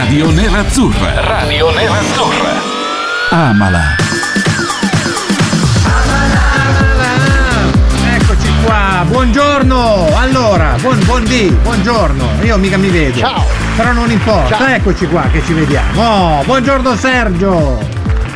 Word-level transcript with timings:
Radio 0.00 0.30
Nerazzurra. 0.30 1.20
Radio 1.20 1.70
Nerazzurra. 1.72 2.52
Amala. 3.28 3.96
Eccoci 8.14 8.50
qua, 8.64 9.04
buongiorno. 9.06 10.08
Allora, 10.16 10.76
buon, 10.80 11.04
buon 11.04 11.24
dì, 11.24 11.54
buongiorno. 11.62 12.24
Io 12.40 12.56
mica 12.56 12.78
mi 12.78 12.88
vedo. 12.88 13.18
Ciao. 13.18 13.44
Però 13.76 13.92
non 13.92 14.10
importa, 14.10 14.56
Ciao. 14.56 14.68
eccoci 14.68 15.06
qua 15.06 15.28
che 15.30 15.42
ci 15.44 15.52
vediamo. 15.52 16.02
Oh, 16.02 16.44
buongiorno 16.44 16.96
Sergio. 16.96 17.78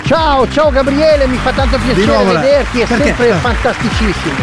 Ciao, 0.04 0.46
ciao 0.50 0.70
Gabriele, 0.70 1.26
mi 1.26 1.38
fa 1.42 1.50
tanto 1.52 1.78
piacere 1.78 2.24
vederti, 2.24 2.80
è 2.80 2.86
perché? 2.86 3.04
sempre 3.04 3.32
fantasticissimo. 3.40 4.34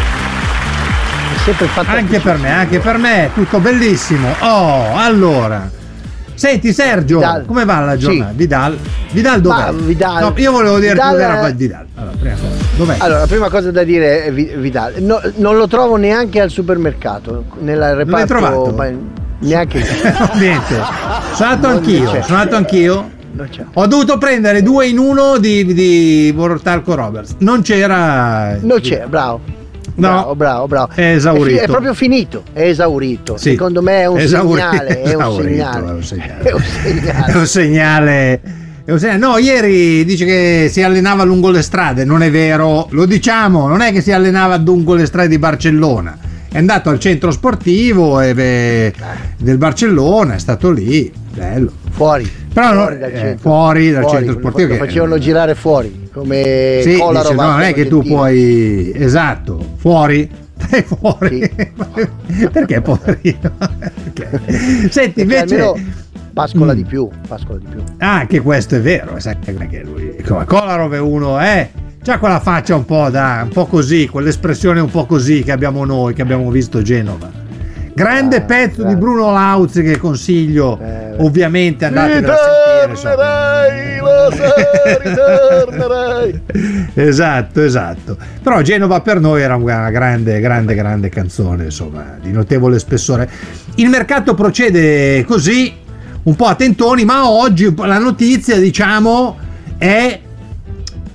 È 1.35 1.39
sempre 1.43 1.67
fantastico. 1.67 1.97
Anche 1.97 2.19
per 2.19 2.37
me, 2.37 2.51
anche 2.51 2.79
per 2.79 2.97
me, 2.97 3.29
tutto 3.35 3.59
bellissimo. 3.59 4.35
Oh, 4.39 4.97
allora. 4.97 5.79
Senti 6.41 6.73
Sergio, 6.73 7.19
Vidal. 7.19 7.45
come 7.45 7.65
va 7.65 7.79
la 7.81 7.95
giornata? 7.97 8.31
Sì. 8.31 8.35
Vidal? 8.37 8.75
Vidal 9.11 9.41
dov'è? 9.41 9.71
Vidal- 9.73 10.21
No, 10.23 10.33
io 10.35 10.51
volevo 10.51 10.79
dirti 10.79 10.93
Vidal 10.95 11.11
dove 11.11 11.23
era 11.23 11.45
è- 11.45 11.53
Vidal. 11.53 11.85
Allora, 11.93 12.15
prima 12.17 12.35
cosa, 12.35 12.47
dov'è? 12.77 12.95
Allora, 12.97 13.19
la 13.19 13.27
prima 13.27 13.49
cosa 13.51 13.71
da 13.71 13.83
dire 13.83 14.23
è 14.25 14.33
Vi- 14.33 14.51
Vidal. 14.55 14.93
No, 15.03 15.21
non 15.35 15.55
lo 15.57 15.67
trovo 15.67 15.97
neanche 15.97 16.41
al 16.41 16.49
supermercato, 16.49 17.45
nel 17.59 17.93
reparto. 17.93 18.25
trovato? 18.25 18.73
ma- 18.75 18.89
neanche 19.41 19.77
lì. 19.77 19.85
Niente. 20.39 20.75
Sono 21.35 21.49
andato 21.51 21.67
anch'io, 21.75 22.07
sono 22.23 22.37
andato 22.37 22.55
anch'io. 22.55 23.09
Ho 23.75 23.85
dovuto 23.85 24.17
prendere 24.17 24.63
due 24.63 24.87
in 24.87 24.97
uno 24.97 25.37
di, 25.37 25.63
di 25.75 26.31
Bortalco 26.35 26.95
Roberts. 26.95 27.35
Non 27.37 27.61
c'era. 27.61 28.57
Non 28.61 28.79
c'è, 28.81 29.05
bravo. 29.07 29.59
No. 29.95 30.07
Bravo, 30.09 30.35
bravo, 30.35 30.67
bravo. 30.67 30.89
È 30.93 31.13
esaurito. 31.13 31.47
È, 31.55 31.59
fi- 31.59 31.65
è 31.65 31.67
proprio 31.67 31.93
finito, 31.93 32.43
è 32.53 32.61
esaurito. 32.63 33.37
Sì. 33.37 33.51
Secondo 33.51 33.81
me 33.81 34.01
è 34.01 34.05
un 34.07 34.17
Esaurito, 34.19 34.67
segnale. 34.69 35.01
È 35.03 35.13
un 35.15 35.33
segnale. 35.33 35.87
è 36.47 37.35
un 37.35 37.45
segnale. 37.45 38.41
È 38.85 38.91
un 38.91 38.99
segnale. 38.99 39.17
No, 39.19 39.37
ieri 39.37 40.03
dice 40.05 40.25
che 40.25 40.67
si 40.71 40.81
allenava 40.81 41.23
lungo 41.23 41.49
le 41.51 41.61
strade, 41.61 42.03
non 42.05 42.23
è 42.23 42.31
vero, 42.31 42.87
lo 42.91 43.05
diciamo, 43.05 43.67
non 43.67 43.81
è 43.81 43.91
che 43.91 44.01
si 44.01 44.11
allenava 44.11 44.57
lungo 44.57 44.95
le 44.95 45.05
strade 45.05 45.27
di 45.27 45.37
Barcellona. 45.37 46.17
È 46.51 46.57
andato 46.57 46.89
al 46.89 46.99
centro 46.99 47.31
sportivo 47.31 48.15
beh, 48.17 48.93
del 49.37 49.57
Barcellona, 49.57 50.33
è 50.35 50.39
stato 50.39 50.69
lì, 50.71 51.11
bello. 51.33 51.71
Fuori. 51.91 52.29
Però 52.53 52.73
no, 52.73 52.81
fuori 52.81 52.97
dal 52.99 53.09
eh, 53.11 53.17
centro. 53.17 53.37
fuori 53.39 53.91
dal 53.91 54.01
Fuori, 54.03 54.17
centro 54.17 54.39
sportivo 54.39 54.67
Lo 54.67 54.73
che- 54.73 54.79
facevano 54.85 55.17
girare 55.17 55.55
fuori, 55.55 56.00
come 56.11 56.79
Sì, 56.83 56.97
Kolarov 56.97 57.31
dice, 57.31 57.43
no, 57.43 57.49
non 57.51 57.61
è 57.61 57.73
che 57.73 57.87
tu 57.87 58.01
puoi. 58.03 58.91
Esatto, 58.95 59.59
fuori. 59.77 60.29
Stai 60.57 60.83
fuori. 60.83 61.51
Perché 62.51 62.81
poverino? 62.81 63.51
Perché? 64.03 64.41
Senti, 64.89 65.25
Perché 65.25 65.53
invece. 65.55 65.73
pascola 66.33 66.73
Mm. 66.73 66.75
di 66.75 66.83
più, 66.85 67.09
pascola 67.27 67.57
di 67.57 67.65
più. 67.69 67.83
Ah, 67.97 68.19
anche 68.19 68.41
questo 68.41 68.75
è 68.75 68.81
vero, 68.81 69.19
sai 69.19 69.37
che 69.39 69.81
lui. 69.83 70.15
Come 70.25 70.45
Kolarov 70.45 70.93
è 70.93 70.99
uno, 70.99 71.41
eh. 71.41 71.69
C'ha 72.03 72.17
quella 72.19 72.39
faccia 72.39 72.75
un 72.75 72.85
po' 72.85 73.09
da. 73.09 73.41
un 73.43 73.49
po' 73.49 73.65
così, 73.65 74.07
quell'espressione 74.07 74.79
un 74.79 74.89
po' 74.89 75.05
così 75.05 75.43
che 75.43 75.51
abbiamo 75.51 75.85
noi, 75.85 76.13
che 76.13 76.21
abbiamo 76.21 76.49
visto 76.49 76.81
Genova. 76.81 77.29
Grande 77.93 78.37
Ah, 78.37 78.41
pezzo 78.41 78.77
di 78.77 78.81
grande. 78.83 78.95
Bruno 78.99 79.31
Lauzi 79.31 79.81
che 79.83 79.97
consiglio, 79.97 80.79
Eh, 80.81 81.15
ovviamente 81.17 81.85
andatelo 81.85 82.31
a 82.31 82.35
sentire. 82.37 82.87
lo 83.99 84.31
sai, 84.35 84.97
ritornerai. 85.03 86.41
esatto, 86.95 87.61
esatto. 87.61 88.17
Però 88.41 88.61
Genova 88.61 89.01
per 89.01 89.19
noi 89.19 89.41
era 89.41 89.55
una 89.55 89.89
grande, 89.91 90.39
grande, 90.39 90.73
grande 90.73 91.09
canzone, 91.09 91.65
insomma, 91.65 92.15
di 92.21 92.31
notevole 92.31 92.79
spessore. 92.79 93.29
Il 93.75 93.89
mercato 93.89 94.33
procede 94.33 95.23
così, 95.25 95.73
un 96.23 96.35
po' 96.35 96.45
a 96.45 96.55
tentoni, 96.55 97.03
ma 97.05 97.29
oggi 97.29 97.73
la 97.77 97.97
notizia, 97.99 98.57
diciamo, 98.57 99.37
è 99.77 100.19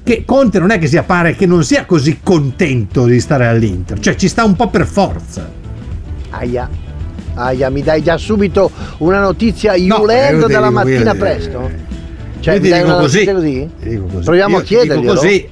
che 0.04 0.22
Conte 0.24 0.58
non 0.60 0.70
è 0.70 0.78
che 0.78 0.86
sia 0.86 1.02
pare 1.02 1.34
che 1.34 1.46
non 1.46 1.64
sia 1.64 1.84
così 1.84 2.20
contento 2.22 3.06
di 3.06 3.18
stare 3.18 3.46
all'Inter, 3.48 3.98
cioè 3.98 4.14
ci 4.14 4.28
sta 4.28 4.44
un 4.44 4.54
po' 4.54 4.68
per 4.68 4.86
forza. 4.86 5.64
Aia. 6.30 6.68
Aia, 7.34 7.68
mi 7.70 7.82
dai 7.82 8.02
già 8.02 8.16
subito 8.16 8.70
una 8.98 9.20
notizia 9.20 9.72
No, 9.72 9.98
iulendo 9.98 10.46
ti 10.46 10.52
dalla 10.52 10.70
mattina 10.70 11.12
io- 11.12 11.18
presto? 11.18 11.70
Cioè, 12.40 12.54
io 12.54 12.60
ti 12.60 12.72
dico 12.72 12.96
così, 12.96 13.24
così? 13.24 13.70
dico 13.82 14.04
così. 14.04 14.24
Proviamo 14.24 14.54
Io 14.56 14.60
a 14.60 14.64
chiederglielo. 14.64 15.14
così. 15.14 15.48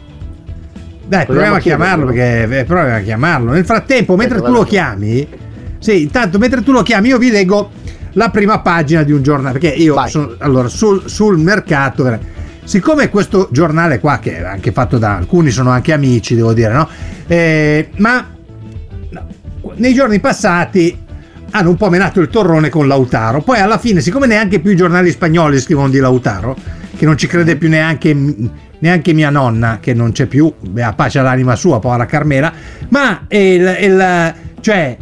Dai, 1.07 1.27
proviamo 1.27 1.57
a 1.57 1.59
chiamarlo 1.59 2.07
perché 2.07 2.59
eh, 2.61 2.65
proviamo 2.65 2.97
a 2.97 3.01
chiamarlo. 3.01 3.53
Nel 3.53 3.65
frattempo, 3.65 4.17
mentre 4.17 4.37
tu 4.39 4.45
vado 4.45 4.55
lo 4.57 4.63
chiami, 4.65 5.27
sì, 5.79 6.03
intanto 6.03 6.39
mentre 6.39 6.63
tu 6.63 6.73
lo 6.73 6.83
chiami, 6.83 7.09
io 7.09 7.19
vi 7.19 7.31
leggo 7.31 7.71
la 8.13 8.31
prima 8.31 8.61
pagina 8.61 9.03
di 9.03 9.13
un 9.13 9.23
giornale. 9.23 9.59
Perché 9.59 9.77
io 9.77 9.95
Vai. 9.95 10.09
sono 10.09 10.35
allora 10.39 10.69
sul, 10.69 11.03
sul 11.07 11.37
mercato. 11.39 12.19
Siccome 12.65 13.11
questo 13.11 13.49
giornale 13.51 13.99
qua, 13.99 14.19
che 14.19 14.39
è 14.39 14.43
anche 14.45 14.73
fatto 14.73 14.97
da 14.97 15.17
alcuni, 15.17 15.51
sono 15.51 15.69
anche 15.71 15.93
amici, 15.93 16.35
devo 16.35 16.55
dire, 16.55 16.73
no? 16.73 16.89
Eh, 17.27 17.91
ma 17.97 18.15
no, 18.21 18.34
nei 19.77 19.95
giorni 19.95 20.21
passati 20.21 20.99
hanno 21.51 21.69
un 21.71 21.77
po' 21.77 21.89
menato 21.89 22.21
il 22.21 22.29
torrone 22.29 22.69
con 22.69 22.89
Lautaro. 22.89 23.41
Poi 23.41 23.59
alla 23.61 23.79
fine, 23.79 24.01
siccome 24.01 24.27
neanche 24.27 24.59
più 24.61 24.73
i 24.73 24.77
giornali 24.77 25.11
spagnoli 25.11 25.61
scrivono 25.61 25.89
di 25.89 25.99
Lautaro, 25.99 26.57
che 26.97 27.05
non 27.05 27.17
ci 27.17 27.27
crede 27.29 27.57
più 27.57 27.69
neanche, 27.69 28.17
neanche 28.79 29.13
mia 29.13 29.31
nonna, 29.31 29.79
che 29.81 29.95
non 29.95 30.11
c'è 30.13 30.27
più, 30.27 30.53
beh, 30.61 30.83
a 30.83 30.93
pace 30.95 31.19
all'anima 31.21 31.55
sua, 31.55 31.79
povera 31.79 32.07
Carmela, 32.07 32.53
ma 32.89 33.25
il, 33.29 33.77
il- 33.81 34.35
cioè, 34.61 34.97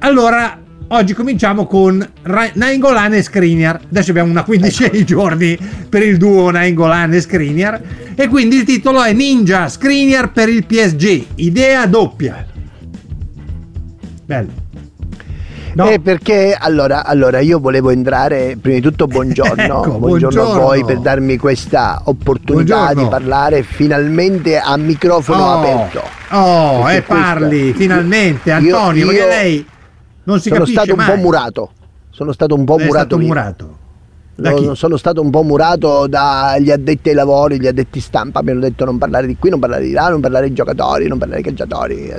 allora 0.00 0.58
oggi 0.88 1.14
cominciamo 1.14 1.64
con 1.66 2.06
Nainggolan 2.52 3.14
e 3.14 3.22
Skriniar. 3.22 3.80
Adesso 3.88 4.10
abbiamo 4.10 4.30
una 4.30 4.42
quindicina 4.44 4.88
di 4.88 5.04
giorni 5.04 5.56
per 5.88 6.02
il 6.02 6.18
duo 6.18 6.50
Nainggolan 6.50 7.14
e 7.14 7.20
Skriniar 7.20 7.80
e 8.14 8.28
quindi 8.28 8.56
il 8.56 8.64
titolo 8.64 9.02
è 9.02 9.12
Ninja 9.14 9.68
Skriniar 9.68 10.32
per 10.32 10.50
il 10.50 10.66
PSG, 10.66 11.24
idea 11.36 11.86
doppia. 11.86 12.44
Bello. 14.24 14.50
No. 15.74 15.88
Eh, 15.88 16.00
perché 16.00 16.54
allora, 16.58 17.02
allora 17.06 17.40
io 17.40 17.58
volevo 17.58 17.88
entrare 17.88 18.58
prima 18.60 18.76
di 18.76 18.82
tutto 18.82 19.06
buongiorno, 19.06 19.62
Ecco, 19.82 19.98
buongiorno, 19.98 20.42
a 20.52 20.58
voi 20.58 20.84
per 20.84 20.98
darmi 20.98 21.38
questa 21.38 22.02
opportunità 22.04 22.74
Buongiorno. 22.92 23.02
di 23.02 23.08
parlare 23.08 23.62
finalmente 23.62 24.58
a 24.58 24.76
microfono 24.76 25.42
Oh, 25.42 25.58
aperto. 25.58 26.02
Oh, 26.32 26.82
Perché 26.82 26.96
e 26.98 27.02
parli 27.02 27.60
questa- 27.60 27.78
finalmente, 27.78 28.50
Io- 28.50 28.76
Antonio, 28.76 29.06
perché 29.06 29.20
io 29.22 29.26
lei 29.28 29.66
non 30.24 30.40
si 30.40 30.48
sono 30.48 30.60
capisce 30.60 30.78
stato 30.82 30.92
un 30.98 31.04
mai. 31.06 31.14
po' 31.14 31.20
murato. 31.22 31.70
Sono 32.10 32.32
stato 32.32 32.54
un 32.54 32.64
po' 32.66 32.76
Lei 32.76 32.84
è 32.84 32.88
murato. 32.88 33.06
stato 33.06 33.20
io. 33.22 33.26
murato. 33.26 33.76
No, 34.34 34.74
sono 34.74 34.96
stato 34.96 35.20
un 35.20 35.30
po' 35.30 35.42
murato 35.42 36.06
dagli 36.08 36.70
addetti 36.70 37.10
ai 37.10 37.14
lavori, 37.14 37.60
gli 37.60 37.66
addetti 37.66 38.00
stampa 38.00 38.42
mi 38.42 38.50
hanno 38.50 38.60
detto 38.60 38.84
non 38.84 38.96
parlare 38.98 39.26
di 39.26 39.36
qui, 39.36 39.50
non 39.50 39.60
parlare 39.60 39.84
di 39.84 39.92
là, 39.92 40.08
non 40.08 40.20
parlare 40.20 40.48
di 40.48 40.54
giocatori, 40.54 41.06
non 41.06 41.18
parlare 41.18 41.42
di 41.42 41.48
calciatori. 41.48 42.10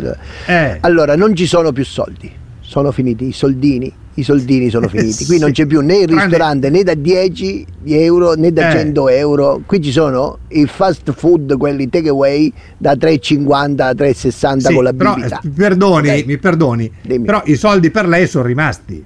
Eh. 0.46 0.78
Allora, 0.82 1.16
non 1.16 1.36
ci 1.36 1.48
sono 1.48 1.72
più 1.72 1.84
soldi, 1.84 2.32
sono 2.62 2.92
finiti 2.92 3.26
i 3.30 3.32
soldini, 3.32 3.92
i 4.14 4.24
soldini 4.24 4.70
sono 4.70 4.88
finiti. 4.88 5.26
Qui 5.26 5.36
Sì. 5.36 5.40
non 5.40 5.52
c'è 5.52 5.66
più 5.66 5.82
né 5.82 5.98
il 5.98 6.08
ristorante 6.08 6.70
né 6.70 6.84
da 6.84 6.94
10 6.94 7.66
euro 7.86 8.34
né 8.36 8.54
da 8.54 8.70
Eh. 8.70 8.72
100 8.74 9.10
euro, 9.10 9.62
qui 9.66 9.82
ci 9.82 9.92
sono 9.92 10.38
i 10.50 10.68
fast 10.68 11.12
food, 11.14 11.58
quelli 11.58 11.90
takeaway 11.90 12.54
da 12.78 12.94
3,50 12.94 13.88
a 13.88 13.94
3,60 13.94 14.68
Sì, 14.68 14.74
con 14.76 14.84
la 14.84 14.94
però, 14.94 15.16
bibita. 15.16 15.38
eh, 15.38 15.48
mi 15.48 15.52
perdoni, 15.56 16.10
Ok? 16.10 16.26
mi 16.28 16.38
perdoni, 16.38 16.92
Dimmi. 17.02 17.26
però 17.26 17.42
i 17.46 17.56
soldi 17.56 17.90
per 17.90 18.08
lei 18.08 18.28
sono 18.28 18.46
rimasti. 18.46 19.04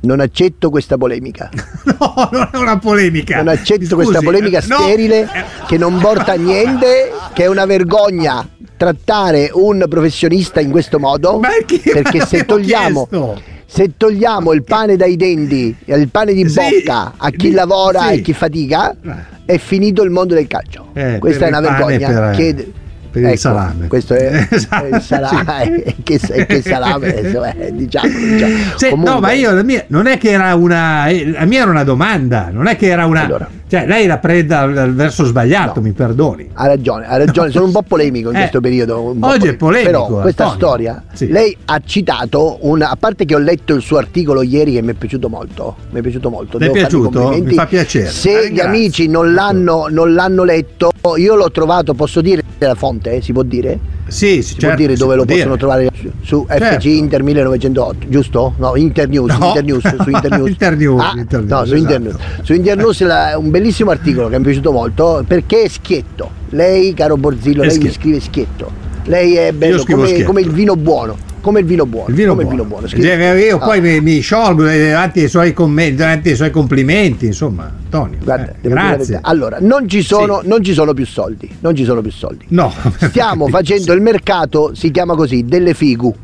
Non 0.00 0.20
accetto 0.20 0.70
questa 0.70 0.96
polemica. 0.96 1.48
No, 1.98 2.28
non 2.30 2.48
è 2.52 2.56
una 2.56 2.78
polemica. 2.78 3.36
Non 3.38 3.48
accetto 3.48 3.84
Scusi, 3.84 3.94
questa 3.94 4.20
polemica 4.20 4.58
eh, 4.60 4.66
no, 4.68 4.76
sterile 4.76 5.22
eh, 5.22 5.44
che 5.66 5.76
non 5.78 5.98
porta 5.98 6.32
a 6.32 6.36
niente, 6.36 7.10
che 7.32 7.44
è 7.44 7.46
una 7.48 7.64
vergogna 7.66 8.46
trattare 8.76 9.50
un 9.52 9.84
professionista 9.88 10.60
in 10.60 10.70
questo 10.70 10.98
modo. 11.00 11.38
Ma 11.40 11.48
chi 11.66 11.80
Perché 11.80 12.24
se 12.24 12.44
togliamo, 12.44 13.06
chiesto? 13.08 13.40
se 13.66 13.92
togliamo 13.96 14.52
il 14.52 14.62
pane 14.62 14.94
dai 14.96 15.16
denti, 15.16 15.74
il 15.86 16.08
pane 16.08 16.32
di 16.34 16.48
Sì, 16.48 16.60
bocca 16.84 17.14
a 17.16 17.30
chi 17.30 17.50
lavora 17.50 18.08
sì. 18.08 18.12
e 18.14 18.20
chi 18.20 18.32
fatica, 18.32 18.92
Eh. 18.92 19.52
è 19.54 19.58
finito 19.58 20.02
il 20.04 20.10
mondo 20.10 20.34
del 20.34 20.46
calcio. 20.46 20.88
Eh, 20.92 21.18
Questa 21.18 21.46
è 21.46 21.48
una 21.48 21.60
vergogna. 21.60 22.06
per- 22.08 22.36
che- 22.36 22.72
per 23.10 23.22
il 23.22 23.28
Ecco, 23.28 23.36
salame. 23.38 23.86
Questo 23.88 24.14
è, 24.14 24.46
Esatto, 24.50 24.86
il 24.86 25.00
salame. 25.02 25.82
sì. 25.86 25.94
che, 26.02 26.18
che 26.46 26.62
salame, 26.62 27.08
adesso, 27.18 27.44
eh, 27.44 27.70
diciamo. 27.72 28.08
diciamo. 28.08 28.52
Sì, 28.76 28.88
Comunque- 28.90 29.14
no, 29.14 29.20
ma 29.20 29.32
io 29.32 29.52
la 29.52 29.62
mia, 29.62 29.84
non 29.88 30.06
è 30.06 30.18
che 30.18 30.30
era 30.30 30.54
una. 30.54 31.06
eh, 31.08 31.30
La 31.30 31.44
mia 31.44 31.62
era 31.62 31.70
una 31.70 31.84
domanda, 31.84 32.48
non 32.52 32.66
è 32.66 32.76
che 32.76 32.86
era 32.86 33.06
una. 33.06 33.24
Allora. 33.24 33.48
Cioè, 33.68 33.86
lei 33.86 34.06
la 34.06 34.16
prende 34.16 34.54
al, 34.54 34.76
al 34.76 34.94
verso 34.94 35.24
sbagliato, 35.24 35.80
No. 35.80 35.86
mi 35.86 35.92
perdoni. 35.92 36.48
Ha 36.54 36.66
ragione, 36.66 37.06
ha 37.06 37.18
ragione, 37.18 37.50
sono 37.50 37.66
un 37.66 37.72
po' 37.72 37.82
polemico 37.82 38.30
in 38.30 38.36
Eh, 38.36 38.38
questo 38.40 38.60
periodo. 38.60 39.14
oggi 39.20 39.48
è 39.48 39.54
polemico, 39.56 39.90
Però 40.06 40.20
questa 40.22 40.44
Antonio. 40.44 40.66
storia, 40.68 41.02
Sì. 41.12 41.28
lei 41.28 41.54
ha 41.66 41.78
citato, 41.84 42.58
una, 42.62 42.88
a 42.90 42.96
parte 42.96 43.26
che 43.26 43.34
ho 43.34 43.38
letto 43.38 43.74
il 43.74 43.82
suo 43.82 43.98
articolo 43.98 44.40
ieri 44.42 44.72
che 44.72 44.80
mi 44.80 44.92
è 44.92 44.94
piaciuto 44.94 45.28
molto, 45.28 45.76
mi 45.90 45.98
è 45.98 46.02
piaciuto 46.02 46.30
molto. 46.30 46.56
Le 46.56 46.68
è 46.68 46.70
piaciuto? 46.70 47.28
Mi 47.42 47.52
fa 47.52 47.66
piacere. 47.66 48.08
Se 48.08 48.50
gli 48.50 48.58
amici 48.60 49.06
non 49.06 49.34
l'hanno, 49.34 49.86
non 49.90 50.14
l'hanno 50.14 50.44
letto, 50.44 50.90
io 51.16 51.34
l'ho 51.36 51.50
trovato, 51.50 51.94
posso 51.94 52.20
dire 52.20 52.42
la 52.58 52.74
fonte, 52.74 53.12
eh? 53.16 53.22
si 53.22 53.32
può 53.32 53.42
dire? 53.42 53.78
Sì, 54.08 54.42
Si 54.42 54.54
certo, 54.54 54.66
può 54.66 54.74
dire 54.76 54.94
dove 54.96 55.14
può 55.14 55.24
lo 55.24 55.24
possono 55.26 55.44
dire. 55.44 55.58
trovare 55.58 55.88
su, 55.94 56.10
su 56.22 56.46
Certo. 56.48 56.80
FC 56.80 56.84
Inter 56.86 57.22
1908, 57.22 58.06
giusto? 58.08 58.54
No, 58.58 58.74
Internews, 58.76 59.36
No. 59.36 59.46
Internews, 59.46 59.96
su 60.02 60.10
Internews. 60.10 60.48
Internews, 60.50 61.00
Ah, 61.02 61.12
Internews, 61.16 61.50
no, 61.50 61.64
su 61.64 61.74
esatto. 61.74 61.76
Internews. 61.92 62.16
Su 62.42 62.52
Internews 62.54 63.00
la- 63.02 63.38
un 63.38 63.50
bellissimo 63.50 63.90
articolo 63.90 64.28
che 64.28 64.36
mi 64.36 64.42
è 64.42 64.46
piaciuto 64.46 64.72
molto 64.72 65.24
perché 65.26 65.62
è 65.62 65.68
schietto. 65.68 66.30
Lei, 66.50 66.94
caro 66.94 67.16
Borzillo, 67.16 67.62
È 67.62 67.66
lei 67.66 67.74
mi 67.76 67.80
schietto. 67.90 67.98
scrive 68.00 68.20
schietto. 68.20 68.70
Lei 69.04 69.34
è 69.36 69.52
bello 69.52 69.82
come, 69.84 70.22
come 70.24 70.40
il 70.40 70.50
vino 70.50 70.74
buono. 70.76 71.16
Come 71.48 71.60
il 71.60 71.64
vino 71.66 71.86
buono. 71.86 72.08
Il 72.10 72.14
vino 72.14 72.34
come 72.34 72.42
buono. 72.42 72.56
il 72.56 72.62
vino 72.62 72.68
buono. 72.68 72.86
Scrive- 72.88 73.06
Cioè, 73.08 73.46
Io 73.46 73.56
Ah, 73.56 73.64
poi 73.64 73.80
mi, 73.80 74.00
mi 74.02 74.20
sciolgo 74.20 74.68
eh, 74.68 74.88
davanti 74.90 75.20
ai 75.22 75.28
suoi 75.28 75.54
commenti, 75.54 75.94
davanti 75.94 76.28
ai 76.28 76.36
suoi 76.36 76.50
complimenti, 76.50 77.24
insomma, 77.24 77.72
Antonio. 77.84 78.18
Guarda, 78.22 78.52
eh, 78.60 78.68
grazie. 78.68 79.18
Allora, 79.22 79.56
non 79.58 79.88
ci, 79.88 80.02
sono, 80.02 80.42
non 80.44 80.62
ci 80.62 80.74
sono 80.74 80.92
più 80.92 81.06
soldi. 81.06 81.48
Non 81.60 81.74
ci 81.74 81.84
sono 81.84 82.02
più 82.02 82.10
soldi. 82.10 82.44
No, 82.48 82.70
Stiamo 82.98 83.46
facendo 83.48 83.94
il 83.94 84.02
mercato, 84.02 84.74
si 84.74 84.90
chiama 84.90 85.14
così, 85.14 85.44
delle 85.46 85.72
figu. 85.72 86.14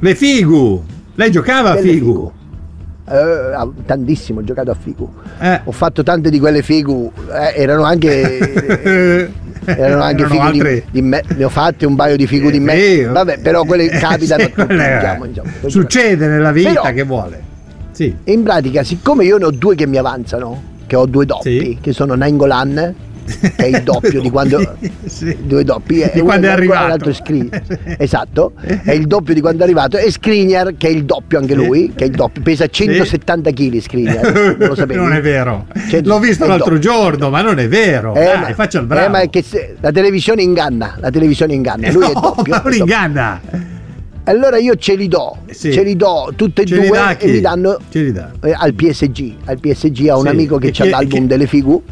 le 0.00 0.14
figu. 0.14 0.82
Lei 1.14 1.30
giocava 1.30 1.72
a 1.72 1.74
Delle 1.74 1.90
figu. 1.92 2.32
Eh, 3.10 3.14
ah, 3.14 3.68
tantissimo, 3.84 4.40
ho 4.40 4.44
giocato 4.44 4.70
a 4.70 4.76
figu. 4.80 5.12
Eh. 5.40 5.60
Ho 5.64 5.72
fatto 5.72 6.02
tante 6.02 6.30
di 6.30 6.38
quelle 6.38 6.62
figu, 6.62 7.12
eh, 7.30 7.60
erano 7.60 7.82
anche 7.82 9.30
erano 9.64 10.02
anche 10.02 10.22
Erano 10.22 10.34
figu 10.34 10.50
di, 10.50 10.58
altre- 10.60 10.84
di 10.90 11.02
me, 11.02 11.22
ne 11.36 11.44
ho 11.44 11.48
fatte 11.48 11.86
un 11.86 11.94
paio 11.96 12.16
di 12.16 12.26
figu 12.26 12.50
di 12.50 12.60
me. 12.60 12.76
Sì, 12.78 13.02
Vabbè, 13.04 13.38
però 13.40 13.64
quelle 13.64 13.84
eh, 13.90 13.98
capitano 13.98 14.42
sì, 14.42 14.52
diciamo, 14.66 15.24
insomma. 15.24 15.50
Succede 15.66 16.26
nella 16.26 16.52
vita 16.52 16.80
Però- 16.80 16.92
che 16.92 17.02
vuole. 17.04 17.42
Sì. 17.92 18.14
In 18.24 18.42
pratica, 18.42 18.82
siccome 18.82 19.24
io 19.24 19.36
ne 19.38 19.44
ho 19.44 19.50
due 19.50 19.74
che 19.74 19.86
mi 19.86 19.96
avanzano, 19.98 20.62
che 20.86 20.96
ho 20.96 21.06
due 21.06 21.26
doppi, 21.26 21.58
Sì. 21.60 21.78
che 21.80 21.92
sono 21.92 22.14
Nangolan, 22.14 22.94
che 23.24 23.52
è 23.56 23.66
il 23.66 23.82
doppio 23.82 24.20
di 24.20 24.30
quando 24.30 24.76
Sì. 25.06 25.36
due 25.42 25.64
doppi 25.64 25.94
Di 25.94 26.10
uno 26.20 26.24
quando 26.24 26.46
è 26.48 26.50
arrivato. 26.50 27.08
è 27.08 27.96
esatto 27.98 28.52
è 28.84 28.92
il 28.92 29.06
doppio 29.06 29.34
di 29.34 29.40
quando 29.40 29.60
è 29.60 29.64
arrivato 29.64 29.96
e 29.96 30.10
Skriniar 30.10 30.74
che 30.76 30.88
è 30.88 30.90
il 30.90 31.04
doppio 31.04 31.38
anche 31.38 31.54
lui 31.54 31.92
che 31.94 32.04
è 32.04 32.06
il 32.08 32.14
doppio 32.14 32.42
pesa 32.42 32.66
170 32.66 33.50
kg 33.52 33.78
Skriniar 33.78 34.32
non 34.58 34.68
lo 34.68 34.74
sapevi 34.74 34.98
Non 35.00 35.12
è 35.12 35.20
vero. 35.20 35.66
Cioè, 35.88 36.02
L'ho 36.02 36.18
visto 36.18 36.44
è 36.44 36.46
l'altro 36.48 36.74
doppio. 36.74 36.90
giorno, 36.90 37.30
ma 37.30 37.42
non 37.42 37.58
è 37.58 37.68
vero. 37.68 38.14
Eh, 38.14 38.24
Dai, 38.24 38.38
ma- 38.40 38.54
faccia 38.54 38.78
il 38.78 38.84
eh, 38.84 38.86
bravo. 38.86 39.10
ma 39.10 39.20
è 39.20 39.30
che 39.30 39.42
se- 39.42 39.76
la 39.80 39.90
televisione 39.90 40.42
inganna 40.42 40.96
la 41.00 41.10
televisione 41.10 41.54
inganna 41.54 41.90
lui 41.90 42.04
è 42.04 42.12
no, 42.12 42.20
doppio, 42.20 42.44
è 42.44 42.48
non 42.56 42.62
doppio. 42.64 42.78
inganna. 42.78 43.40
allora 44.24 44.58
io 44.58 44.74
ce 44.76 44.94
li 44.94 45.08
do 45.08 45.36
Sì. 45.50 45.72
ce 45.72 45.82
li 45.82 45.96
do 45.96 46.32
tutte 46.36 46.62
e 46.62 46.66
Ce 46.66 46.74
due 46.76 47.16
e 47.18 47.30
mi 47.30 47.40
danno 47.40 47.78
eh, 47.92 48.54
al 48.56 48.74
PSG 48.74 49.34
al 49.44 49.58
PSG 49.58 50.08
a 50.08 50.16
un 50.16 50.22
Sì. 50.22 50.28
amico 50.28 50.58
che 50.58 50.72
ha 50.76 50.84
l'album 50.86 51.20
chi- 51.20 51.26
delle 51.26 51.46
figu 51.46 51.82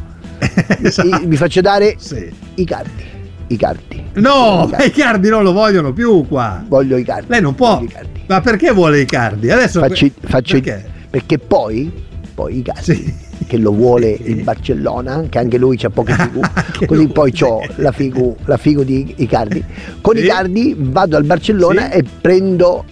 Esatto. 0.83 1.09
I- 1.23 1.27
mi 1.27 1.37
faccio 1.37 1.61
dare 1.61 1.95
Sì. 1.99 2.29
i 2.55 2.65
cardi 2.65 3.19
i 3.49 3.57
cardi 3.57 4.05
No, 4.15 4.65
I 4.67 4.71
cardi. 4.71 4.87
i 4.87 4.91
cardi 4.91 5.29
non 5.29 5.43
lo 5.43 5.53
vogliono 5.53 5.93
più 5.93 6.27
qua. 6.29 6.65
voglio 6.69 6.97
i 6.97 7.05
cardi 7.05 7.27
Lei 7.29 7.41
non 7.41 7.55
può. 7.55 7.83
cardi. 7.91 8.21
Ma 8.27 8.41
perché 8.41 8.71
vuole 8.73 9.01
i 9.01 9.07
cardi? 9.07 9.51
Adesso 9.51 9.81
Faccio, 9.81 10.07
faccio 10.21 10.61
perché? 10.61 10.89
perché 11.11 11.39
poi, 11.39 11.91
poi 12.35 12.59
i 12.59 12.63
cardi 12.63 12.83
Sì. 12.95 13.15
che 13.47 13.57
lo 13.57 13.73
vuole 13.73 14.11
il 14.23 14.43
Barcellona, 14.43 15.25
che 15.29 15.39
anche 15.39 15.59
lui 15.59 15.77
c'ha 15.77 15.91
poche 15.91 16.13
figu, 16.19 16.41
così 16.87 17.07
poi 17.09 17.33
ho 17.41 17.61
la 17.77 17.91
figu, 17.91 18.37
la 18.45 18.57
figu 18.57 18.85
di 18.85 19.15
Icardi. 19.17 19.65
Con 20.01 20.17
Sì. 20.17 20.23
Icardi 20.25 20.77
vado 20.79 21.17
al 21.17 21.25
Barcellona 21.25 21.91
Sì. 21.91 21.99
e 21.99 22.05
prendo 22.21 22.85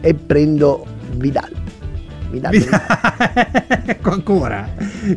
e 0.00 0.14
prendo 0.14 0.86
Vidal. 1.16 1.50
Vidal. 2.34 2.52
Ecco 3.86 4.10
ancora. 4.10 4.68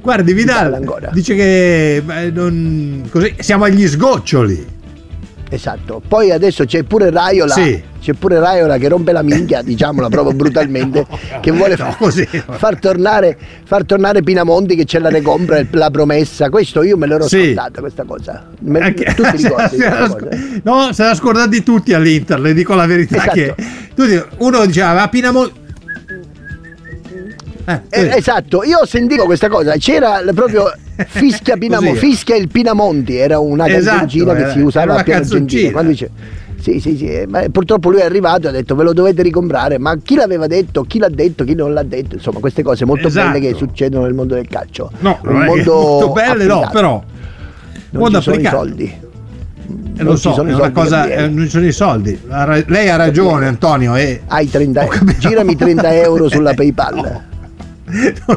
Guardi, 0.01 0.33
Vidal 0.33 0.65
Vidal 0.65 0.73
ancora. 0.73 1.09
dice 1.13 1.35
che 1.35 2.01
beh, 2.03 2.31
non- 2.31 3.07
così, 3.09 3.33
siamo 3.39 3.63
agli 3.65 3.87
sgoccioli. 3.87 4.75
Esatto. 5.49 6.01
Poi 6.05 6.31
adesso 6.31 6.65
c'è 6.65 6.83
pure 6.83 7.09
Raiola. 7.09 7.53
Sì. 7.53 7.81
C'è 8.01 8.11
pure 8.13 8.37
Raiola 8.39 8.77
che 8.77 8.89
rompe 8.89 9.13
la 9.13 9.21
minchia, 9.23 9.61
diciamola 9.63 10.09
proprio 10.09 10.35
brutalmente, 10.35 11.05
che 11.39 11.51
vuole 11.51 11.75
No, 11.77 11.85
fa- 11.91 11.95
così. 11.97 12.25
far, 12.25 12.77
tornare, 12.79 13.37
far 13.65 13.85
tornare 13.85 14.21
Pinamonti 14.23 14.75
che 14.75 14.83
c'è 14.83 14.99
la 14.99 15.09
recompra, 15.09 15.61
la 15.71 15.89
promessa. 15.89 16.49
Questo 16.49 16.83
io 16.83 16.97
me 16.97 17.07
l'ero 17.07 17.27
Sì. 17.27 17.45
scordata 17.45 17.79
questa 17.79 18.03
cosa. 18.03 18.45
Me, 18.59 18.79
Anche- 18.79 19.13
tu 19.15 19.23
ti 19.23 19.37
ricordi 19.43 19.75
se 19.79 19.89
la 19.89 20.09
sc-? 20.09 20.61
No, 20.63 20.91
se 20.91 21.03
la 21.03 21.15
scordati 21.15 21.63
tutti 21.63 21.93
all'Inter, 21.93 22.39
le 22.41 22.53
dico 22.53 22.75
la 22.75 22.85
verità 22.85 23.15
Esatto. 23.15 23.33
che 23.33 24.25
uno 24.39 24.65
diceva 24.65 24.93
ma 24.93 25.07
Pinamol 25.07 25.51
eh, 27.67 27.81
Eh, 27.89 28.17
esatto, 28.17 28.63
io 28.63 28.85
sentivo 28.85 29.25
questa 29.25 29.49
cosa, 29.49 29.73
c'era 29.77 30.21
proprio 30.33 30.71
Fischia 31.07 31.57
Pinamonti, 31.57 31.93
Così. 31.99 32.05
Fischia 32.11 32.35
il 32.35 32.47
Pinamonti, 32.47 33.15
era 33.17 33.39
una 33.39 33.67
Esatto, 33.67 33.97
canzoncina 33.97 34.33
che 34.33 34.41
era- 34.41 34.51
si 34.51 34.59
usava 34.59 34.95
a 34.95 35.03
Piano 35.03 35.21
Argentina. 35.21 35.71
Quando 35.71 35.91
dice, 35.91 36.09
sì, 36.59 36.79
sì, 36.79 36.97
sì, 36.97 37.05
eh, 37.07 37.25
ma 37.27 37.43
purtroppo 37.51 37.89
lui 37.89 37.99
è 37.99 38.05
arrivato 38.05 38.47
e 38.47 38.49
ha 38.49 38.51
detto 38.51 38.73
ve 38.75 38.83
lo 38.83 38.93
dovete 38.93 39.21
ricomprare, 39.21 39.77
ma 39.77 39.95
chi 40.01 40.15
l'aveva 40.15 40.47
detto, 40.47 40.83
chi 40.83 40.97
l'ha 40.99 41.09
detto, 41.09 41.43
chi 41.43 41.53
non 41.55 41.73
l'ha 41.73 41.83
detto, 41.83 42.15
insomma 42.15 42.39
queste 42.39 42.63
cose 42.63 42.83
molto 42.85 43.07
Esatto. 43.07 43.31
belle 43.31 43.47
che 43.51 43.53
succedono 43.55 44.05
nel 44.05 44.13
mondo 44.13 44.33
del 44.35 44.47
calcio. 44.47 44.89
No, 44.99 45.19
Un 45.21 45.27
che 45.27 45.33
mondo 45.45 45.73
molto 45.73 46.11
belle 46.13 46.45
no, 46.45 46.53
applicato. 46.61 46.71
però 46.73 47.03
non 47.89 48.01
mondo 48.01 48.17
ci 48.17 48.23
sono 48.23 48.35
i 48.41 48.45
soldi. 48.45 48.83
Eh, 49.69 50.03
non 50.03 50.05
lo 50.05 50.15
ci 50.15 50.21
so, 50.21 50.33
sono 50.33 50.49
è 50.49 50.53
una 50.53 50.57
soldi, 50.63 50.73
cosa, 50.73 51.05
eh, 51.07 51.27
non 51.27 51.43
ci 51.45 51.49
sono 51.49 51.65
i 51.65 51.71
soldi. 51.71 52.19
Lei 52.67 52.89
ha 52.89 52.95
ragione, 52.95 53.47
Antonio. 53.47 53.95
E... 53.95 54.21
Hai 54.27 54.49
30 54.49 54.81
Ho 54.85 54.93
euro, 54.93 55.05
girami 55.19 55.55
30 55.55 55.93
euro 55.95 56.29
sulla 56.29 56.53
PayPal. 56.55 56.95
No, 56.95 57.23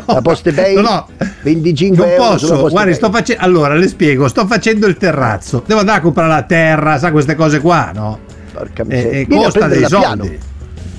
La 0.06 0.20
Poste 0.23 0.52
Pay, 0.52 0.75
no, 0.76 0.81
no. 0.82 1.08
25 1.43 1.97
non 2.05 2.08
euro 2.14 2.31
posso. 2.31 2.69
Guardi, 2.69 2.94
sto 2.94 3.11
facendo. 3.11 3.43
Allora, 3.43 3.75
le 3.75 3.88
spiego. 3.88 4.29
Sto 4.29 4.47
facendo 4.47 4.87
il 4.87 4.97
terrazzo. 4.97 5.62
Devo 5.67 5.81
andare 5.81 5.99
a 5.99 6.00
comprare 6.02 6.29
la 6.29 6.43
terra, 6.43 6.99
sa 6.99 7.11
queste 7.11 7.35
cose 7.35 7.61
qua, 7.61 7.91
no? 7.93 8.19
Porca 8.52 8.82
E, 8.82 8.87
miseria. 8.87 9.11
e 9.20 9.25
Vieni 9.25 9.43
a 9.43 9.47
costa 9.47 9.67
dei 9.67 9.85
soldi. 9.87 9.97
piano. 10.06 10.29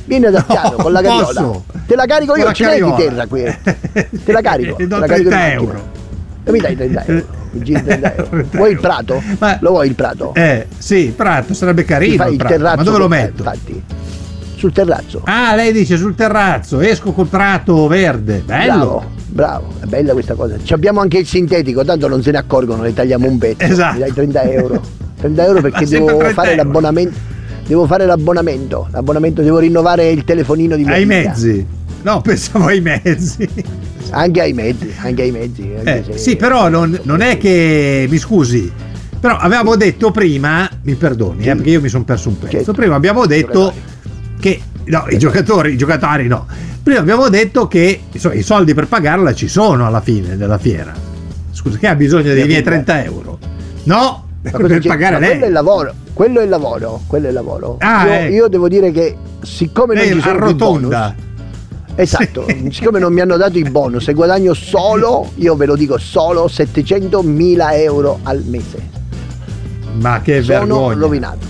Vieni 0.03 0.29
da 0.31 0.41
piano 0.41 0.69
No, 0.71 0.75
con 0.83 0.91
la 0.91 1.01
carriola. 1.01 1.25
posso. 1.25 1.65
Te 1.87 1.95
la 1.95 2.05
carico 2.05 2.35
io, 2.35 2.43
la 2.43 2.51
ce 2.53 2.65
l'hai 2.65 2.83
di 2.83 2.93
terra 2.97 3.25
qui. 3.27 3.43
Te 4.25 4.31
la 4.31 4.41
carico. 4.41 4.75
Ti 4.75 4.87
do 4.87 4.95
te 4.95 5.01
la 5.01 5.07
carico 5.07 5.29
30 5.29 5.45
in 5.47 5.53
macchina. 5.53 5.53
euro. 5.53 5.89
E 6.43 6.51
mi 6.51 6.59
dai 6.59 6.75
30 6.75 7.05
euro. 7.05 7.25
Mi 7.51 7.61
giri 7.63 7.83
30 7.83 8.15
euro. 8.15 8.27
30 8.29 8.57
Vuoi 8.57 8.71
il 8.71 8.79
prato? 8.79 9.23
Ma- 9.39 9.57
Lo 9.61 9.69
vuoi 9.69 9.87
il 9.87 9.95
prato? 9.95 10.33
Eh, 10.33 10.67
sì, 10.77 11.13
Prato, 11.15 11.53
sarebbe 11.53 11.83
Ti 11.83 11.87
carino. 11.87 12.15
fai 12.17 12.27
il 12.27 12.31
il 12.33 12.37
Prato, 12.39 12.53
terrazzo. 12.55 12.75
Ma 12.77 12.83
dove 12.83 12.97
lo 12.97 13.07
me, 13.07 13.17
metto? 13.21 13.43
Infatti. 13.43 13.83
Sul 14.61 14.71
terrazzo. 14.73 15.21
Ah, 15.25 15.55
lei 15.55 15.71
dice 15.73 15.97
sul 15.97 16.13
terrazzo, 16.13 16.81
esco 16.81 17.13
col 17.13 17.25
prato 17.25 17.87
verde. 17.87 18.43
Bello. 18.45 18.75
Bravo, 18.75 19.03
bravo, 19.29 19.67
è 19.81 19.85
bella 19.85 20.13
questa 20.13 20.35
cosa. 20.35 20.57
Ci 20.61 20.71
abbiamo 20.73 20.99
anche 20.99 21.17
il 21.17 21.25
sintetico, 21.25 21.83
tanto 21.83 22.07
non 22.07 22.21
se 22.21 22.29
ne 22.29 22.37
accorgono, 22.37 22.83
le 22.83 22.93
tagliamo 22.93 23.27
un 23.27 23.39
pezzo. 23.39 23.63
Esatto. 23.63 23.93
Mi 23.95 23.99
dai 24.01 24.13
30 24.13 24.41
euro. 24.51 24.81
30 25.19 25.43
euro 25.45 25.61
perché 25.65 25.87
devo 25.87 26.05
30 26.15 26.29
fare 26.33 26.51
euro. 26.51 26.63
l'abbonamento. 26.63 27.17
Devo 27.65 27.87
fare 27.87 28.05
l'abbonamento. 28.05 28.87
L'abbonamento, 28.91 29.41
devo 29.41 29.57
rinnovare 29.57 30.11
il 30.11 30.23
telefonino 30.23 30.75
di 30.75 30.83
mia 30.83 30.93
Ai 30.93 31.05
mezzi. 31.07 31.65
No, 32.03 32.21
pensavo 32.21 32.65
ai 32.67 32.81
mezzi. 32.81 33.49
Anche 34.11 34.41
ai 34.41 34.53
mezzi, 34.53 34.93
anche 35.01 35.23
ai 35.23 35.31
mezzi. 35.31 35.71
anche 35.75 36.05
Eh, 36.11 36.17
sì, 36.19 36.35
però 36.35 36.69
non, 36.69 36.99
non 37.01 37.21
è 37.21 37.39
che 37.39 38.05
mi 38.07 38.17
scusi. 38.19 38.71
Però 39.19 39.37
avevamo 39.37 39.75
detto 39.75 40.11
prima, 40.11 40.69
mi 40.83 40.93
perdoni, 40.93 41.41
Sì. 41.41 41.49
eh, 41.49 41.55
perché 41.55 41.69
io 41.71 41.81
mi 41.81 41.89
sono 41.89 42.03
perso 42.03 42.29
un 42.29 42.37
pezzo. 42.37 42.51
Certo. 42.57 42.73
Prima 42.73 42.93
abbiamo 42.95 43.25
detto 43.25 43.71
che 44.41 44.61
no, 44.85 45.05
i 45.09 45.17
giocatori, 45.17 45.71
i 45.73 45.77
giocatori 45.77 46.27
no. 46.27 46.45
Prima 46.83 46.99
abbiamo 46.99 47.29
detto 47.29 47.67
che 47.67 48.01
insomma, 48.11 48.33
i 48.33 48.41
soldi 48.41 48.73
per 48.73 48.87
pagarla 48.87 49.33
ci 49.33 49.47
sono 49.47 49.85
alla 49.87 50.01
fine 50.01 50.35
della 50.35 50.57
fiera. 50.57 50.91
Scusa, 51.51 51.77
che 51.77 51.87
ha 51.87 51.95
bisogno 51.95 52.33
dei 52.33 52.43
miei 52.45 52.47
figlia. 52.47 52.61
30 52.63 53.03
euro? 53.03 53.37
No, 53.83 54.25
per 54.41 54.79
c'è- 54.79 54.87
pagare 54.89 55.19
lei. 55.19 55.29
Quello 55.29 55.43
è 55.43 55.47
il 55.47 55.53
lavoro, 55.53 55.93
quello 56.13 56.39
è 56.39 56.43
il 56.43 56.49
lavoro, 56.49 57.01
quello 57.07 57.25
è 57.25 57.29
il 57.29 57.35
lavoro. 57.35 57.75
Ah, 57.79 58.05
io, 58.07 58.11
ecco. 58.13 58.33
io 58.33 58.47
devo 58.47 58.67
dire 58.67 58.91
che 58.91 59.15
siccome 59.43 59.93
non 59.93 60.03
Lei 60.03 60.13
ci 60.13 60.21
sono 60.21 60.35
arrotonda. 60.37 61.15
bonus, 61.15 61.29
esatto, 61.95 62.45
siccome 62.71 62.97
non 62.99 63.13
mi 63.13 63.21
hanno 63.21 63.37
dato 63.37 63.57
i 63.59 63.63
bonus 63.69 64.07
e 64.07 64.13
guadagno 64.13 64.53
solo, 64.55 65.29
io 65.35 65.55
ve 65.55 65.65
lo 65.67 65.75
dico 65.75 65.97
solo 65.99 66.47
700.000 66.47 67.73
euro 67.75 68.19
al 68.23 68.43
mese. 68.45 68.89
Ma 69.99 70.21
che 70.21 70.41
Sono 70.41 70.57
vergogna. 70.65 70.93
rovinato. 70.95 71.45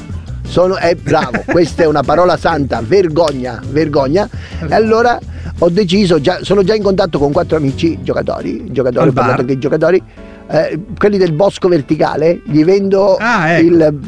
Sono, 0.51 0.77
eh, 0.77 0.95
bravo, 0.95 1.43
questa 1.47 1.83
è 1.83 1.85
una 1.85 2.03
parola 2.03 2.35
santa, 2.35 2.81
vergogna, 2.85 3.61
vergogna. 3.69 4.27
E 4.67 4.73
allora 4.73 5.17
ho 5.59 5.69
deciso, 5.69 6.19
già, 6.19 6.39
sono 6.41 6.61
già 6.61 6.75
in 6.75 6.83
contatto 6.83 7.17
con 7.19 7.31
quattro 7.31 7.55
amici 7.55 7.99
giocatori, 8.03 8.65
giocatori, 8.69 9.07
ho 9.07 9.13
parlato 9.13 9.41
anche 9.41 9.57
giocatori, 9.57 10.03
eh, 10.49 10.77
quelli 10.97 11.17
del 11.17 11.31
bosco 11.31 11.69
verticale, 11.69 12.41
gli 12.43 12.65
vendo 12.65 13.15
Ah, 13.17 13.51
ecco. 13.51 13.65
il 13.65 13.99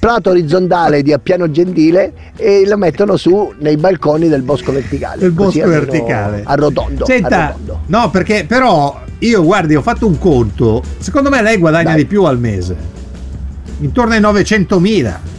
prato 0.00 0.30
orizzontale 0.30 1.02
di 1.02 1.12
Appiano 1.12 1.48
Gentile 1.52 2.12
e 2.36 2.64
lo 2.66 2.76
mettono 2.76 3.16
su 3.16 3.52
nei 3.60 3.76
balconi 3.76 4.26
del 4.26 4.42
bosco 4.42 4.72
verticale. 4.72 5.20
del 5.20 5.32
Così 5.34 5.58
bosco 5.60 5.70
verticale. 5.70 6.42
Arrotondo. 6.44 7.04
Senta, 7.06 7.44
arrotondo. 7.50 7.80
no, 7.86 8.10
perché 8.10 8.44
però 8.44 9.00
io 9.20 9.44
guardi, 9.44 9.76
ho 9.76 9.82
fatto 9.82 10.08
un 10.08 10.18
conto. 10.18 10.82
Secondo 10.98 11.30
me 11.30 11.40
lei 11.42 11.58
guadagna 11.58 11.90
Dai. 11.90 11.98
di 11.98 12.06
più 12.06 12.24
al 12.24 12.40
mese. 12.40 12.74
Intorno 13.78 14.14
ai 14.14 14.20
900.000. 14.20 15.30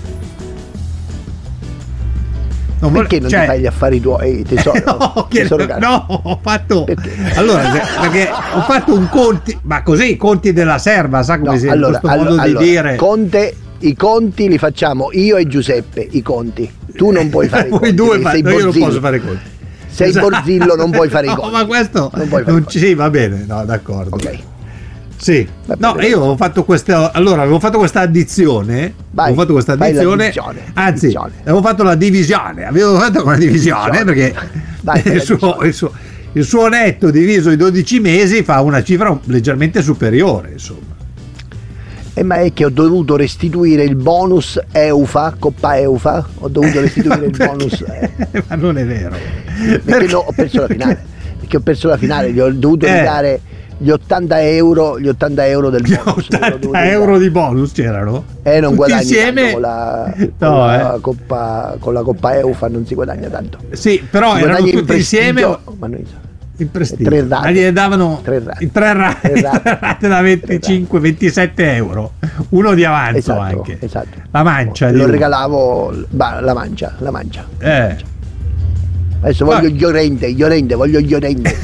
Non 2.83 2.91
Perché 2.91 3.19
non 3.21 3.29
cioè- 3.29 3.39
ti 3.41 3.45
fai 3.47 3.59
gli 3.61 3.65
affari 3.65 3.99
tuoi, 4.01 4.43
tesoro? 4.43 4.81
No, 5.15 5.27
tesoro 5.29 5.65
no, 5.79 6.05
ho 6.23 6.39
fatto 6.41 6.83
Perché? 6.83 7.11
allora 7.35 7.61
perché 8.01 8.29
ho 8.29 8.61
fatto 8.61 8.93
un 8.93 9.07
conti, 9.09 9.57
ma 9.63 9.81
così 9.83 10.11
i 10.11 10.17
conti 10.17 10.51
della 10.53 10.77
serva, 10.77 11.23
sa 11.23 11.37
come 11.39 11.51
No, 11.53 11.57
si 11.57 11.67
allora, 11.69 11.99
questo 11.99 12.17
modo 12.17 12.29
allora, 12.31 12.43
di 12.43 12.49
allora, 12.49 12.63
dire. 12.65 12.95
Conte, 12.97 13.55
i 13.79 13.95
conti 13.95 14.47
li 14.49 14.57
facciamo 14.57 15.09
io 15.13 15.37
e 15.37 15.47
Giuseppe, 15.47 16.05
i 16.11 16.21
conti. 16.21 16.69
Tu 16.95 17.09
non 17.11 17.29
puoi 17.29 17.47
fare 17.47 17.67
i 17.67 17.69
Voi 17.71 17.79
conti. 17.79 17.93
due 17.95 18.19
fa- 18.19 18.31
sei 18.31 18.41
no, 18.41 18.49
io 18.51 18.63
non 18.65 18.73
posso 18.79 18.99
fare 18.99 19.15
i 19.17 19.21
conti. 19.21 19.51
Sei 19.87 20.09
Esatto. 20.09 20.29
Borzillo, 20.29 20.75
non 20.75 20.89
puoi 20.91 21.07
fare 21.09 21.25
i 21.27 21.29
No, 21.29 21.35
conti. 21.35 21.51
ma 21.51 21.65
questo 21.65 22.11
Non 22.13 22.27
puoi 22.27 22.41
fare 22.43 22.51
non 22.51 22.65
sì, 22.67 22.93
va 22.95 23.09
bene, 23.09 23.45
no, 23.47 23.63
d'accordo. 23.63 24.15
Ok. 24.15 24.37
Sì, 25.23 25.47
no, 25.77 25.95
io 26.01 26.19
ho 26.19 26.35
fatto 26.35 26.65
questa. 26.65 27.13
Allora, 27.13 27.43
avevo 27.43 27.59
fatto 27.59 27.77
questa 27.77 28.01
addizione. 28.01 28.93
Vai, 29.11 29.27
avevo 29.27 29.39
fatto 29.41 29.53
questa 29.53 29.71
addizione. 29.73 30.33
Anzi, 30.73 31.05
addizione. 31.05 31.31
avevo 31.43 31.61
fatto 31.61 31.83
la 31.83 31.95
divisione. 31.95 32.65
Avevo 32.65 32.97
fatto 32.99 33.23
una 33.23 33.37
divisione 33.37 34.03
Divisione. 34.03 34.03
perché 34.03 34.33
fai 34.83 35.13
il, 35.13 35.21
suo, 35.21 35.35
divisione. 35.37 35.67
il, 35.67 35.73
suo, 35.73 35.91
il 36.33 36.43
suo 36.43 36.67
netto 36.67 37.09
diviso 37.09 37.51
i 37.51 37.55
12 37.55 37.99
mesi 38.01 38.43
fa 38.43 38.59
una 38.61 38.83
cifra 38.83 39.17
leggermente 39.25 39.81
superiore. 39.81 40.49
Insomma, 40.51 40.91
E 42.15 42.23
ma 42.23 42.35
è 42.35 42.51
che 42.51 42.65
ho 42.65 42.69
dovuto 42.69 43.15
restituire 43.15 43.83
il 43.83 43.95
bonus 43.95 44.59
EUFA, 44.73 45.35
Coppa 45.39 45.77
EUFA, 45.77 46.27
ho 46.39 46.47
dovuto 46.49 46.81
restituire 46.81 47.25
il 47.27 47.31
Perché? 47.31 47.45
bonus 47.55 47.81
eh, 47.87 48.43
Ma 48.49 48.55
non 48.55 48.77
è 48.77 48.85
vero. 48.85 49.15
perché 49.85 50.11
no, 50.11 50.17
ho 50.17 50.31
perso 50.35 50.59
la 50.61 50.67
finale. 50.67 51.03
Perché 51.39 51.57
ho 51.57 51.61
perso 51.61 51.87
la 51.87 51.97
finale, 51.97 52.31
gli 52.33 52.39
ho 52.41 52.51
dovuto 52.51 52.85
Eh. 52.87 52.97
ridare 52.99 53.41
gli 53.77 53.89
80 53.89 54.41
euro, 54.41 54.99
gli 54.99 55.07
80 55.07 55.47
euro 55.47 55.69
del 55.69 55.81
Gli 55.83 55.95
bonus. 55.95 56.27
glielo 56.29 56.45
ho 56.45 56.47
80 56.47 56.49
dovuto 56.57 56.77
euro 56.77 57.17
di 57.17 57.29
bonus 57.29 57.71
c'erano? 57.71 58.23
Eh, 58.43 58.53
non 58.59 58.61
Tutti 58.71 58.75
guadagni 58.75 59.01
insieme. 59.01 59.51
con 59.51 59.61
la, 59.61 60.13
con, 60.15 60.31
No, 60.37 60.65
la 60.65 60.95
eh. 60.95 60.99
coppa, 61.01 61.75
con 61.79 61.93
la 61.93 62.01
Coppa 62.01 62.35
EUFA 62.37 62.67
non 62.69 62.85
si 62.85 62.93
guadagna 62.95 63.27
tanto. 63.29 63.57
Sì, 63.71 64.05
però 64.09 64.35
Si 64.35 64.41
erano 64.43 64.53
guadagna 64.61 64.71
in 64.71 64.79
tutti 64.85 64.95
insieme. 64.97 65.41
prestigio, 65.41 65.75
ma 65.79 65.87
noi- 65.87 66.05
In 66.57 66.69
prestigio. 66.71 67.09
Tre 67.09 67.25
rate. 67.27 67.51
Gliene 67.51 67.71
davano 67.73 68.19
Tre 68.23 68.39
rate. 68.43 68.71
tre 68.71 68.93
rate, 68.93 69.29
Tre 69.31 69.41
rate. 69.41 69.59
tre 69.61 69.77
rate 69.81 70.07
da 70.07 70.21
25-27 70.21 71.51
euro. 71.75 72.11
Uno 72.49 72.73
di 72.75 72.85
avanzo 72.85 73.17
Esatto, 73.17 73.39
anche. 73.41 73.77
esatto. 73.79 74.17
La 74.31 74.43
mancia. 74.43 74.91
Lo 74.91 75.03
uno. 75.03 75.11
regalavo 75.11 75.93
bah, 76.09 76.39
la 76.41 76.53
mancia, 76.53 76.93
la 76.99 77.09
mancia. 77.11 77.45
Eh. 77.57 77.95
Adesso 79.23 79.45
voglio 79.45 79.69
gli 79.69 79.83
orende, 79.85 80.31
gli 80.33 80.43
orende, 80.43 80.75
voglio 80.75 80.99
gli 80.99 81.13
orende. 81.13 81.55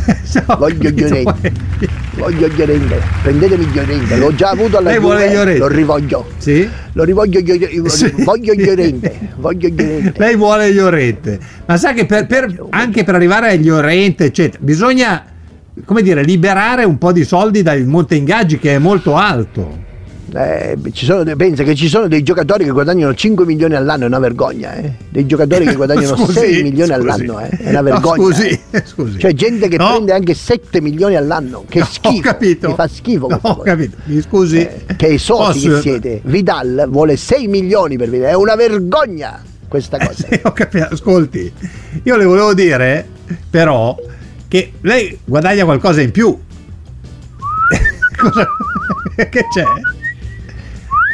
No, 0.47 0.55
Voglio 0.57 0.89
orende. 0.89 1.35
Voglio 2.15 2.47
gli 2.47 2.61
orende. 2.61 3.01
Prendetemi 3.21 3.65
gli 3.65 3.77
orende. 3.79 4.15
L'ho 4.15 4.33
già 4.33 4.51
avuto 4.51 4.77
alla 4.77 4.91
Lei 4.91 4.99
vuole 4.99 5.37
orende? 5.37 5.57
Lo 5.59 5.67
rivoglio. 5.67 6.25
Sì? 6.37 6.69
Lo 6.93 7.03
rivoglio 7.03 7.39
gli 7.41 7.51
orende. 7.51 7.89
Sì. 7.89 8.13
Voglio 8.23 8.53
gli 8.53 8.69
orende. 8.69 9.19
Voglio 9.35 9.67
gli 9.67 9.81
orende. 9.81 10.13
Lei 10.15 10.35
vuole 10.37 10.71
gli 10.71 10.77
orente. 10.77 11.37
Ma 11.65 11.75
sa 11.77 11.91
che 11.93 12.05
per- 12.05 12.27
per- 12.27 12.65
anche 12.69 13.03
per 13.03 13.15
arrivare 13.15 13.49
agli 13.51 13.69
orente, 13.69 14.25
eccetera, 14.25 14.59
bisogna, 14.63 15.25
come 15.83 16.01
dire, 16.01 16.23
liberare 16.23 16.85
un 16.85 16.97
po' 16.97 17.11
di 17.11 17.25
soldi 17.25 17.61
dal 17.61 17.83
monte 17.85 18.15
ingaggi 18.15 18.57
che 18.57 18.75
è 18.75 18.77
molto 18.77 19.15
alto. 19.15 19.87
Eh, 20.31 20.77
ci 20.93 21.05
sono, 21.05 21.35
pensa 21.35 21.63
che 21.63 21.73
ci 21.75 21.87
sono 21.87 22.07
dei 22.07 22.21
giocatori 22.21 22.63
che 22.63 22.69
guadagnano 22.69 23.13
5 23.15 23.45
milioni 23.45 23.73
all'anno, 23.75 24.03
è 24.03 24.07
una 24.07 24.19
vergogna, 24.19 24.73
eh? 24.75 24.93
Dei 25.09 25.25
giocatori 25.25 25.65
che 25.65 25.75
guadagnano 25.75 26.15
Scusi, 26.17 26.33
6 26.33 26.63
milioni 26.63 26.91
scusi. 26.91 26.93
all'anno, 26.93 27.39
eh? 27.39 27.49
È 27.49 27.69
una 27.69 27.79
No, 27.79 27.83
vergogna. 27.83 28.23
scusi, 28.23 28.61
eh. 28.69 28.83
scusi. 28.85 29.19
Cioè 29.19 29.33
gente 29.33 29.67
che 29.67 29.77
No. 29.77 29.89
prende 29.89 30.13
anche 30.13 30.33
7 30.35 30.81
milioni 30.81 31.15
all'anno, 31.15 31.65
che 31.67 31.79
No, 31.79 31.85
schifo. 31.85 32.17
Ho 32.17 32.21
capito. 32.21 32.67
Mi 32.69 32.73
fa 32.75 32.87
schifo 32.87 33.27
No, 33.27 33.39
ho 33.41 33.57
capito. 33.57 33.97
Mi 34.05 34.21
scusi. 34.21 34.57
Eh, 34.59 34.83
che 34.95 35.07
esoti 35.07 35.43
Posso- 35.67 35.75
che 35.75 35.81
siete. 35.81 36.21
Vidal 36.23 36.87
vuole 36.89 37.17
6 37.17 37.47
milioni 37.47 37.97
per 37.97 38.09
vedere, 38.09 38.31
è 38.31 38.35
una 38.35 38.55
vergogna 38.55 39.41
questa 39.67 39.97
Eh, 39.97 40.05
cosa. 40.07 40.27
sì, 40.29 40.39
ho 40.43 40.51
capito. 40.51 40.87
Ascolti, 40.91 41.51
io 42.03 42.15
le 42.17 42.25
volevo 42.25 42.53
dire, 42.53 43.07
però, 43.49 43.95
che 44.47 44.73
lei 44.81 45.17
guadagna 45.25 45.63
qualcosa 45.65 46.01
in 46.01 46.11
più. 46.11 46.37
Cosa? 48.19 48.47
che 49.15 49.45
c'è? 49.53 49.63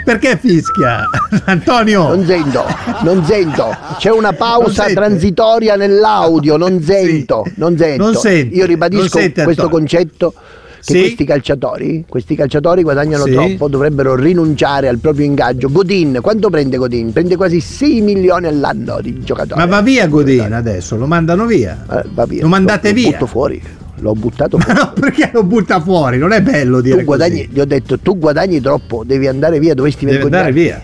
Perché 0.05 0.37
fischia? 0.37 1.09
Antonio? 1.45 2.09
Non 2.15 2.25
sento, 2.25 2.63
non 3.01 3.25
sento. 3.25 3.75
C'è 3.97 4.11
una 4.11 4.33
pausa 4.33 4.85
transitoria 4.93 5.75
nell'audio, 5.75 6.57
non 6.57 6.79
Sì. 6.79 6.85
sento, 6.91 7.43
non 7.55 7.75
sento. 7.75 8.03
Non 8.03 8.13
sente, 8.13 8.55
Io 8.55 8.65
ribadisco 8.67 9.17
sente, 9.17 9.43
questo 9.43 9.67
concetto 9.67 10.33
che 10.85 10.93
Sì. 10.93 10.99
questi 10.99 11.25
calciatori, 11.25 12.05
questi 12.07 12.35
calciatori 12.35 12.83
guadagnano 12.83 13.23
Sì. 13.23 13.31
troppo, 13.31 13.67
dovrebbero 13.67 14.13
rinunciare 14.15 14.87
al 14.87 14.99
proprio 14.99 15.25
ingaggio. 15.25 15.71
Godin, 15.71 16.19
quanto 16.21 16.51
prende 16.51 16.77
Godin? 16.77 17.11
Prende 17.11 17.35
quasi 17.35 17.59
6 17.59 18.01
milioni 18.01 18.45
all'anno 18.45 18.99
di 19.01 19.19
giocatori. 19.23 19.59
Ma 19.59 19.65
va 19.65 19.81
via 19.81 20.05
Godin 20.07 20.53
adesso, 20.53 20.95
lo 20.97 21.07
mandano 21.07 21.47
via. 21.47 21.83
Eh, 21.91 22.03
va 22.13 22.25
via. 22.27 22.43
Lo 22.43 22.47
mandate 22.47 22.89
lo, 22.89 22.93
via. 22.93 23.05
Lo 23.05 23.11
butto 23.13 23.25
fuori. 23.25 23.59
L'ho 24.05 24.13
buttato 24.13 24.57
Ma 24.57 24.63
fuori. 24.63 24.79
no, 24.85 24.93
perché 24.93 25.29
lo 25.33 25.43
butta 25.43 25.81
fuori? 25.81 26.17
Non 26.19 26.31
è 26.31 26.41
bello 26.41 26.79
dire 26.79 26.99
tu 26.99 27.05
guadagni, 27.05 27.37
così. 27.45 27.49
gli 27.53 27.59
ho 27.59 27.65
detto, 27.65 27.97
tu 27.97 28.17
guadagni 28.19 28.61
troppo, 28.61 29.03
devi 29.03 29.25
andare 29.27 29.57
via, 29.57 29.73
dovresti 29.73 30.05
Deve 30.05 30.21
andare 30.21 30.51
via. 30.51 30.79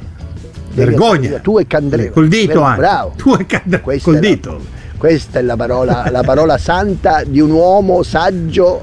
Devi 0.73 0.89
Vergogna. 0.89 1.29
via. 1.29 1.39
Tu 1.39 1.59
e 1.59 1.67
Candreva. 1.67 2.11
Col 2.11 2.27
dito 2.27 2.47
Vero, 2.47 2.61
anche. 2.63 2.79
Bravo. 2.79 3.13
Tu 3.15 3.35
e 3.39 3.45
Candreva. 3.45 3.83
Questa 3.83 4.09
Col 4.09 4.19
è 4.19 4.21
la- 4.21 4.27
dito. 4.27 4.61
Questa 4.97 5.39
è 5.39 5.41
la 5.41 5.55
parola, 5.55 6.07
la 6.11 6.21
parola 6.23 6.57
santa 6.57 7.23
di 7.25 7.39
un 7.39 7.51
uomo 7.51 8.01
saggio 8.03 8.81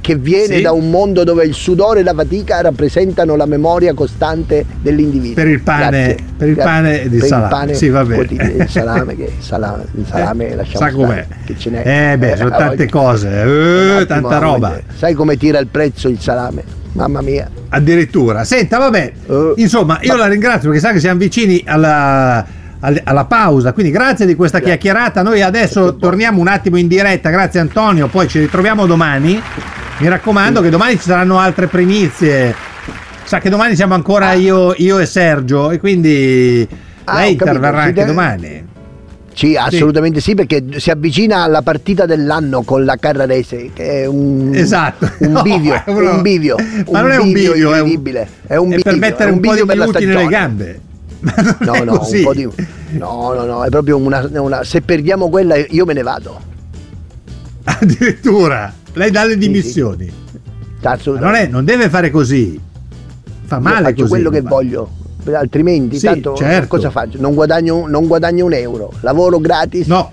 che 0.00 0.14
viene 0.16 0.56
Sì. 0.56 0.62
da 0.62 0.72
un 0.72 0.88
mondo 0.90 1.22
dove 1.24 1.44
il 1.44 1.52
sudore 1.54 2.00
e 2.00 2.02
la 2.02 2.14
fatica 2.14 2.60
rappresentano 2.62 3.36
la 3.36 3.46
memoria 3.46 3.92
costante 3.94 4.64
dell'individuo. 4.80 5.34
Per 5.34 5.46
il 5.48 5.60
pane- 5.60 5.88
Grazie. 5.90 6.16
per 6.36 6.48
il 6.48 6.54
Grazie. 6.54 6.72
pane 6.72 7.02
di 7.02 7.08
Per 7.08 7.16
il 7.18 7.24
salame. 7.24 7.48
pane 7.48 7.74
Sì, 7.74 7.88
va 7.88 8.04
bene. 8.04 8.22
Il 8.56 8.66
salame, 8.68 9.16
che, 9.16 9.32
salame, 9.38 9.84
il 9.96 10.06
salame 10.10 10.48
Eh, 10.50 10.54
lasciamo 10.56 10.86
sa 10.86 10.92
com'è. 10.92 11.24
stare, 11.26 11.40
che 11.44 11.54
ce 11.58 11.70
n'è. 11.70 12.12
Eh 12.12 12.18
beh, 12.18 12.36
sono 12.36 12.54
ha 12.54 12.56
tante 12.58 12.88
cose, 12.88 13.28
eh, 13.28 13.90
attimo, 13.90 14.04
tanta 14.06 14.38
roba. 14.38 14.68
voglia. 14.68 14.82
Sai 14.96 15.14
come 15.14 15.36
tira 15.36 15.58
il 15.58 15.66
prezzo 15.68 16.08
il 16.08 16.20
salame? 16.20 16.62
Mamma 16.92 17.20
mia. 17.20 17.46
Addirittura. 17.68 18.44
Senta, 18.44 18.78
vabbè. 18.78 19.12
Eh, 19.28 19.52
Insomma, 19.56 19.98
io 20.00 20.12
ma- 20.14 20.18
la 20.20 20.26
ringrazio 20.28 20.70
perché 20.70 20.82
sa 20.82 20.92
che 20.92 21.00
siamo 21.00 21.18
vicini 21.18 21.62
alla, 21.66 22.38
al- 22.38 22.44
alla 23.04 23.24
pausa. 23.24 23.72
Quindi 23.72 23.90
grazie 23.92 24.26
di 24.26 24.34
questa 24.34 24.60
chiacchierata. 24.60 25.22
Noi 25.22 25.42
adesso 25.42 25.96
torniamo 25.96 26.40
un 26.40 26.48
attimo 26.48 26.76
in 26.76 26.86
diretta. 26.88 27.30
Grazie 27.30 27.60
Antonio. 27.60 28.06
Poi 28.08 28.28
ci 28.28 28.38
ritroviamo 28.38 28.86
domani. 28.86 29.40
Mi 29.98 30.08
raccomando 30.08 30.60
che 30.60 30.68
domani 30.70 30.92
ci 30.96 31.02
saranno 31.08 31.38
altre 31.38 31.66
primizie. 31.66 32.54
Sa 33.24 33.38
che 33.40 33.48
domani 33.50 33.74
siamo 33.74 33.94
ancora 33.94 34.32
io, 34.34 34.74
io 34.76 34.98
e 34.98 35.06
Sergio 35.06 35.70
e 35.70 35.78
quindi 35.80 36.66
Ah, 37.04 37.20
lei 37.20 37.32
interverrà 37.32 37.82
anche 37.82 38.04
domani. 38.04 38.64
Sì, 39.32 39.54
assolutamente 39.54 40.20
sì. 40.20 40.34
perché 40.34 40.64
si 40.76 40.90
avvicina 40.90 41.42
alla 41.42 41.60
partita 41.60 42.06
dell'anno 42.06 42.62
con 42.62 42.84
la 42.84 42.96
Carrarese, 42.96 43.70
che 43.74 44.02
è 44.02 44.06
un, 44.06 44.50
Esatto. 44.54 45.10
un 45.18 45.32
No, 45.32 45.42
bivio, 45.42 45.74
è 45.74 45.90
uno- 45.90 46.14
un 46.14 46.22
bivio, 46.22 46.56
Ma 46.90 47.00
non 47.02 47.10
è 47.10 47.18
un 47.18 47.32
bivio, 47.32 47.74
è 47.74 47.80
un. 47.80 47.88
È 48.46 48.56
un 48.56 48.72
è 48.72 48.76
bivio, 48.76 48.82
per 48.82 48.96
mettere 48.96 49.28
è 49.28 49.32
un, 49.32 49.40
po' 49.40 49.50
bivio 49.50 49.66
di 49.66 49.78
minuti 49.78 50.04
nelle 50.06 50.26
gambe. 50.26 50.80
No, 51.60 51.82
no, 51.84 51.98
così. 51.98 52.18
un 52.18 52.22
po' 52.24 52.34
di... 52.34 52.48
no, 52.98 53.32
no, 53.34 53.44
no, 53.44 53.64
è 53.64 53.68
proprio 53.68 53.96
una, 53.96 54.28
una- 54.32 54.64
Se 54.64 54.80
perdiamo 54.82 55.28
quella, 55.28 55.56
io 55.56 55.84
me 55.84 55.92
ne 55.94 56.02
vado. 56.02 56.40
Addirittura 57.64 58.72
lei 58.94 59.10
dà 59.10 59.24
le 59.24 59.36
dimissioni. 59.36 60.10
Ma 60.82 60.90
Assolutamente. 60.92 61.40
non, 61.40 61.48
è- 61.48 61.50
non 61.52 61.64
deve 61.64 61.88
fare 61.88 62.10
così. 62.10 62.60
Fa 63.44 63.56
Io 63.56 63.62
male 63.62 63.82
faccio 63.82 63.94
così. 64.02 64.08
quello 64.08 64.30
che 64.30 64.42
ma- 64.42 64.48
voglio. 64.48 64.90
Altrimenti, 65.34 65.98
Sì, 65.98 66.06
tanto 66.06 66.36
certo. 66.36 66.68
cosa 66.68 66.90
faccio? 66.90 67.20
Non 67.20 67.34
guadagno, 67.34 67.88
non 67.88 68.06
guadagno 68.06 68.44
un 68.44 68.52
euro, 68.52 68.92
lavoro 69.00 69.40
gratis. 69.40 69.88
No, 69.88 70.12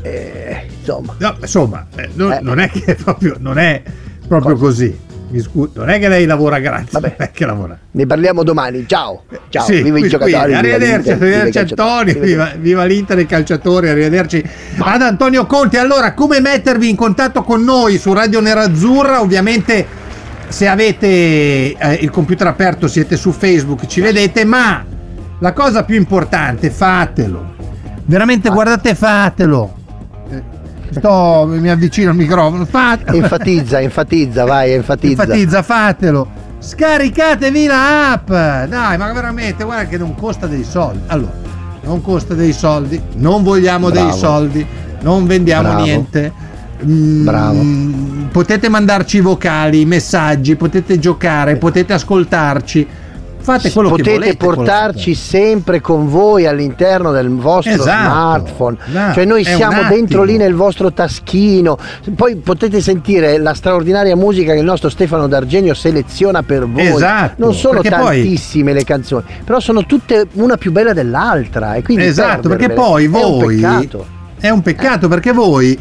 eh, 0.00 0.66
insomma, 0.78 1.14
no, 1.18 1.36
insomma, 1.40 1.86
eh, 1.94 2.08
non, 2.14 2.32
Eh. 2.32 2.38
non 2.40 2.58
è 2.58 2.70
che 2.70 2.82
è 2.84 2.94
proprio, 2.94 3.36
non 3.38 3.58
è 3.58 3.82
proprio 4.26 4.54
Cosa? 4.56 4.64
così. 4.64 4.98
Mi 5.28 5.40
scusi, 5.40 5.72
non 5.74 5.90
è 5.90 5.98
che 5.98 6.08
lei 6.08 6.24
lavora 6.24 6.58
gratis, 6.60 6.92
Vabbè. 6.92 7.14
non 7.18 7.28
è 7.28 7.30
che 7.32 7.46
lavora. 7.46 7.76
ne 7.90 8.06
parliamo 8.06 8.42
domani. 8.44 8.84
Ciao, 8.86 9.24
ciao, 9.48 9.64
Sì, 9.64 9.82
viva 9.82 9.98
i 9.98 10.08
giocatori. 10.08 10.54
Arrivederci, 10.54 11.10
arrivederci. 11.10 11.58
Antonio, 11.58 12.20
viva, 12.20 12.52
viva 12.58 12.84
l'Inter 12.84 13.18
e 13.18 13.22
i 13.22 13.26
calciatori, 13.26 13.88
arrivederci 13.88 14.44
ad 14.78 15.02
Antonio 15.02 15.46
Conti. 15.46 15.76
Allora, 15.78 16.14
come 16.14 16.40
mettervi 16.40 16.88
in 16.88 16.96
contatto 16.96 17.42
con 17.42 17.64
noi 17.64 17.98
su 17.98 18.12
Radio 18.12 18.40
Nerazzurra? 18.40 19.20
Ovviamente 19.20 19.86
se 20.48 20.68
avete 20.68 21.06
eh, 21.06 21.76
il 22.00 22.10
computer 22.10 22.46
aperto 22.46 22.86
siete 22.86 23.16
su 23.16 23.32
Facebook, 23.32 23.86
ci 23.86 24.00
vedete, 24.00 24.44
ma 24.44 24.84
la 25.40 25.52
cosa 25.52 25.84
più 25.84 25.96
importante, 25.96 26.70
fatelo. 26.70 27.54
Veramente 28.04 28.48
guardate, 28.48 28.94
fatelo. 28.94 29.75
Sto, 30.90 31.46
mi 31.48 31.68
avvicino 31.68 32.10
al 32.10 32.16
microfono, 32.16 32.64
fatelo. 32.64 33.16
Enfatizza, 33.18 33.80
enfatizza, 33.80 34.44
vai, 34.44 34.72
enfatizza. 34.72 35.22
Enfatizza, 35.22 35.62
fatelo. 35.62 36.28
Scaricatevi 36.58 37.66
la 37.66 38.12
app! 38.12 38.28
Dai, 38.28 38.96
ma 38.98 39.12
veramente, 39.12 39.64
guarda 39.64 39.88
che 39.88 39.98
non 39.98 40.14
costa 40.14 40.46
dei 40.46 40.64
soldi. 40.64 41.00
Allora, 41.06 41.32
non 41.82 42.00
costa 42.02 42.34
dei 42.34 42.52
soldi, 42.52 43.00
non 43.16 43.42
vogliamo 43.42 43.90
Bravo. 43.90 44.08
dei 44.08 44.18
soldi, 44.18 44.66
non 45.02 45.26
vendiamo 45.26 45.68
Bravo. 45.68 45.82
niente. 45.82 46.32
Mm, 46.84 47.24
Bravo. 47.24 47.64
Potete 48.32 48.68
mandarci 48.68 49.20
vocali, 49.20 49.84
messaggi, 49.84 50.56
potete 50.56 50.98
giocare, 50.98 51.56
potete 51.56 51.92
ascoltarci. 51.92 52.86
Fate 53.46 53.70
quello 53.70 53.90
che 53.92 54.02
potete 54.02 54.18
volete. 54.18 54.36
con 54.38 54.48
l'app. 54.48 54.56
portarci 54.56 55.14
sempre 55.14 55.80
con 55.80 56.08
voi 56.08 56.46
all'interno 56.46 57.12
del 57.12 57.28
vostro 57.30 57.72
Esatto, 57.74 57.86
smartphone. 57.86 58.76
esatto. 58.88 59.12
Cioè 59.14 59.24
noi 59.24 59.44
siamo 59.44 59.82
dentro 59.88 60.24
lì 60.24 60.36
nel 60.36 60.54
vostro 60.54 60.92
taschino. 60.92 61.78
Poi 62.16 62.34
potete 62.36 62.80
sentire 62.80 63.38
la 63.38 63.54
straordinaria 63.54 64.16
musica 64.16 64.52
che 64.52 64.58
il 64.58 64.64
nostro 64.64 64.88
Stefano 64.88 65.28
D'Argenio 65.28 65.74
seleziona 65.74 66.42
per 66.42 66.66
voi. 66.68 66.86
Esatto, 66.88 67.34
Non 67.36 67.54
sono 67.54 67.80
perché 67.80 67.96
poi- 67.96 68.20
tantissime 68.22 68.72
le 68.72 68.82
canzoni, 68.82 69.22
però 69.44 69.60
sono 69.60 69.86
tutte 69.86 70.26
una 70.32 70.56
più 70.56 70.72
bella 70.72 70.92
dell'altra. 70.92 71.74
E 71.74 71.82
quindi 71.82 72.04
Esatto, 72.04 72.48
perché 72.48 72.70
poi 72.70 73.04
è 73.04 73.06
un 73.06 73.12
voi 73.12 73.54
peccato. 73.56 74.06
è 74.40 74.48
un 74.50 74.60
peccato 74.62 75.06
perché 75.06 75.32
voi 75.32 75.78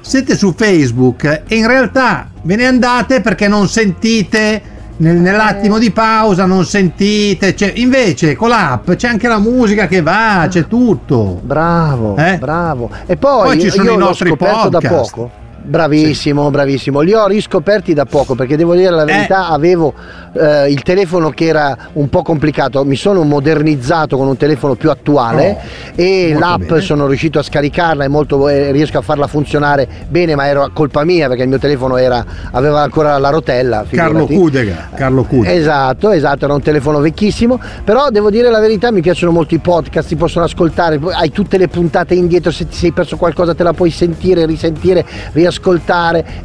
siete 0.00 0.34
su 0.34 0.52
Facebook 0.56 1.42
e 1.46 1.54
in 1.56 1.66
realtà 1.66 2.28
ve 2.42 2.56
ne 2.56 2.66
andate 2.66 3.20
perché 3.20 3.46
non 3.48 3.68
sentite 3.68 4.62
nel- 4.98 5.16
nell'attimo 5.16 5.78
di 5.78 5.90
pausa 5.90 6.44
non 6.46 6.64
sentite, 6.64 7.54
cioè, 7.56 7.72
invece 7.76 8.36
con 8.36 8.48
l'app 8.50 8.92
c'è 8.92 9.08
anche 9.08 9.28
la 9.28 9.38
musica 9.38 9.86
che 9.86 10.00
va, 10.02 10.46
c'è 10.48 10.66
tutto. 10.66 11.40
Bravo, 11.42 12.16
Eh? 12.16 12.38
bravo. 12.38 12.90
E 13.06 13.16
poi, 13.16 13.44
Poi 13.46 13.60
ci 13.60 13.70
sono 13.70 13.90
i 13.92 13.96
nostri 13.96 14.28
scoperto 14.28 14.68
da 14.68 14.78
podcast. 14.80 15.10
poco. 15.14 15.30
Bravissimo, 15.64 16.50
bravissimo. 16.50 17.00
Li 17.00 17.12
ho 17.12 17.26
riscoperti 17.28 17.94
da 17.94 18.04
poco 18.04 18.34
perché 18.34 18.56
devo 18.56 18.74
dire 18.74 18.90
la 18.90 19.04
verità, 19.04 19.48
avevo 19.48 19.94
eh, 20.32 20.70
il 20.70 20.82
telefono 20.82 21.30
che 21.30 21.46
era 21.46 21.76
un 21.92 22.08
po' 22.08 22.22
complicato, 22.22 22.84
mi 22.84 22.96
sono 22.96 23.22
modernizzato 23.22 24.16
con 24.16 24.26
un 24.26 24.36
telefono 24.36 24.74
più 24.74 24.90
attuale 24.90 25.58
e 25.94 26.30
molto 26.32 26.46
l'app 26.46 26.62
bene. 26.62 26.80
sono 26.80 27.06
riuscito 27.06 27.38
a 27.38 27.42
scaricarla 27.42 28.04
e 28.04 28.08
molto, 28.08 28.48
eh, 28.48 28.72
riesco 28.72 28.98
a 28.98 29.02
farla 29.02 29.28
funzionare 29.28 29.86
bene, 30.08 30.34
ma 30.34 30.48
era 30.48 30.68
colpa 30.72 31.04
mia 31.04 31.28
perché 31.28 31.44
il 31.44 31.48
mio 31.48 31.58
telefono 31.58 31.96
era, 31.96 32.24
aveva 32.50 32.82
ancora 32.82 33.16
la 33.18 33.30
rotella. 33.30 33.84
Carlo. 33.88 34.26
Cudega, 34.26 34.88
Carlo 34.94 35.22
Cudega. 35.22 35.52
Esatto, 35.52 36.10
esatto, 36.10 36.44
era 36.44 36.54
un 36.54 36.62
telefono 36.62 36.98
vecchissimo, 36.98 37.60
però 37.84 38.08
devo 38.10 38.30
dire 38.30 38.50
la 38.50 38.60
verità, 38.60 38.90
mi 38.90 39.00
piacciono 39.00 39.30
molto 39.30 39.54
i 39.54 39.58
podcast, 39.58 40.08
si 40.08 40.16
possono 40.16 40.44
ascoltare, 40.44 40.98
hai 41.12 41.30
tutte 41.30 41.56
le 41.56 41.68
puntate 41.68 42.14
indietro, 42.14 42.50
se 42.50 42.66
ti 42.66 42.74
sei 42.74 42.90
perso 42.90 43.16
qualcosa 43.16 43.54
te 43.54 43.62
la 43.62 43.72
puoi 43.72 43.90
sentire, 43.90 44.44
risentire, 44.44 45.04
riascoltare 45.32 45.50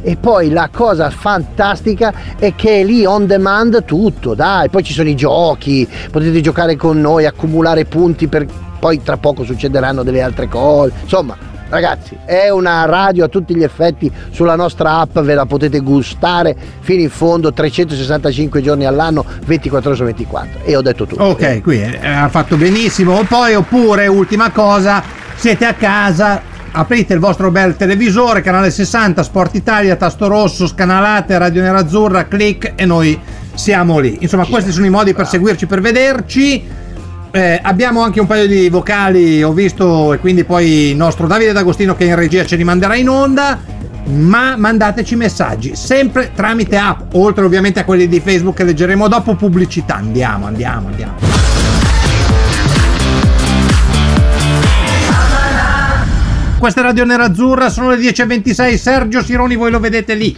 e 0.02 0.16
poi 0.16 0.50
la 0.50 0.68
cosa 0.72 1.10
fantastica 1.10 2.12
è 2.38 2.54
che 2.54 2.80
è 2.80 2.84
lì 2.84 3.04
on 3.04 3.26
demand 3.26 3.84
tutto, 3.84 4.34
dai, 4.34 4.68
poi 4.68 4.82
ci 4.82 4.92
sono 4.92 5.08
i 5.08 5.16
giochi, 5.16 5.88
potete 6.10 6.40
giocare 6.40 6.76
con 6.76 7.00
noi, 7.00 7.26
accumulare 7.26 7.84
punti 7.84 8.28
per 8.28 8.46
poi 8.78 9.02
tra 9.02 9.16
poco 9.16 9.44
succederanno 9.44 10.02
delle 10.02 10.22
altre 10.22 10.48
cose, 10.48 10.92
insomma 11.02 11.48
Ragazzi, 11.70 12.16
è 12.24 12.48
una 12.48 12.86
radio 12.86 13.26
a 13.26 13.28
tutti 13.28 13.54
gli 13.54 13.62
effetti 13.62 14.10
sulla 14.30 14.56
nostra 14.56 15.00
app, 15.00 15.18
ve 15.18 15.34
la 15.34 15.44
potete 15.44 15.80
gustare 15.80 16.56
fino 16.80 17.02
in 17.02 17.10
fondo, 17.10 17.52
365 17.52 18.62
giorni 18.62 18.86
all'anno, 18.86 19.22
24 19.44 19.90
ore 19.90 19.98
su 19.98 20.04
24. 20.04 20.60
E 20.64 20.76
ho 20.76 20.80
detto 20.80 21.04
tutto. 21.04 21.22
Ok, 21.22 21.60
qui 21.60 21.82
eh, 21.82 22.06
ha 22.06 22.28
fatto 22.30 22.56
benissimo. 22.56 23.22
Poi, 23.24 23.54
oppure, 23.54 24.06
ultima 24.06 24.50
cosa, 24.50 25.02
siete 25.36 25.66
a 25.66 25.74
casa, 25.74 26.40
aprite 26.72 27.14
il 27.14 27.20
vostro 27.20 27.50
bel 27.50 27.76
televisore, 27.76 28.40
canale 28.40 28.70
60, 28.70 29.22
Sport 29.22 29.54
Italia, 29.54 29.96
tasto 29.96 30.26
rosso, 30.26 30.66
scanalate, 30.66 31.38
Radio 31.38 31.62
Nerazzurra, 31.62 32.26
clic 32.26 32.72
e 32.76 32.84
noi 32.84 33.18
siamo 33.54 33.98
lì. 33.98 34.18
Insomma, 34.20 34.46
questi 34.46 34.72
sono 34.72 34.86
i 34.86 34.90
modi 34.90 35.14
per 35.14 35.26
seguirci, 35.26 35.66
per 35.66 35.80
vederci. 35.80 36.62
Eh, 37.30 37.60
abbiamo 37.62 38.02
anche 38.02 38.20
un 38.20 38.26
paio 38.26 38.46
di 38.46 38.68
vocali, 38.68 39.42
ho 39.42 39.52
visto, 39.52 40.12
e 40.12 40.18
quindi 40.18 40.44
poi 40.44 40.90
il 40.90 40.96
nostro 40.96 41.26
Davide 41.26 41.52
D'Agostino 41.52 41.94
che 41.94 42.04
in 42.04 42.14
regia 42.14 42.44
ce 42.44 42.56
li 42.56 42.64
manderà 42.64 42.94
in 42.94 43.08
onda. 43.08 43.76
Ma 44.06 44.56
mandateci 44.56 45.16
messaggi 45.16 45.76
sempre 45.76 46.30
tramite 46.34 46.78
app, 46.78 47.12
oltre 47.14 47.44
ovviamente 47.44 47.80
a 47.80 47.84
quelli 47.84 48.08
di 48.08 48.20
Facebook 48.20 48.56
che 48.56 48.64
leggeremo 48.64 49.06
dopo 49.06 49.34
pubblicità. 49.34 49.96
Andiamo, 49.96 50.46
andiamo, 50.46 50.88
andiamo. 50.88 51.37
Questa 56.58 56.80
è 56.80 56.82
Radio 56.82 57.04
Nerazzurra, 57.04 57.68
sono 57.68 57.90
le 57.90 57.96
10.26. 57.96 58.76
Sergio 58.76 59.22
Sironi, 59.22 59.54
voi 59.56 59.70
lo 59.70 59.78
vedete 59.78 60.14
lì, 60.14 60.36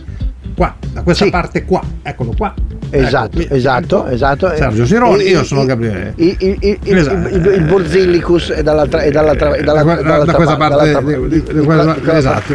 qua, 0.54 0.74
da 0.92 1.02
questa 1.02 1.24
Sì. 1.24 1.30
parte 1.30 1.64
qua, 1.64 1.80
eccolo 2.02 2.34
qua. 2.36 2.52
Esatto, 2.92 3.38
Ecco, 3.38 3.54
esatto, 3.54 4.06
esatto. 4.08 4.52
Sergio 4.54 4.84
Sironi, 4.84 5.24
io 5.24 5.44
sono 5.44 5.64
Gabriele. 5.64 6.12
Il, 6.16 6.36
il, 6.40 6.78
Esatto. 6.82 7.28
il, 7.28 7.46
il 7.56 7.62
Burzillicus 7.64 8.50
è 8.50 8.62
dall'altra, 8.62 9.00
è 9.02 9.10
dall'altra, 9.10 9.54
è 9.54 9.62
dalla, 9.62 9.82
Da 9.82 9.94
da 9.94 10.02
dall'altra 10.02 10.34
questa 10.34 10.56
parte, 10.56 10.90
dall'altra 10.92 12.18
esatto, 12.18 12.52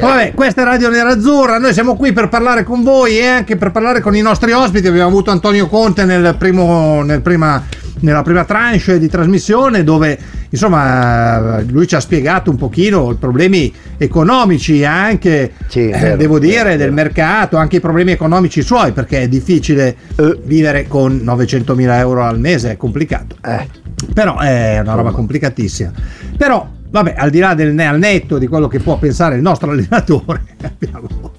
Vabbè, 0.00 0.32
questa 0.34 0.62
è 0.62 0.64
Radio 0.64 0.90
Nerazzurra, 0.90 1.58
noi 1.58 1.72
siamo 1.72 1.94
qui 1.96 2.12
per 2.12 2.28
parlare 2.28 2.64
con 2.64 2.82
voi 2.82 3.18
e 3.18 3.26
anche 3.26 3.56
per 3.56 3.70
parlare 3.70 4.00
con 4.00 4.14
i 4.16 4.20
nostri 4.20 4.50
ospiti. 4.52 4.86
Abbiamo 4.88 5.08
avuto 5.08 5.30
Antonio 5.30 5.68
Conte 5.68 6.04
nel 6.04 6.34
primo, 6.36 7.02
nel 7.04 7.20
prima, 7.22 7.62
nella 8.00 8.22
prima 8.22 8.44
tranche 8.44 8.98
di 8.98 9.08
trasmissione 9.08 9.82
dove 9.82 10.18
insomma 10.50 11.60
lui 11.62 11.86
ci 11.86 11.94
ha 11.94 12.00
spiegato 12.00 12.50
un 12.50 12.56
pochino 12.56 13.10
i 13.10 13.16
problemi 13.16 13.72
economici 13.96 14.84
anche, 14.84 15.52
Sì, 15.68 15.88
eh, 15.88 15.98
vero, 15.98 16.16
devo 16.16 16.38
dire, 16.38 16.62
vero, 16.64 16.68
del 16.76 16.78
vero. 16.78 16.92
mercato, 16.92 17.56
anche 17.56 17.76
i 17.76 17.80
problemi 17.80 18.12
economici 18.12 18.62
suoi 18.62 18.92
perché 18.92 19.22
è 19.22 19.28
difficile 19.28 19.96
Eh. 20.16 20.38
vivere 20.44 20.86
con 20.86 21.16
900.000 21.24 21.98
euro 21.98 22.22
al 22.24 22.38
mese, 22.38 22.72
è 22.72 22.76
complicato. 22.76 23.36
eh. 23.44 23.66
Però 24.12 24.38
è 24.38 24.78
una 24.80 24.92
roba 24.94 25.10
complicatissima. 25.10 25.90
Però, 26.36 26.68
vabbè, 26.90 27.14
al 27.16 27.30
di 27.30 27.38
là 27.38 27.54
del 27.54 27.78
al 27.78 27.98
netto 27.98 28.36
di 28.36 28.46
quello 28.46 28.68
che 28.68 28.78
può 28.78 28.98
pensare 28.98 29.36
il 29.36 29.42
nostro 29.42 29.70
allenatore, 29.70 30.42
abbiamo. 30.62 31.32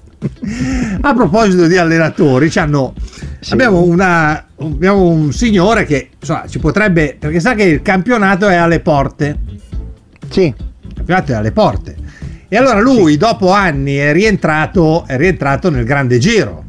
A 1.00 1.14
proposito 1.14 1.66
di 1.66 1.76
allenatori, 1.76 2.50
ci 2.50 2.58
hanno- 2.58 2.94
Sì. 3.40 3.52
abbiamo, 3.52 3.82
una, 3.82 4.46
abbiamo 4.58 5.08
un 5.08 5.32
signore 5.32 5.84
che 5.84 6.08
insomma, 6.18 6.46
ci 6.48 6.58
potrebbe, 6.58 7.16
perché 7.18 7.38
sa 7.40 7.54
che 7.54 7.62
il 7.64 7.82
campionato 7.82 8.48
è 8.48 8.56
alle 8.56 8.80
porte. 8.80 9.38
Sì, 10.28 10.46
Il 10.46 10.94
campionato 10.94 11.32
è 11.32 11.34
alle 11.36 11.52
porte. 11.52 11.96
E 12.48 12.56
allora 12.56 12.80
lui, 12.80 13.16
dopo 13.16 13.52
anni, 13.52 13.96
è 13.96 14.12
rientrato, 14.12 15.04
è 15.06 15.16
rientrato 15.16 15.70
nel 15.70 15.84
grande 15.84 16.18
giro 16.18 16.64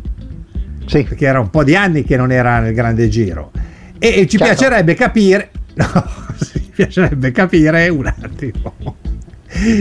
sì. 0.86 1.04
perché 1.04 1.26
era 1.26 1.40
un 1.40 1.50
po' 1.50 1.64
di 1.64 1.76
anni 1.76 2.04
che 2.04 2.18
non 2.18 2.32
era 2.32 2.60
nel 2.60 2.74
grande 2.74 3.08
giro 3.10 3.52
e, 3.98 4.08
e 4.10 4.28
ci 4.28 4.38
Certo. 4.38 4.44
piacerebbe 4.44 4.94
capire 4.96 5.52
no, 5.76 5.86
ci 6.52 6.70
piacerebbe 6.76 7.32
capire 7.32 7.88
un 7.90 8.06
attimo 8.08 8.74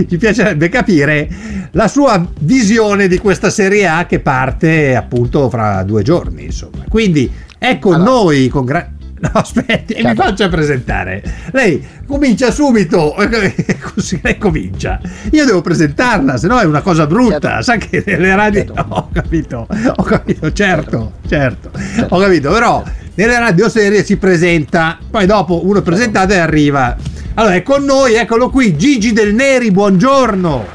ci 0.09 0.17
piacerebbe 0.17 0.69
capire 0.69 1.29
la 1.73 1.89
sua 1.89 2.27
visione 2.41 3.07
di 3.09 3.19
questa 3.19 3.51
Serie 3.51 3.87
A 3.87 4.07
che 4.07 4.21
parte 4.21 4.97
appunto 4.97 5.51
fra 5.51 5.83
due 5.83 6.03
giorni 6.03 6.45
insomma 6.45 6.85
quindi 6.89 7.31
con 7.79 7.95
Allora. 7.95 8.11
noi 8.11 8.49
con 8.49 8.65
gra- 8.65 8.91
No, 9.29 9.31
aspetti, 9.33 9.95
e 9.95 9.97
mi 9.99 10.03
Certo. 10.09 10.23
faccia 10.23 10.49
presentare. 10.49 11.23
Lei 11.53 11.85
comincia 12.07 12.51
subito, 12.53 13.15
così 13.95 14.21
lei 14.23 14.39
comincia. 14.39 15.01
Io 15.33 15.45
devo 15.45 15.61
presentarla, 15.61 16.37
se 16.37 16.47
no 16.47 16.61
è 16.61 16.65
una 16.65 16.83
cosa 16.83 17.07
brutta. 17.07 17.61
Certo. 17.61 17.63
Sa 17.63 17.77
che 17.79 18.03
nelle 18.07 18.35
radio. 18.37 18.65
Certo. 18.65 18.87
Ho 18.89 19.09
capito, 19.13 19.67
ho 19.97 20.03
capito, 20.03 20.53
certo, 20.53 21.13
certo, 21.29 21.71
ho 22.09 22.19
capito, 22.19 22.51
però 22.53 22.83
nelle 23.15 23.39
radio 23.39 23.69
serie 23.69 24.05
si 24.05 24.17
presenta, 24.17 24.99
poi 25.11 25.27
dopo 25.27 25.67
uno 25.67 25.81
è 25.81 25.83
presentato 25.83 26.33
e 26.33 26.39
arriva. 26.39 26.97
Allora 27.35 27.55
è 27.55 27.63
con 27.63 27.85
noi, 27.85 28.15
eccolo 28.15 28.51
qui, 28.51 28.77
Gigi 28.77 29.13
Del 29.13 29.35
Neri, 29.35 29.71
buongiorno. 29.71 30.67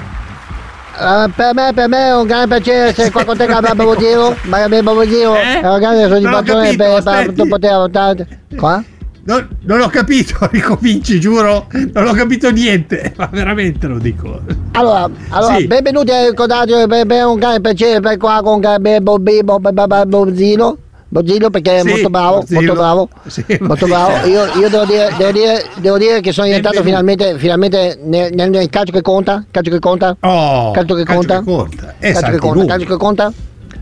Eh, 0.95 1.29
per, 1.35 1.53
me, 1.55 1.71
per 1.73 1.87
me 1.87 2.07
è 2.07 2.15
un 2.15 2.27
grande 2.27 2.55
piacere 2.55 2.89
essere 2.89 3.09
qua 3.11 3.23
con 3.25 3.35
te 3.35 3.47
Gabriele 3.47 3.75
Babogiro 3.75 4.35
ma 4.45 4.59
Gabriele 4.59 4.83
Babogiro 4.83 5.35
Eh? 5.35 5.59
è 5.61 5.67
un 5.67 5.79
grande 5.79 6.07
soddisfazione 6.07 6.75
per, 6.75 7.03
per 7.03 7.13
aspetti. 7.13 7.47
poter 7.47 7.71
votare 7.75 8.27
qua? 8.55 8.83
Non, 9.25 9.47
non 9.61 9.79
ho 9.81 9.87
capito, 9.87 10.35
ricominci, 10.51 11.17
giuro, 11.19 11.67
non 11.93 12.07
ho 12.07 12.11
capito 12.11 12.51
niente, 12.51 13.13
ma 13.17 13.29
veramente 13.31 13.87
lo 13.87 13.97
dico. 13.97 14.41
Allora, 14.73 15.09
allora 15.29 15.55
Sì. 15.55 15.65
benvenuti 15.65 16.11
al 16.11 16.33
Codaggio, 16.33 16.85
per 16.87 17.05
me 17.05 17.15
è 17.17 17.23
un 17.23 17.39
grande 17.39 17.61
piacere 17.61 18.01
per 18.01 18.17
qua 18.17 18.41
con 18.43 18.59
Gabriele 18.59 18.99
Bobino, 18.99 20.77
Bozzino 21.13 21.51
perché 21.51 21.75
è 21.77 21.81
Sì, 21.81 21.87
molto 21.89 22.09
bravo, 22.09 22.43
molto 22.49 22.73
bravo, 22.73 23.09
Sì, 23.27 23.45
molto 23.59 23.85
bravo. 23.85 24.25
Io, 24.27 24.45
io 24.59 24.67
devo, 24.67 24.83
dire, 24.85 25.13
devo, 25.15 25.31
dire, 25.31 25.63
devo 25.79 25.97
dire 25.99 26.21
che 26.21 26.31
sono 26.31 26.47
diventato 26.47 26.81
finalmente, 26.81 27.37
finalmente 27.37 27.99
nel, 28.03 28.31
nel- 28.33 28.49
nel 28.49 28.67
calcio 28.69 28.91
che 28.91 29.01
conta, 29.03 29.45
calcio 29.51 29.69
che 29.69 29.77
conta, 29.79 30.17
Oh, 30.21 30.71
calcio 30.71 30.95
che 30.95 31.05
conta, 31.05 31.37
Che 31.37 31.43
conta. 31.43 31.93
Eh, 31.99 32.11
calcio 32.13 32.31
che 32.31 32.37
conta, 32.39 32.53
numeri. 32.55 32.67
calcio 32.67 32.85
che 32.87 32.97
conta. 32.97 33.31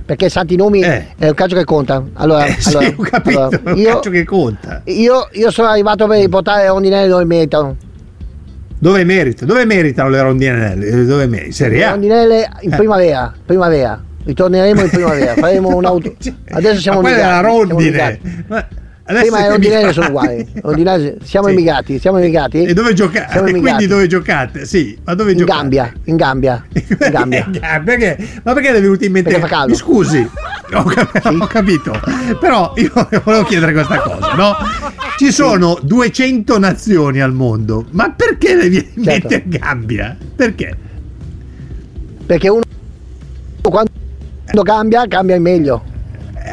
Perché 0.04 0.28
Santi 0.28 0.58
Numi 0.58 0.82
Eh. 0.82 1.06
è 1.18 1.28
un 1.30 1.34
calcio 1.34 1.56
che 1.56 1.64
conta. 1.64 2.04
Allora, 2.16 2.44
Eh, 2.48 2.56
sì, 2.60 2.76
allora, 2.76 2.96
capito, 3.10 3.40
allora, 3.40 3.60
è 3.64 3.74
io, 3.78 3.90
calcio 3.92 4.10
che 4.10 4.24
conta. 4.26 4.82
io, 4.86 5.28
io 5.32 5.52
sono 5.52 5.70
arrivato 5.70 6.06
per 6.08 6.20
riportare 6.20 6.68
Rondinelli 6.68 7.08
dove 7.08 7.24
meritano. 7.24 7.76
Dove 8.78 9.04
merita? 9.06 9.46
Dove 9.46 9.64
meritano 9.64 10.10
le 10.10 10.22
rondinelle? 10.22 11.06
Dove 11.06 11.28
merita? 11.28 11.54
Serie 11.54 11.86
A? 11.86 11.92
Rondinelle 11.92 12.50
in 12.62 12.74
Eh. 12.74 12.76
primavera, 12.76 13.32
primavera. 13.46 14.04
Ritorneremo 14.24 14.82
in 14.82 14.90
primavera. 14.90 15.34
Faremo 15.36 15.76
un 15.76 15.86
auto. 15.86 16.16
Adesso 16.52 16.80
siamo 16.80 17.02
Ma 17.02 17.10
quella 17.10 17.24
è 17.24 17.28
la 17.30 17.40
rondine. 17.42 17.80
migrati. 17.84 18.44
Ma 18.48 18.68
adesso 19.04 19.26
Sì, 19.26 19.32
ma 19.32 19.48
le 19.50 19.58
migrati. 19.60 19.94
sono 19.94 20.08
uguali. 20.08 20.48
Rondinelle- 20.62 21.18
siamo 21.24 21.48
Sì. 21.48 21.54
immigrati, 21.54 22.00
siamo 22.00 22.18
immigrati. 22.20 22.64
E 22.64 22.74
dove 22.74 22.94
giocate? 22.94 23.32
Quindi 23.40 23.52
immigrati. 23.60 23.88
dove 23.88 24.08
giocate? 24.08 24.66
Sì, 24.66 24.98
ma 25.04 25.16
dove 25.16 25.32
In 25.32 25.38
giocate? 25.40 25.60
Gambia, 25.60 25.94
in 26.06 26.16
Gambia, 26.16 26.64
in 26.72 27.10
Gambia. 27.10 27.50
perché, 27.84 28.18
ma 28.44 28.54
perché 28.54 28.72
le 28.72 28.78
è 28.78 28.82
venuto 28.82 29.04
in 29.04 29.12
mente? 29.12 29.30
Perché 29.32 29.46
fa 29.48 29.52
caldo. 29.54 29.72
Mi 29.72 29.76
scusi, 29.76 30.20
ho, 30.74 30.84
cap- 30.84 31.26
ho 31.42 31.48
capito, 31.48 32.00
però 32.40 32.74
io 32.78 32.92
volevo 33.24 33.44
chiedere 33.44 33.74
questa 33.74 34.00
cosa, 34.00 34.34
no? 34.36 34.56
Ci 35.18 35.32
sono 35.32 35.78
200 35.82 36.58
nazioni 36.60 37.20
al 37.20 37.34
mondo, 37.34 37.86
ma 37.92 38.12
perché 38.16 38.56
le 38.56 38.70
viene 38.70 38.88
in 38.94 39.04
Certo. 39.04 39.28
mente 39.30 39.44
Gambia? 39.58 40.16
Perché? 40.36 40.78
Perché 42.26 42.48
uno 42.50 42.62
cambia, 44.64 45.08
cambia 45.08 45.36
in 45.36 45.42
meglio. 45.42 45.84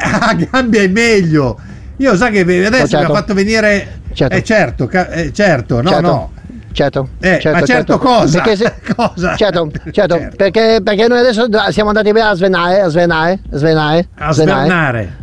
Ah, 0.01 0.33
Gambia 0.33 0.81
è 0.81 0.87
meglio. 0.87 1.57
Io 1.97 2.15
sa 2.15 2.29
che 2.29 2.41
adesso 2.41 2.83
Oh, 2.83 2.87
certo. 2.87 2.97
mi 2.97 3.03
ha 3.03 3.15
fatto 3.19 3.33
venire... 3.33 3.97
Certo. 4.13 4.35
Eh 4.35 4.43
certo, 4.43 4.89
eh, 4.89 5.31
certo, 5.33 5.81
no, 5.81 5.89
certo, 5.89 6.07
no. 6.07 6.31
Certo, 6.71 7.09
Eh, 7.19 7.41
ma 7.43 7.61
certo 7.63 7.97
cosa? 7.97 8.41
Perché 8.41 8.55
se- 8.55 8.73
Cosa? 8.95 9.35
Certo, 9.35 9.69
certo, 9.91 10.17
Certo. 10.17 10.35
Perché, 10.35 10.79
perché 10.83 11.07
noi 11.07 11.19
adesso 11.19 11.47
siamo 11.71 11.89
andati 11.89 12.09
a 12.09 12.33
svenare, 12.33 12.81
a 12.81 12.87
svenare, 12.87 13.39
a 13.51 13.57
svenare, 13.57 14.07
A 14.15 14.31
svernare. 14.31 15.15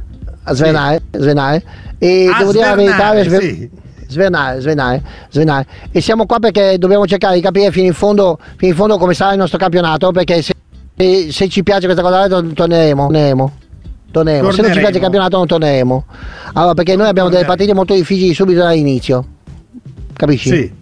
a 0.43 0.53
svenare, 0.55 0.97
a 1.12 1.19
svenare. 1.19 1.62
E 1.99 2.31
A 2.33 2.39
devo 2.39 2.53
dire 2.53 2.65
la 2.67 2.75
verità, 2.75 2.95
svernare, 3.12 3.41
sì. 3.41 3.71
svernare, 4.09 4.61
svernare, 4.61 5.03
svernare. 5.31 5.67
E 5.93 6.01
siamo 6.01 6.27
qua 6.27 6.39
perché 6.39 6.77
dobbiamo 6.79 7.07
cercare 7.07 7.35
di 7.37 7.41
capire 7.41 7.71
fino 7.71 7.87
in 7.87 7.95
fondo, 7.95 8.39
fino 8.57 8.71
in 8.73 8.77
fondo 8.77 8.99
come 8.99 9.15
sarà 9.15 9.33
il 9.33 9.39
nostro 9.39 9.59
campionato, 9.59 10.11
perché 10.12 10.43
se, 10.43 10.53
se- 10.97 11.29
se 11.33 11.49
ci 11.49 11.63
piace 11.63 11.85
questa 11.87 12.03
cosa 12.03 12.27
to- 12.29 12.53
torneremo, 12.53 13.03
torneremo. 13.05 13.53
Torneremo. 14.11 14.51
Se 14.51 14.63
non 14.63 14.73
ci 14.73 14.79
piace 14.79 14.95
il 14.97 15.01
campionato 15.03 15.37
non 15.37 15.47
torneremo. 15.47 16.05
Allora, 16.55 16.75
perché 16.75 16.97
noi 16.97 17.09
abbiamo 17.09 17.29
delle 17.29 17.45
partite 17.45 17.75
molto 17.75 17.95
difficili 17.95 18.33
subito 18.35 18.61
dall'inizio. 18.61 19.27
Capisci? 20.15 20.49
Sì, 20.49 20.73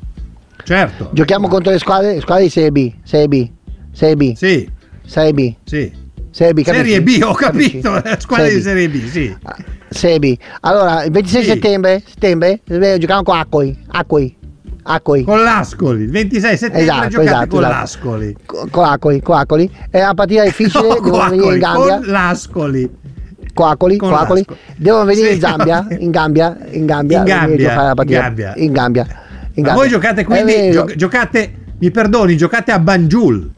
certo. 0.64 1.11
Giochiamo 1.12 1.48
contro 1.48 1.72
le 1.72 1.79
squadre, 1.79 2.20
squadre 2.20 2.44
di 2.44 2.50
Serie 2.50 2.70
B, 2.70 2.92
Serie 3.03 3.27
B, 3.29 3.48
Serie 3.92 4.16
B, 4.16 4.35
Sì, 4.35 4.70
Serie 5.05 5.33
B, 5.33 5.55
sì. 5.64 5.92
Serie 6.31 6.53
B? 6.53 6.62
Serie 6.64 7.03
B, 7.03 7.20
ho 7.22 7.33
capito, 7.33 7.90
Capisci? 7.90 8.09
la 8.11 8.16
squadra 8.20 8.48
di 8.48 8.61
Serie 8.61 8.88
B, 8.88 9.05
sì. 9.09 9.37
Ah, 9.42 9.57
Serie 9.88 10.18
B. 10.20 10.37
Allora, 10.61 11.03
il 11.05 11.11
26 11.11 11.42
Sì. 11.42 11.48
settembre, 11.48 12.03
settembre 12.07 12.61
eh, 12.68 12.98
giochiamo 12.98 13.22
con 13.24 13.37
Acqui, 13.37 13.77
Acqui, 13.88 14.37
Acqui, 14.86 15.24
Con 15.24 15.42
l'Ascoli, 15.42 16.02
il 16.02 16.10
26 16.10 16.56
settembre 16.58 16.82
Esatto, 16.82 17.08
giocate 17.08 17.24
esatto, 17.30 17.46
con 17.48 17.58
esatto. 17.64 17.74
l'Ascoli. 17.78 18.36
co- 18.44 18.66
con 18.70 18.84
Acqui, 18.84 19.20
con 19.22 19.36
Acqui. 19.38 19.70
È 19.90 20.00
una 20.02 20.14
partita 20.14 20.44
difficile, 20.44 20.86
No, 20.88 21.00
devono 21.00 21.28
venire 21.30 21.52
in 21.54 21.58
Gambia, 21.58 21.96
con 21.96 22.06
l'Ascoli. 22.06 22.90
con 23.54 23.68
Acqui, 23.68 23.96
con 23.96 24.12
Acqui. 24.12 24.18
l'Ascoli. 24.42 24.46
Devono 24.76 25.04
venire 25.04 25.28
Sì, 25.28 25.34
in 25.34 25.40
vabbè. 25.40 25.62
in 25.62 25.66
Gambia, 25.66 25.86
in 25.96 26.10
Gambia, 26.10 26.56
In 26.72 26.84
Gambia, 26.86 27.18
in 27.18 27.24
Gambia. 27.24 28.52
in 28.56 28.72
Gambia. 28.72 29.06
in 29.54 29.62
Gambia. 29.62 29.72
voi 29.74 29.88
giocate 29.88 30.24
quindi, 30.24 30.52
Eh, 30.52 30.70
gio- 30.70 30.84
giocate, 30.96 31.54
mi 31.78 31.90
perdoni, 31.90 32.36
giocate 32.36 32.70
a 32.72 32.78
Banjul. 32.78 33.50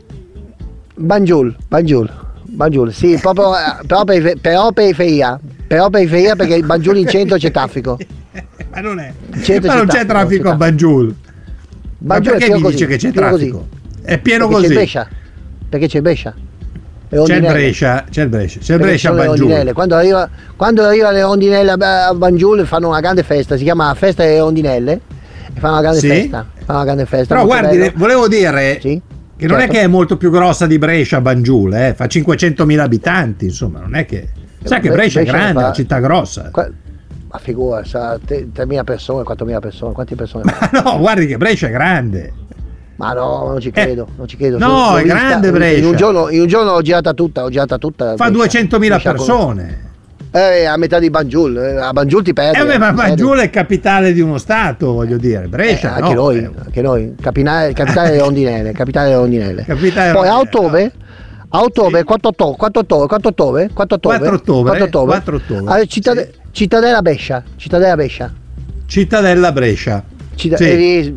Banjul, 0.95 1.57
Banjul, 1.69 2.09
Banjul, 2.57 2.91
sì, 2.93 3.19
proprio, 3.21 3.55
eh, 3.55 3.87
però, 3.87 4.05
perife- 4.05 4.37
però 4.41 4.73
periferia, 4.73 5.39
però 5.67 5.91
periferia 5.91 6.35
perché 6.37 6.59
Banjul 6.61 6.97
in 6.97 7.07
centro 7.07 7.37
c'è 7.37 7.51
traffico. 7.51 7.99
Ma 8.73 8.81
non 8.81 8.99
è. 8.99 9.13
Centro 9.43 9.69
Ma 9.71 9.77
non 9.77 9.87
c'è 9.87 9.99
c'è 9.99 10.07
traffico, 10.07 10.43
traffico 10.43 10.43
c'è 10.49 10.49
a 10.49 10.55
Banjul. 10.57 11.15
Ma 11.99 12.15
Banjul 12.15 12.33
è 12.33 12.39
perché 12.39 12.55
mi 12.55 12.61
così, 12.63 12.73
dice 12.75 12.87
che 12.87 12.97
c'è 12.97 13.11
pieno 13.11 13.29
così. 13.31 13.49
traffico? 13.51 13.69
È 14.03 14.19
pieno 14.19 14.49
perché 14.49 14.63
c'è 14.63 14.67
così. 14.69 14.75
Brescia, 14.75 15.09
perché 15.69 15.87
c'è 15.87 16.01
Brescia. 16.01 16.35
C'è 17.09 17.35
il. 17.37 17.41
Brescia, 17.43 18.05
c'è 18.11 18.23
il 18.23 18.29
Brescia, 18.29 18.59
c'è 18.61 18.73
il 18.75 18.81
Brescia 18.81 19.11
a 19.13 19.25
rondinelle. 19.27 19.73
Quando 19.75 19.95
arriva, 19.95 20.29
quando 20.57 20.83
arriva 20.83 21.11
le 21.11 21.21
rondinelle 21.23 21.71
a 21.73 22.15
Banjul 22.15 22.67
fanno 22.67 22.89
una 22.89 23.01
grande 23.01 23.23
festa, 23.23 23.57
si 23.59 23.65
chiama 23.65 23.93
Festa 23.95 24.25
delle 24.25 24.39
Rondinelle 24.39 24.93
e 25.55 25.61
fanno 25.61 25.75
una 25.75 25.83
grande 25.83 26.01
Sì. 26.01 26.09
festa. 26.09 26.47
Fanno 26.65 26.79
una 26.79 26.85
grande 26.85 27.07
festa. 27.07 27.35
Però 27.35 27.47
guardi, 27.47 27.77
bello. 27.77 27.83
le- 27.85 27.93
volevo 27.95 28.27
dire 28.29 28.79
Sì, 28.81 29.01
che 29.37 29.47
non 29.47 29.57
è 29.57 29.61
certo. 29.61 29.75
che 29.75 29.81
è 29.83 29.87
molto 29.87 30.17
più 30.17 30.31
grossa 30.31 30.67
di 30.67 30.79
Brescia 30.79 31.21
Banjul, 31.21 31.75
eh? 31.75 31.95
fa 31.95 32.07
500.000 32.07 32.79
abitanti, 32.79 33.45
insomma, 33.47 33.81
non 33.81 33.95
è 33.95 34.05
che... 34.07 34.29
Sai 34.65 34.81
che 34.81 34.89
Bre- 34.89 34.97
Brescia 34.97 35.21
è 35.21 35.23
Brescia 35.23 35.37
grande, 35.39 35.51
è 35.51 35.55
fa- 35.61 35.67
una 35.67 35.75
città 35.75 36.01
grossa. 36.01 36.49
Qua- 36.51 36.71
ma 37.29 37.39
figura, 37.39 37.83
te- 38.25 38.49
3.000 38.55 38.85
persone, 38.85 39.23
4.000 39.23 39.59
persone, 39.61 39.93
quante 39.93 40.15
persone? 40.15 40.45
Ma 40.73 40.81
no, 40.83 40.99
guardi 40.99 41.27
che 41.27 41.37
Brescia 41.37 41.67
è 41.69 41.71
grande. 41.71 42.33
Ma 42.97 43.13
no, 43.13 43.49
non 43.49 43.61
ci 43.61 43.71
credo, 43.71 44.09
non 44.17 44.27
ci 44.27 44.37
credo. 44.39 44.57
Eh. 44.57 44.61
no, 44.61 44.91
L'ho 44.93 44.97
è 44.97 45.03
vista- 45.03 45.19
grande 45.19 45.47
In 45.49 45.53
Brescia. 45.53 45.87
un, 45.89 45.97
giorno, 45.97 46.29
in 46.31 46.41
un 46.41 46.47
giorno 46.47 46.73
l'ho 46.73 46.83
girata 46.83 47.13
tutta, 47.13 47.43
ho 47.45 47.51
girata 47.51 47.77
tutta. 47.79 48.17
Fa 48.17 48.31
Brescia. 48.31 48.61
200.000 48.61 48.79
Brescia 48.79 48.99
con- 49.15 49.27
persone. 49.27 49.81
Eh, 50.37 50.65
a 50.67 50.77
metà 50.77 50.99
di 50.99 51.09
Banjul, 51.09 51.57
eh, 51.57 51.77
a 51.77 51.93
Banjul 51.93 52.23
ti 52.23 52.33
perdi. 52.35 52.59
Eh, 52.61 52.65
beh, 52.67 52.77
ma 52.79 52.91
ti 52.91 52.95
perdi. 52.97 53.09
Banjul 53.23 53.39
è 53.39 53.49
capitale 53.49 54.13
di 54.13 54.21
uno 54.21 54.37
stato, 54.37 54.93
voglio 54.93 55.17
dire. 55.17 55.47
Brescia, 55.49 55.97
Eh, 55.97 56.01
anche 56.03 56.15
no, 56.15 56.23
noi, 56.23 56.39
eh, 56.39 56.51
anche 56.63 56.83
noi, 56.83 57.15
capitale, 57.21 57.73
capitale 57.73 58.11
delle 58.11 58.21
rondinelle, 58.21 58.73
capitale 58.73 59.15
rondinelle. 59.15 59.65
Capitale 59.65 60.13
Poi 60.13 60.29
a 60.29 60.39
ottobre, 60.39 60.93
a 61.49 61.61
ottobre, 61.63 61.99
Sì. 62.01 62.05
4 62.05 62.29
ottobre, 62.29 62.57
4 62.59 62.81
ottobre, 62.81 63.07
4 63.09 63.29
ottobre, 63.31 63.71
4 63.73 63.95
ottobre, 63.97 64.19
4 64.19 64.35
ottobre, 64.37 64.71
4 64.71 64.85
ottobre, 64.85 65.15
4 65.17 65.37
ottobre, 65.37 65.73
alla 65.73 65.85
Cittade- 65.87 66.31
sì. 66.35 66.39
Cittadella 66.51 67.01
Brescia, 67.03 67.43
Cittadella 67.57 67.95
Brescia. 67.97 68.33
Cittadella 68.87 69.53
Brescia. 69.53 70.05
Città- 70.35 70.57
Sì. 70.59 70.77
lì 70.77 71.17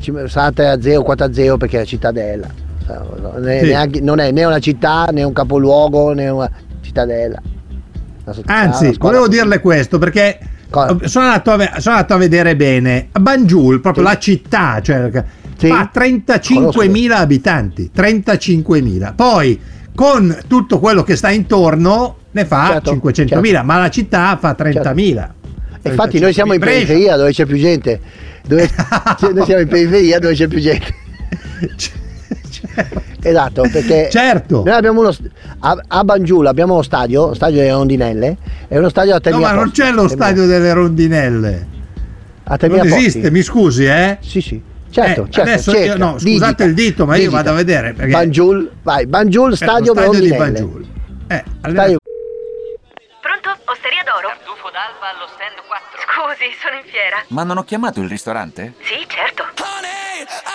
ci- 0.00 0.12
sarà 0.26 0.52
3 0.52 0.68
a 0.68 0.80
0, 0.82 1.02
4 1.02 1.24
a 1.26 1.32
0 1.32 1.56
perché 1.56 1.76
è 1.76 1.80
la 1.80 1.86
cittadella. 1.86 2.46
Non 2.86 3.48
è, 3.48 3.60
Sì. 3.60 3.66
neanche- 3.68 4.00
non 4.00 4.18
è 4.18 4.30
né 4.32 4.44
una 4.44 4.58
città, 4.58 5.08
né 5.12 5.22
un 5.22 5.32
capoluogo, 5.32 6.12
né 6.12 6.28
una 6.28 6.50
cittadella. 6.82 7.40
Anzi, 8.46 8.94
volevo 8.98 9.28
dirle 9.28 9.60
questo 9.60 9.98
perché 9.98 10.38
sono 11.04 11.26
andato, 11.26 11.50
a, 11.50 11.56
ve- 11.56 11.72
sono 11.78 11.96
andato 11.96 12.14
a 12.14 12.16
vedere 12.16 12.56
bene. 12.56 13.08
A 13.12 13.20
Banjul, 13.20 13.80
proprio 13.80 14.04
Sì. 14.04 14.10
la 14.10 14.18
città, 14.18 14.80
cioè, 14.82 15.10
Sì. 15.56 15.68
fa 15.68 15.90
35.000 15.92 17.10
abitanti. 17.18 17.90
35.000. 17.94 19.12
Poi 19.14 19.60
con 19.94 20.36
tutto 20.46 20.78
quello 20.78 21.02
che 21.02 21.16
sta 21.16 21.30
intorno 21.30 22.16
ne 22.30 22.44
fa 22.44 22.68
Certo, 22.80 22.92
500.000, 22.92 23.26
certo. 23.26 23.64
ma 23.66 23.78
la 23.78 23.90
città 23.90 24.38
fa 24.40 24.54
30.000. 24.56 25.28
E 25.82 25.88
Infatti 25.90 26.18
noi 26.20 26.32
siamo 26.32 26.52
in 26.52 26.60
periferia 26.60 27.16
dove 27.16 27.32
c'è 27.32 27.44
più 27.46 27.56
gente. 27.56 28.00
Dove- 28.46 28.70
noi 29.34 29.44
siamo 29.44 29.60
in 29.62 29.68
periferia 29.68 30.18
dove 30.18 30.34
c'è 30.34 30.46
più 30.46 30.58
gente. 30.60 30.94
Esatto, 33.22 33.62
perché 33.70 34.08
Certo. 34.10 34.62
noi 34.64 34.74
abbiamo 34.74 35.00
uno 35.00 35.14
a, 35.60 35.76
a 35.88 36.04
Banjul 36.04 36.46
abbiamo 36.46 36.72
uno 36.74 36.82
stadio, 36.82 37.26
lo 37.28 37.34
stadio 37.34 37.58
delle 37.58 37.72
rondinelle, 37.72 38.36
è 38.66 38.78
uno 38.78 38.88
stadio 38.88 39.14
a 39.14 39.18
3.000 39.22 39.30
No, 39.30 39.38
ma 39.40 39.52
non 39.52 39.64
posti, 39.64 39.80
c'è 39.82 39.90
lo 39.92 40.04
3.000 40.04 40.08
stadio 40.08 40.46
delle 40.46 40.72
rondinelle. 40.72 41.66
a 42.44 42.54
3.000 42.54 42.68
Non 42.68 42.78
posti. 42.78 42.94
esiste, 42.96 43.30
mi 43.30 43.42
scusi, 43.42 43.84
eh? 43.84 44.16
Sì, 44.20 44.40
sì. 44.40 44.62
Certo, 44.90 45.22
Eh, 45.26 45.30
certo. 45.30 45.40
adesso 45.50 45.70
cerca, 45.70 45.86
io- 45.92 45.96
no, 45.98 46.18
scusate 46.18 46.24
digita, 46.24 46.64
il 46.64 46.74
dito, 46.74 47.04
ma 47.06 47.12
io 47.16 47.18
digita. 47.24 47.36
vado 47.36 47.50
a 47.50 47.54
vedere, 47.54 47.92
perché- 47.92 48.10
Banjul, 48.12 48.70
vai, 48.82 49.06
Banjul 49.06 49.52
Eh, 49.52 49.56
stadio, 49.56 49.92
lo 49.92 50.00
stadio 50.00 50.18
di 50.20 50.28
rondinelle. 50.30 50.52
Banjul. 50.52 50.86
Eh, 51.28 51.44
allora- 51.60 51.80
Stadio- 51.82 51.98
Pronto? 53.20 53.48
Osteria 53.70 54.02
d'oro? 54.04 54.28
Tartufo 54.34 54.68
d'alba 54.72 55.06
allo 55.14 55.28
stand 55.30 55.60
4. 55.68 56.00
Scusi, 56.08 56.48
sono 56.58 56.74
in 56.80 56.86
fiera. 56.90 57.22
Ma 57.28 57.44
non 57.44 57.58
ho 57.58 57.64
chiamato 57.64 58.00
il 58.00 58.08
ristorante? 58.08 58.72
Sì, 58.80 59.04
certo. 59.06 59.44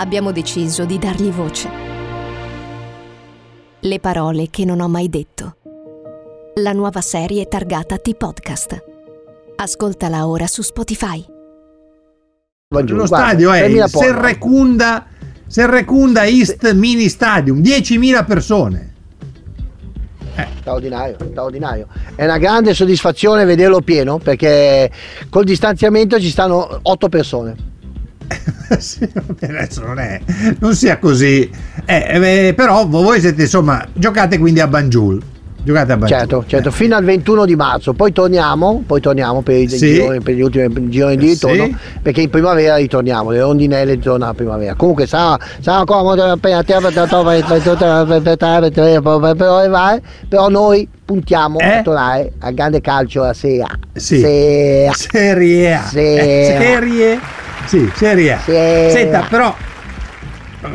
abbiamo 0.00 0.32
deciso 0.32 0.86
di 0.86 0.98
dargli 0.98 1.30
voce. 1.30 1.68
Le 3.80 4.00
parole 4.00 4.48
che 4.50 4.64
non 4.64 4.80
ho 4.80 4.88
mai 4.88 5.10
detto. 5.10 5.56
La 6.54 6.72
nuova 6.72 7.02
serie 7.02 7.46
targata 7.46 7.98
T-Podcast. 7.98 8.82
Ascoltala 9.56 10.26
ora 10.26 10.46
su 10.46 10.62
Spotify. 10.62 11.22
Lo 12.68 13.06
stadio 13.06 13.52
è 13.52 13.68
3.000 13.68 13.82
il. 13.82 13.88
Serrecunda, 13.88 15.06
Serrecunda 15.46 16.24
East 16.24 16.72
Mini 16.72 17.08
Stadium, 17.08 17.60
10.000 17.60 18.24
persone. 18.24 18.94
Straordinario, 20.60 21.16
straordinario. 21.30 21.88
È 22.14 22.24
una 22.24 22.38
grande 22.38 22.72
soddisfazione 22.72 23.44
vederlo 23.44 23.80
pieno 23.80 24.16
perché 24.16 24.90
col 25.28 25.44
distanziamento 25.44 26.18
ci 26.18 26.30
stanno 26.30 26.78
8 26.80 27.08
persone. 27.10 27.68
Sì, 28.78 29.08
vabbè, 29.12 29.46
adesso 29.46 29.82
non 29.84 29.98
è, 29.98 30.20
non 30.60 30.74
sia 30.74 30.98
così. 30.98 31.50
Eh, 31.84 32.46
eh, 32.48 32.54
però 32.54 32.86
voi 32.86 33.20
siete 33.20 33.42
insomma, 33.42 33.84
giocate 33.92 34.38
quindi 34.38 34.60
a 34.60 34.66
Banjul. 34.68 35.20
Giocate 35.62 35.92
a 35.92 35.96
Baccione. 35.98 36.20
Certo, 36.20 36.44
certo, 36.46 36.68
Eh. 36.70 36.72
fino 36.72 36.96
al 36.96 37.04
21 37.04 37.44
di 37.44 37.54
marzo, 37.54 37.92
poi 37.92 38.12
torniamo, 38.12 38.82
poi 38.86 38.98
torniamo 39.02 39.42
per, 39.42 39.56
i 39.56 39.68
Sì. 39.68 39.76
gironi- 39.92 40.20
per 40.22 40.34
gli 40.34 40.40
ultimi 40.40 40.88
gironi 40.88 41.18
di 41.18 41.26
ritorno, 41.28 41.64
sì. 41.64 41.76
perché 42.00 42.22
in 42.22 42.30
primavera 42.30 42.76
ritorniamo, 42.76 43.30
le 43.30 43.40
rondinelle 43.40 43.98
tornano 43.98 44.30
a 44.30 44.34
primavera. 44.34 44.74
Comunque 44.74 45.06
sarà, 45.06 45.38
sarà 45.60 45.84
molto 46.02 46.22
appena 46.22 46.62
però, 49.36 50.00
però 50.28 50.48
noi 50.48 50.88
puntiamo 51.04 51.58
Eh? 51.58 51.64
a 51.76 51.82
tornare 51.82 52.32
al 52.38 52.54
grande 52.54 52.80
calcio 52.80 53.22
a 53.24 53.34
sera. 53.34 53.68
Sì. 53.92 54.18
Sera. 54.20 54.92
Serie 54.94 55.74
A. 55.74 55.82
Serie. 55.82 56.44
Sì, 56.44 56.50
Serie 56.64 57.12
A. 57.16 57.48
Sera. 57.66 58.38
Senta, 58.90 59.26
però 59.28 59.54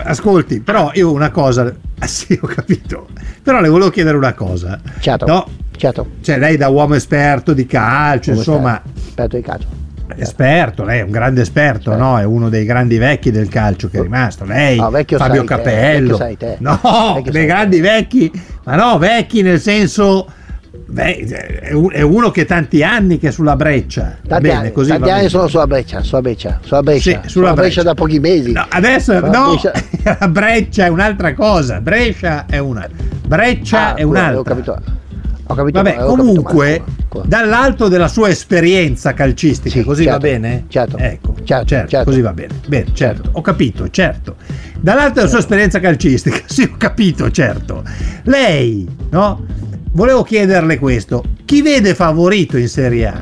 ascolti, 0.04 0.60
però 0.62 0.92
io 0.94 1.12
una 1.12 1.30
cosa 1.32 1.74
ah, 2.00 2.08
sì, 2.08 2.38
ho 2.42 2.48
capito. 2.48 3.08
Però 3.44 3.60
le 3.62 3.70
volevo 3.70 3.90
chiedere 3.90 4.18
una 4.18 4.34
cosa. 4.34 4.80
Certo, 5.00 5.26
No, 5.26 5.48
certo. 5.78 6.08
cioè 6.22 6.38
lei 6.40 6.58
da 6.58 6.68
uomo 6.70 6.96
esperto 6.96 7.54
di 7.54 7.66
calcio, 7.66 8.32
Come 8.32 8.38
insomma? 8.38 8.82
Esperto 9.06 9.36
di 9.36 9.42
calcio. 9.44 9.68
esperto, 10.18 10.84
lei 10.84 11.00
è 11.00 11.04
un 11.04 11.12
grande 11.12 11.42
esperto, 11.42 11.92
Sì. 11.92 11.98
no? 11.98 12.18
È 12.18 12.24
uno 12.24 12.50
dei 12.50 12.66
grandi 12.66 12.98
vecchi 12.98 13.30
del 13.32 13.48
calcio 13.50 13.88
che 13.90 14.00
è 14.00 14.02
rimasto. 14.02 14.46
Lei, 14.46 14.78
No, 14.78 14.90
Fabio 15.18 15.44
Capello. 15.44 16.18
te. 16.18 16.58
No, 16.60 17.22
dei 17.30 17.46
grandi 17.46 17.78
te. 17.78 17.82
vecchi, 17.82 18.32
ma 18.64 18.76
no, 18.76 18.98
vecchi 18.98 19.42
nel 19.44 19.60
senso 19.60 20.28
beh, 20.86 21.60
è 21.62 21.74
un- 21.74 21.92
è 21.92 22.02
uno 22.02 22.32
che 22.32 22.46
tanti 22.46 22.84
anni 22.84 23.18
che 23.18 23.28
è 23.30 23.32
sulla 23.32 23.56
breccia. 23.56 24.18
Tanti 24.28 24.48
bene, 24.48 24.60
anni, 24.60 24.72
così 24.72 24.90
tanti 24.90 25.10
anni 25.10 25.18
bene. 25.18 25.30
sono 25.30 25.48
sulla 25.48 25.68
breccia, 25.68 26.02
sulla 26.04 26.22
breccia, 26.22 26.60
sulla 26.64 26.82
breccia, 26.84 27.22
Sì, 27.24 27.30
sulla 27.30 27.54
breccia 27.54 27.84
da 27.84 27.94
pochi 27.94 28.20
mesi. 28.20 28.52
No, 28.52 28.66
adesso 28.70 29.14
Sulla 29.16 29.30
no, 29.30 29.50
Brescia- 29.52 29.72
la 30.20 30.28
Breccia 30.28 30.86
è 30.86 30.90
un'altra 30.90 31.34
cosa. 31.34 31.80
Brescia 31.82 32.46
è 32.48 32.58
una. 32.58 32.88
Breccia 33.28 33.94
Ah, 33.94 33.96
è 33.96 34.04
un'altra. 34.04 34.40
Ho 34.40 34.44
capito. 34.44 34.82
Ho 35.48 35.54
capito 35.54 35.78
Vabbè, 35.80 35.96
male, 35.98 36.08
ho 36.08 36.16
capito 36.16 36.24
comunque, 36.42 36.84
male, 37.14 37.28
dall'alto 37.28 37.88
della 37.88 38.08
sua 38.08 38.30
esperienza 38.30 39.14
calcistica, 39.14 39.78
Sì, 39.78 39.84
così 39.84 40.04
certo, 40.04 40.18
va 40.20 40.24
bene? 40.26 40.64
certo, 40.70 40.98
Ecco, 40.98 41.36
certo, 41.44 41.66
certo, 41.68 41.88
certo. 41.90 42.06
così 42.10 42.22
va 42.22 42.34
bene. 42.34 42.54
Bene, 42.68 42.86
certo. 42.94 43.22
Certo. 43.22 43.30
ho 43.32 43.42
capito, 43.42 43.88
certo. 43.92 44.36
Dall'alto 44.80 45.14
della 45.20 45.28
sua 45.30 45.38
esperienza 45.40 45.80
calcistica, 45.80 46.40
sì, 46.48 46.64
ho 46.64 46.76
capito, 46.78 47.30
certo. 47.30 47.84
Lei, 48.24 48.88
no? 49.12 49.46
Volevo 49.96 50.24
chiederle 50.24 50.78
questo. 50.78 51.24
Chi 51.46 51.62
vede 51.62 51.96
favorito 51.96 52.58
in 52.58 52.68
Serie 52.68 53.08
A? 53.08 53.22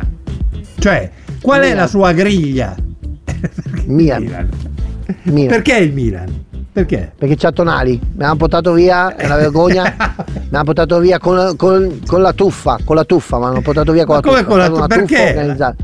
Cioè, 0.80 1.10
qual 1.40 1.60
è 1.62 1.66
Milan. 1.66 1.78
la 1.78 1.88
sua 1.88 2.12
griglia? 2.14 2.76
Milan. 3.86 4.50
Milan. 5.24 5.48
Perché 5.48 5.78
il 5.78 5.94
Milan? 5.94 6.42
Perché? 6.72 7.12
Perché 7.16 7.36
c'ha 7.36 7.52
Tonali, 7.52 8.00
mi 8.16 8.24
hanno 8.24 8.36
portato 8.38 8.74
via, 8.74 9.16
è 9.16 9.26
una 9.28 9.36
vergogna, 9.36 9.94
mi 10.18 10.48
hanno 10.50 10.64
portato 10.64 10.98
via 10.98 11.20
con, 11.20 11.56
con- 11.56 12.00
con 12.08 12.22
la 12.24 12.34
tuffa, 12.34 12.80
con 12.84 12.96
la 12.96 13.04
tuffa, 13.04 13.38
mi 13.38 13.46
hanno 13.46 13.62
portato 13.62 13.92
via 13.92 14.06
con 14.06 14.16
Ma 14.16 14.22
la 14.22 14.28
come 14.28 14.40
tuffa. 14.40 14.50
con 14.50 14.58
la 14.58 14.70
una 14.70 14.88
tu- 14.88 14.96
perché? 15.06 15.76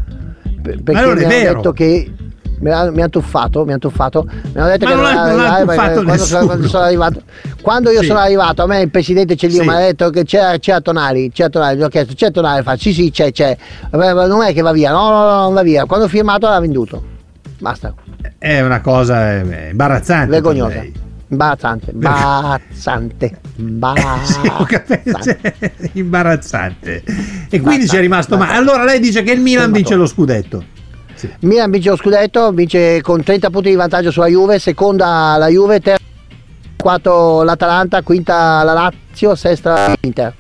Per- 0.64 0.82
perché 0.84 1.02
non 1.02 1.18
è 1.20 1.28
vero. 1.28 1.54
detto 1.58 1.72
che 1.74 2.12
mi 2.60 2.72
ha- 2.72 2.90
mi 2.92 3.00
hanno 3.00 3.10
tuffato, 3.10 3.64
mi 3.64 3.70
hanno 3.72 3.80
tuffato, 3.80 4.24
mi 4.28 4.60
hanno 4.60 4.68
detto 4.68 4.86
Ma 4.86 4.92
che 4.92 4.96
non 4.98 5.04
non 5.36 5.40
ha 5.46 5.60
tuffato 5.64 6.04
quando, 6.04 6.24
sono, 6.26 6.46
quando 6.46 6.68
sono 6.68 6.84
arrivato, 6.84 7.22
quando 7.62 7.90
io 7.92 8.02
Sì. 8.02 8.06
sono 8.08 8.20
arrivato, 8.20 8.64
a 8.64 8.68
me 8.68 8.82
il 8.82 8.90
presidente 8.90 9.36
Cellino 9.36 9.64
Sì. 9.64 9.68
mi 9.70 9.76
ha 9.76 9.80
detto 9.80 10.10
che 10.10 10.24
c'era, 10.26 10.58
c'era 10.58 10.82
Tonali, 10.82 11.32
c'era 11.32 11.50
Tonali, 11.50 11.78
gli 11.78 11.84
ho 11.84 11.88
chiesto 11.88 12.14
c'è 12.14 12.32
Tonali, 12.32 12.64
fa 12.64 12.76
sì 12.78 12.94
sì 12.94 13.12
c'è, 13.12 13.32
c'è, 13.32 13.58
ma 13.92 14.26
non 14.26 14.42
è 14.44 14.54
che 14.54 14.62
va 14.62 14.72
via, 14.72 14.92
no 14.92 15.10
no 15.10 15.24
no 15.26 15.42
non 15.44 15.54
va 15.54 15.62
via, 15.64 15.86
quando 15.86 16.06
ho 16.06 16.10
firmato 16.10 16.48
l'ha 16.48 16.60
venduto, 16.60 17.04
basta, 17.60 17.94
È 18.38 18.60
una 18.62 18.82
cosa 18.82 19.36
eh, 19.40 19.70
imbarazzante. 19.72 20.30
vergognosa. 20.32 20.84
Imbarazzante, 21.32 21.92
imbarazzante, 21.92 23.32
imbarazzante. 23.58 25.38
imbarazzante. 25.94 27.04
E 27.50 27.62
quindi 27.62 27.86
c'è 27.86 28.00
rimasto 28.00 28.36
male. 28.38 28.54
Allora 28.54 28.84
lei 28.84 29.00
dice 29.00 29.22
che 29.24 29.32
il 29.34 29.40
Milan 29.40 29.72
vince 29.72 29.94
lo 29.96 30.08
scudetto. 30.08 30.64
Milan 31.42 31.70
vince 31.72 31.90
lo 31.90 31.96
scudetto, 31.96 32.52
vince 32.52 33.02
con 33.02 33.24
30 33.24 33.50
punti 33.50 33.70
di 33.70 33.76
vantaggio 33.76 34.12
sulla 34.12 34.28
Juve, 34.28 34.60
seconda 34.60 35.36
la 35.38 35.48
Juve, 35.48 35.80
terza 35.80 35.98
quarto 36.78 37.44
l'Atalanta, 37.44 38.02
quinta 38.04 38.64
la 38.64 38.74
Lazio, 38.74 39.36
sesta 39.36 39.94
l'Inter. 40.00 40.34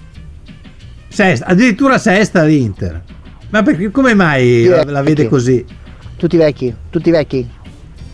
Sesta, 1.08 1.46
addirittura 1.48 1.98
sesta 1.98 2.44
l'Inter. 2.44 3.02
Ma 3.50 3.63
perché, 3.63 3.89
come 3.92 4.13
mai 4.13 4.62
Sì, 4.63 4.68
la, 4.70 4.84
la 4.86 5.02
vede 5.02 5.24
sì. 5.24 5.28
così? 5.28 5.65
Tutti 6.15 6.38
vecchi, 6.38 6.74
tutti 6.89 7.10
vecchi. 7.12 7.50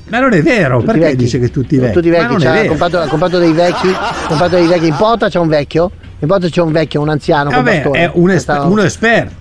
Ma 0.07 0.19
non 0.19 0.33
è 0.33 0.41
vero, 0.41 0.75
Tutti 0.75 0.85
perché 0.85 1.01
vecchi. 1.01 1.15
dice 1.15 1.39
che 1.39 1.49
tutti 1.49 1.77
vecchi? 1.77 1.93
Tutti 1.93 2.09
vecchi, 2.09 2.45
ha 2.45 2.65
comprato, 2.67 2.99
ha 2.99 3.07
comprato 3.07 3.39
dei 3.39 3.51
vecchi, 3.51 3.87
ha 3.89 4.13
comprato 4.27 4.55
dei 4.55 4.67
vecchi. 4.67 4.87
In 4.87 4.95
porta 4.95 5.27
c'è 5.29 5.39
un 5.39 5.47
vecchio, 5.47 5.91
in 6.19 6.27
porta 6.27 6.47
c'è 6.47 6.61
un 6.61 6.71
vecchio, 6.71 7.01
un 7.01 7.09
anziano. 7.09 7.49
Vabbè, 7.49 7.81
è 7.91 8.11
un 8.13 8.29
esper- 8.29 8.63
uno 8.65 8.83
esperto. 8.83 9.33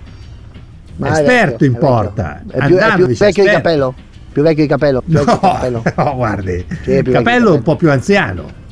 Ma 0.97 1.11
esperto 1.19 1.51
vecchio, 1.51 1.65
in 1.67 1.75
porta. 1.77 2.41
È 2.49 2.65
più, 2.65 2.75
è 2.77 2.93
più 2.95 3.05
vecchio 3.07 3.43
di 3.43 3.49
capello. 3.49 3.93
Più 4.31 4.41
vecchio 4.43 4.63
di 4.63 4.69
capello. 4.69 5.01
Di 5.05 5.13
No, 5.15 5.23
capello. 5.23 5.83
no, 5.95 6.15
guardi, 6.15 6.65
Sì, 6.83 7.01
Capello 7.03 7.53
un 7.53 7.61
po' 7.61 7.75
più 7.75 7.89
anziano. 7.91 8.63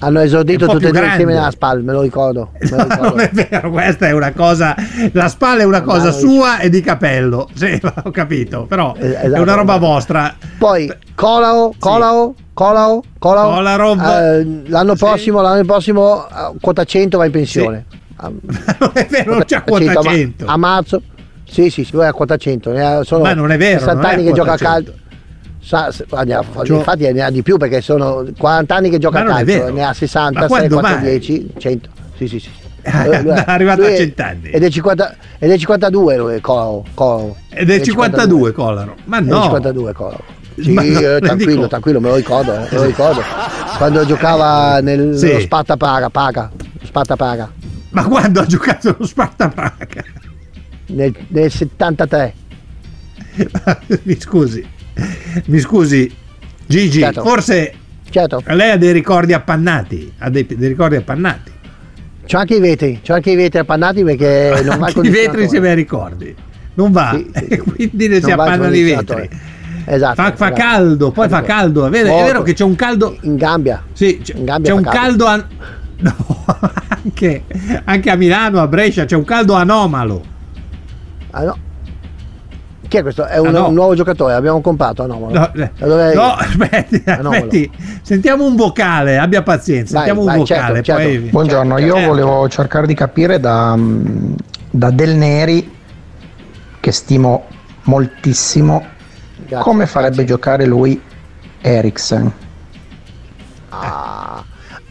Hanno 0.00 0.20
esordito 0.20 0.66
tutte 0.68 0.88
e 0.88 0.90
due 0.92 1.06
insieme 1.06 1.32
nella 1.34 1.50
SPAL, 1.50 1.82
me 1.82 1.92
lo 1.92 2.02
ricordo. 2.02 2.52
Me 2.60 2.68
lo 2.70 2.76
No, 2.76 2.82
ricordo. 2.84 3.08
non 3.08 3.20
è 3.20 3.30
vero, 3.32 3.70
questa 3.70 4.06
è 4.06 4.12
una 4.12 4.32
cosa. 4.32 4.76
La 5.12 5.26
spalla 5.26 5.62
è 5.62 5.64
una 5.64 5.82
cosa 5.82 6.10
Andanovic. 6.10 6.20
sua 6.30 6.58
e 6.60 6.68
di 6.70 6.80
capello. 6.80 7.48
Sì, 7.54 7.80
ho 8.04 8.10
capito, 8.12 8.66
però 8.66 8.94
Eh, 8.96 9.18
è 9.20 9.26
esatto, 9.26 9.42
una 9.42 9.54
roba 9.54 9.72
esatto. 9.74 9.86
vostra. 9.92 10.34
Poi 10.56 10.92
Colao, 11.16 11.74
Colao, 11.80 12.34
Colao, 12.52 13.02
Colao. 13.18 13.50
Kolarov. 13.54 14.00
Eh, 14.00 14.62
l'anno 14.68 14.94
Sì. 14.94 15.04
prossimo, 15.04 15.40
l'anno 15.40 15.64
prossimo 15.64 16.28
eh, 16.28 16.52
quota 16.60 16.84
100 16.84 17.18
va 17.18 17.24
in 17.24 17.32
pensione. 17.32 17.84
A- 18.20 18.28
non 18.30 18.90
è 18.94 19.06
vero, 19.10 19.32
non 19.34 19.44
c'è 19.44 19.62
quota 19.64 19.90
a 19.90 19.94
ma- 19.94 20.02
100. 20.02 20.44
A 20.46 20.56
marzo. 20.56 21.02
Sì, 21.48 21.70
sì, 21.70 21.86
lui 21.92 22.02
è 22.02 22.06
a 22.06 22.12
quota 22.12 22.36
100. 22.36 22.72
ne 22.72 22.84
ha- 22.84 23.02
Sono 23.04 23.22
Ma 23.22 23.34
non 23.34 23.50
è 23.50 23.56
vero, 23.56 23.78
60 23.78 23.94
non 24.00 24.10
è 24.10 24.14
anni 24.14 24.24
che 24.24 24.32
gioca 24.32 24.52
a 24.52 24.56
100. 24.56 24.72
calcio. 24.74 25.06
Sa- 25.60 25.90
infatti 26.66 27.12
ne 27.12 27.22
ha 27.22 27.30
di 27.30 27.42
più 27.42 27.56
perché 27.56 27.80
sono 27.80 28.24
40 28.38 28.74
anni 28.74 28.90
che 28.90 28.98
gioca 28.98 29.18
a 29.18 29.22
è 29.22 29.44
calcio, 29.44 29.72
ne 29.72 29.84
ha 29.84 29.92
60, 29.92 30.40
Ma 30.40 30.46
6, 30.46 30.56
quando 30.56 30.74
4, 30.78 30.94
mai? 30.98 31.04
10, 31.10 31.50
100. 31.58 31.88
Sì, 32.16 32.28
sì, 32.28 32.38
sì. 32.40 32.48
Ah, 32.84 33.04
Lui- 33.06 33.22
lui 33.22 33.30
è 33.32 33.44
arrivato 33.46 33.82
a 33.82 33.88
è- 33.88 33.96
100 33.96 34.22
anni. 34.22 34.50
Ed 34.50 34.62
è, 34.62 34.70
50, 34.70 35.14
ed 35.38 35.50
è 35.50 35.58
52 35.58 36.16
lui, 36.16 36.40
Colao. 36.40 36.84
Colao. 36.94 37.36
Ed 37.50 37.70
è 37.70 37.80
52 37.80 38.52
Colaro. 38.52 38.94
Ma 39.04 39.18
È 39.18 39.20
no. 39.22 39.42
52 39.42 39.92
Colao. 39.92 40.20
Sì, 40.60 40.72
no, 40.72 40.80
eh, 40.82 41.18
tranquillo, 41.20 41.54
dico- 41.54 41.66
tranquillo, 41.68 42.00
me 42.00 42.08
lo 42.08 42.14
ricordo, 42.16 42.52
eh, 42.54 42.58
me 42.58 42.68
lo 42.70 42.82
ricordo. 42.84 43.20
Quando 43.76 44.04
giocava 44.06 44.80
nello 44.80 45.16
Sì. 45.16 45.38
Sparta 45.40 45.76
Praga, 45.76 46.08
Praga, 46.08 46.50
Sparta 46.82 47.14
Praga, 47.16 47.50
Ma 47.90 48.04
quando 48.04 48.40
ha 48.40 48.46
giocato 48.46 48.94
lo 48.98 49.06
Sparta 49.06 49.48
Praga? 49.48 50.02
Nel, 50.88 51.14
nel 51.28 51.50
73. 51.50 52.34
mi 54.02 54.20
scusi. 54.20 54.66
Mi 55.46 55.58
scusi. 55.58 56.12
Gigi, 56.66 57.00
Certo. 57.00 57.22
forse 57.22 57.72
Certo, 58.10 58.42
lei 58.46 58.70
ha 58.72 58.76
dei 58.76 58.92
ricordi 58.92 59.32
appannati. 59.32 60.12
Ha 60.18 60.28
dei, 60.30 60.46
dei 60.46 60.68
ricordi 60.68 60.96
appannati. 60.96 61.50
c'ho 62.26 62.38
anche 62.38 62.56
i 62.56 62.60
vetri, 62.60 63.00
c'ho 63.06 63.14
anche 63.14 63.30
i 63.30 63.36
vetri 63.36 63.58
appannati 63.58 64.02
perché 64.02 64.60
non 64.64 64.78
va 64.78 64.86
Anche 64.86 65.06
i 65.06 65.10
vetri 65.10 65.42
insieme 65.44 65.68
ai 65.70 65.74
ricordi. 65.74 66.34
Non 66.74 66.90
va. 66.92 67.10
Sì, 67.14 67.30
sì, 67.48 67.56
quindi 67.60 68.08
ne 68.08 68.22
si 68.22 68.30
appannano 68.30 68.74
i 68.74 68.82
vetri. 68.82 69.28
Esatto. 69.84 70.14
Fa, 70.16 70.32
fa 70.36 70.46
esatto. 70.52 70.54
caldo, 70.54 71.10
poi 71.10 71.28
fa 71.28 71.42
caldo. 71.42 71.86
È 71.86 71.90
vero, 71.90 72.18
è 72.18 72.24
vero 72.24 72.42
che 72.42 72.52
c'è 72.52 72.64
un 72.64 72.74
caldo. 72.76 73.16
In 73.22 73.36
gambia. 73.36 73.82
Sì, 73.92 74.20
c'è, 74.22 74.34
In 74.36 74.44
Gambia 74.44 74.72
c'è 74.72 74.76
un 74.76 74.84
caldo. 74.84 75.24
caldo. 75.24 75.26
an- 75.26 75.46
no, 76.00 76.14
anche, 76.88 77.44
anche 77.84 78.10
a 78.10 78.16
Milano, 78.16 78.60
a 78.60 78.66
Brescia 78.68 79.04
c'è 79.06 79.16
un 79.16 79.24
caldo 79.24 79.54
anomalo. 79.54 80.36
Ah 81.30 81.42
no. 81.44 81.56
Chi 82.88 82.96
è 82.96 83.02
questo? 83.02 83.26
È 83.26 83.36
un, 83.38 83.48
Ah, 83.48 83.50
no. 83.50 83.68
un 83.68 83.74
nuovo 83.74 83.94
giocatore, 83.94 84.32
abbiamo 84.32 84.62
comprato, 84.62 85.06
no? 85.06 85.28
No, 85.30 85.52
eh, 85.52 85.70
Da 85.78 85.86
dove- 85.86 86.14
no, 86.14 86.22
aspetti, 86.32 87.02
Anomalo. 87.06 87.34
aspetti. 87.44 87.70
Sentiamo 88.00 88.46
un 88.46 88.56
vocale, 88.56 89.18
abbia 89.18 89.42
pazienza. 89.42 89.98
Vai, 89.98 90.06
Sentiamo 90.06 90.26
vai, 90.26 90.38
un 90.38 90.44
vocale. 90.46 90.82
certo, 90.82 91.02
poi- 91.02 91.12
certo. 91.12 91.28
Buongiorno, 91.30 91.78
io 91.78 91.92
Certo. 91.94 92.08
volevo 92.08 92.48
cercare 92.48 92.86
di 92.86 92.94
capire 92.94 93.38
da, 93.40 93.76
da 94.70 94.90
Del 94.90 95.14
Neri, 95.16 95.70
che 96.80 96.92
stimo 96.92 97.44
moltissimo, 97.82 98.82
Grazie, 99.46 99.58
come 99.70 99.84
farebbe 99.86 100.14
grazie. 100.24 100.34
giocare 100.34 100.64
lui 100.64 100.98
Eriksen. 101.60 102.32
Ah. 103.70 104.44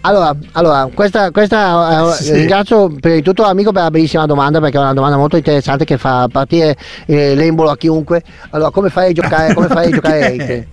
Allora, 0.08 0.34
allora, 0.54 0.90
questa, 0.94 1.32
questa 1.32 2.10
eh, 2.10 2.14
Sì. 2.14 2.32
ringrazio 2.32 2.88
prima 2.98 3.16
di 3.18 3.22
tutto 3.22 3.42
l'amico 3.42 3.74
per 3.74 3.84
la 3.84 3.92
bellissima 3.92 4.26
domanda 4.26 4.62
perché 4.62 4.78
è 4.78 4.80
una 4.80 4.94
domanda 4.94 5.18
molto 5.18 5.36
interessante 5.36 5.84
che 5.84 5.98
fa 5.98 6.30
partire 6.32 6.78
eh, 7.08 7.36
l'embolo 7.36 7.72
a 7.72 7.76
chiunque. 7.76 8.24
Allora, 8.52 8.70
come 8.70 8.90
fai 8.90 9.10
a 9.10 9.12
giocare? 9.12 9.54
Come 9.54 9.68
fai 9.68 9.88
a 9.88 9.90
giocare? 9.90 10.20
Eriksen? 10.32 10.66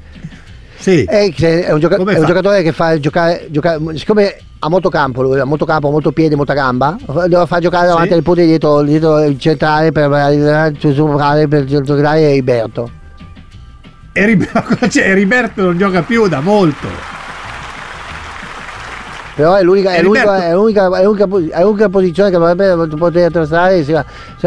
Sì. 0.76 1.04
Eriksen 1.08 1.62
è 1.64 1.72
un, 1.72 1.80
gioca- 1.80 1.96
è 1.96 2.18
un 2.18 2.26
giocatore 2.26 2.62
che 2.62 2.70
fa 2.70 3.00
giocare, 3.00 3.48
giocare 3.50 3.80
siccome 3.96 4.36
ha 4.60 4.68
molto 4.68 4.88
campo, 4.88 5.22
lui 5.22 5.40
ha 5.40 5.44
molto 5.44 5.64
campo, 5.64 5.90
molto 5.90 6.12
piede, 6.12 6.36
molta 6.36 6.52
gamba, 6.54 6.96
deve 7.26 7.44
far 7.46 7.58
giocare 7.60 7.88
davanti 7.88 8.08
Sì. 8.08 8.12
alle 8.14 8.22
punte 8.22 8.44
dietro, 8.46 8.82
dietro 8.82 9.20
il 9.24 9.36
centrale 9.40 9.90
per, 9.90 10.08
per, 10.08 11.48
per 11.48 11.64
giocare 11.64 12.20
Heriberto. 12.20 12.88
E 14.12 14.24
Rib- 14.26 14.48
Heriberto 14.94 15.62
non 15.62 15.76
gioca 15.76 16.02
più 16.02 16.28
da 16.28 16.38
molto. 16.38 16.86
Però 19.34 19.54
è 19.54 19.62
l'unica, 19.62 19.90
è 19.90 19.98
Heriberto- 19.98 20.30
l'unica, 20.30 20.46
è 20.46 20.52
l'unica, 20.54 20.84
è 20.98 21.02
l'unica, 21.02 21.56
è 21.58 21.62
l'unica 21.62 21.88
posizione 21.88 22.30
che 22.30 22.38
potrebbe 22.38 22.96
poter 22.96 23.28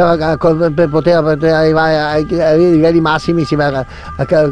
va 0.02 0.12
a- 0.12 0.38
con- 0.38 0.72
per 0.74 0.88
poter, 0.90 1.22
poter 1.22 1.54
arrivare 1.54 1.98
ai, 2.00 2.42
ai 2.42 2.72
livelli 2.72 3.02
massimi 3.02 3.44
si 3.44 3.56
va 3.56 3.66
a, 3.68 3.86
a- 4.16 4.26
a- 4.26 4.52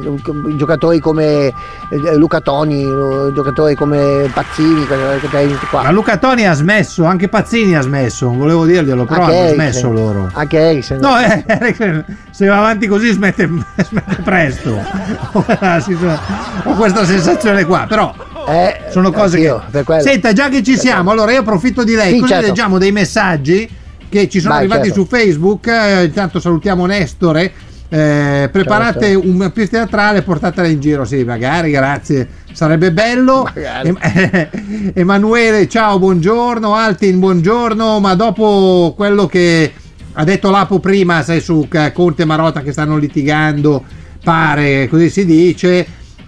giocatori 0.57 0.99
come 0.99 1.53
eh, 1.89 2.15
Luca 2.17 2.41
Toni, 2.41 2.83
eh, 2.83 3.31
giocatori 3.33 3.75
come 3.75 4.29
Pazzini. 4.33 4.85
Ma 5.71 5.91
Luca 5.91 6.17
Toni 6.17 6.45
ha 6.47 6.53
smesso, 6.53 7.05
anche 7.05 7.29
Pazzini 7.29 7.75
ha 7.77 7.81
smesso, 7.81 8.25
non 8.25 8.37
volevo 8.37 8.65
dirglielo, 8.65 9.05
però 9.05 9.21
Anche 9.23 9.35
hanno 9.37 9.45
Eriksen. 9.47 9.71
smesso 9.71 9.91
loro. 9.91 10.29
Anche 10.33 10.57
Eriksen. 10.57 10.99
No, 10.99 11.17
eh, 11.17 11.45
se 12.31 12.45
va 12.47 12.57
avanti 12.57 12.87
così 12.87 13.09
smette, 13.11 13.47
smette 13.87 14.21
presto. 14.21 14.75
Ho 16.65 16.73
questa 16.75 17.05
sensazione 17.05 17.63
qua, 17.65 17.85
però 17.87 18.13
Eh, 18.47 18.91
sono 18.91 19.11
cose 19.11 19.37
anch'io, 19.37 19.83
che... 19.83 20.01
Senta, 20.01 20.31
già 20.33 20.49
che 20.49 20.61
ci 20.61 20.77
siamo, 20.77 21.11
allora 21.11 21.31
io 21.31 21.39
approfitto 21.39 21.83
di 21.83 21.93
lei, 21.95 22.13
Sì, 22.13 22.19
così 22.19 22.31
certo. 22.33 22.47
leggiamo 22.47 22.77
dei 22.77 22.91
messaggi 22.91 23.67
che 24.07 24.29
ci 24.29 24.39
sono 24.39 24.53
Vai, 24.53 24.63
arrivati 24.63 24.87
certo. 24.87 25.01
su 25.01 25.07
Facebook. 25.07 25.67
eh, 25.67 26.03
intanto 26.05 26.39
salutiamo 26.39 26.85
Nestore. 26.85 27.51
eh, 27.89 28.49
preparate 28.51 29.11
Certo. 29.11 29.27
un 29.27 29.51
pista 29.53 29.77
teatrale, 29.77 30.21
portatela 30.21 30.67
in 30.67 30.79
giro, 30.79 31.05
sì, 31.05 31.23
magari, 31.23 31.71
grazie, 31.71 32.27
sarebbe 32.51 32.91
bello. 32.91 33.47
Em- 33.83 33.97
Emanuele, 34.93 35.67
ciao, 35.67 35.97
buongiorno. 35.99 36.73
Altin, 36.75 37.19
buongiorno. 37.19 37.99
Ma 37.99 38.15
dopo 38.15 38.93
quello 38.95 39.27
che 39.27 39.71
ha 40.13 40.23
detto 40.23 40.49
Lapo 40.49 40.79
prima, 40.79 41.21
sai, 41.23 41.39
su 41.41 41.67
Conte 41.93 42.23
e 42.23 42.25
Marotta 42.25 42.61
che 42.61 42.71
stanno 42.71 42.97
litigando, 42.97 43.83
pare, 44.23 44.87
così 44.89 45.09
si 45.09 45.25
dice. 45.25 45.85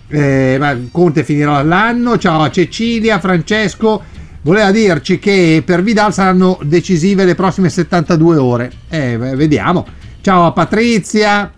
Eh, 0.07 0.87
Conte 0.91 1.23
finirà 1.23 1.61
l'anno. 1.63 2.17
Ciao 2.17 2.41
a 2.41 2.49
Cecilia, 2.49 3.19
Francesco. 3.19 4.01
Voleva 4.41 4.71
dirci 4.71 5.19
che 5.19 5.61
per 5.65 5.83
Vidal 5.83 6.13
saranno 6.13 6.59
decisive 6.63 7.25
le 7.25 7.35
prossime 7.35 7.69
72 7.69 8.37
ore. 8.37 8.71
Eh, 8.89 9.17
vediamo. 9.17 9.85
Ciao 10.21 10.45
a 10.45 10.51
Patrizia. 10.51 11.51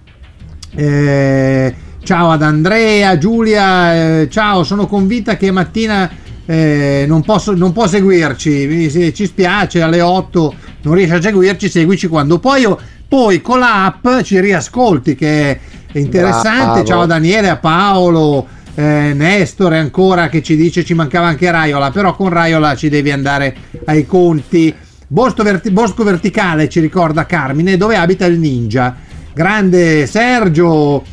Eh, 0.75 1.75
ciao 2.03 2.31
ad 2.31 2.41
Andrea, 2.41 3.17
Giulia, 3.17 4.21
eh, 4.21 4.29
ciao, 4.29 4.63
sono 4.63 4.87
convinta 4.87 5.35
che 5.35 5.51
mattina 5.51 6.09
eh, 6.45 7.05
non, 7.07 7.21
posso, 7.21 7.53
non 7.53 7.71
può 7.71 7.87
seguirci, 7.87 9.13
ci 9.13 9.25
spiace, 9.25 9.81
alle 9.81 10.01
8 10.01 10.53
non 10.81 10.95
riesce 10.95 11.15
a 11.15 11.21
seguirci, 11.21 11.69
seguici 11.69 12.07
quando 12.07 12.41
io- 12.57 12.79
poi 13.07 13.41
con 13.41 13.59
l'app 13.59 14.07
ci 14.23 14.39
riascolti 14.39 15.13
che 15.15 15.59
è 15.91 15.97
interessante, 15.99 16.65
Bravo. 16.65 16.83
ciao 16.85 17.01
a 17.01 17.05
Daniele, 17.05 17.49
a 17.49 17.57
Paolo, 17.57 18.47
eh, 18.75 19.11
Nestore 19.15 19.77
ancora 19.79 20.29
che 20.29 20.41
ci 20.43 20.55
dice 20.55 20.83
ci 20.85 20.93
mancava 20.93 21.27
anche 21.27 21.49
Raiola, 21.51 21.91
però 21.91 22.15
con 22.15 22.29
Raiola 22.29 22.75
ci 22.75 22.89
devi 22.89 23.11
andare 23.11 23.55
ai 23.85 24.05
conti. 24.05 24.73
Bosco, 25.07 25.41
Verti- 25.43 25.71
Bosco 25.71 26.03
Verticale 26.03 26.69
ci 26.69 26.79
ricorda 26.79 27.25
Carmine 27.25 27.77
dove 27.77 27.95
abita 27.95 28.25
il 28.25 28.37
ninja. 28.39 28.95
Grande 29.33 30.05
Sergio. 30.05 31.03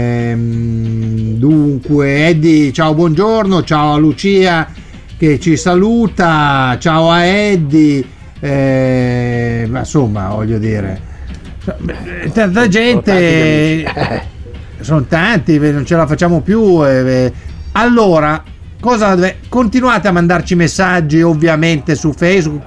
ehm, 0.00 1.34
dunque, 1.38 2.26
Eddie, 2.28 2.72
ciao, 2.72 2.94
buongiorno. 2.94 3.62
Ciao 3.64 3.94
a 3.94 3.96
Lucia 3.98 4.68
che 5.16 5.38
ci 5.40 5.56
saluta. 5.56 6.76
Ciao 6.78 7.10
a 7.10 7.24
Eddie. 7.24 8.04
eh, 8.42 9.66
ma 9.68 9.80
insomma, 9.80 10.28
voglio 10.28 10.58
dire, 10.58 11.00
eh, 12.22 12.30
tanta 12.32 12.68
gente. 12.68 13.12
Eh, 13.12 14.22
Sono 14.80 15.04
tanti, 15.04 15.58
beh, 15.58 15.72
non 15.72 15.84
ce 15.84 15.94
la 15.96 16.06
facciamo 16.06 16.40
più. 16.40 16.84
eh, 16.86 17.02
beh. 17.02 17.32
Allora, 17.72 18.42
cosa 18.80 19.16
continuate 19.48 20.08
a 20.08 20.12
mandarci 20.12 20.54
messaggi 20.54 21.20
ovviamente 21.22 21.94
su 21.94 22.12
Facebook, 22.12 22.62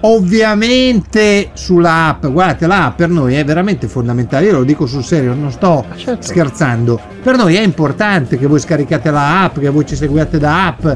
ovviamente 0.00 1.50
sulla 1.54 2.06
app. 2.08 2.26
Guardate, 2.26 2.66
la 2.66 2.86
app 2.86 2.96
per 2.98 3.08
noi 3.08 3.34
è 3.34 3.44
veramente 3.44 3.88
fondamentale. 3.88 4.46
Io 4.46 4.52
lo 4.52 4.64
dico 4.64 4.86
sul 4.86 5.04
serio, 5.04 5.34
non 5.34 5.50
sto 5.50 5.84
Certo. 5.96 6.22
scherzando. 6.26 7.00
Per 7.22 7.36
noi 7.36 7.56
è 7.56 7.62
importante 7.62 8.38
che 8.38 8.46
voi 8.46 8.60
scaricate 8.60 9.10
la 9.10 9.42
app, 9.44 9.58
che 9.58 9.68
voi 9.68 9.86
ci 9.86 9.96
seguiate 9.96 10.38
da 10.38 10.66
app. 10.66 10.86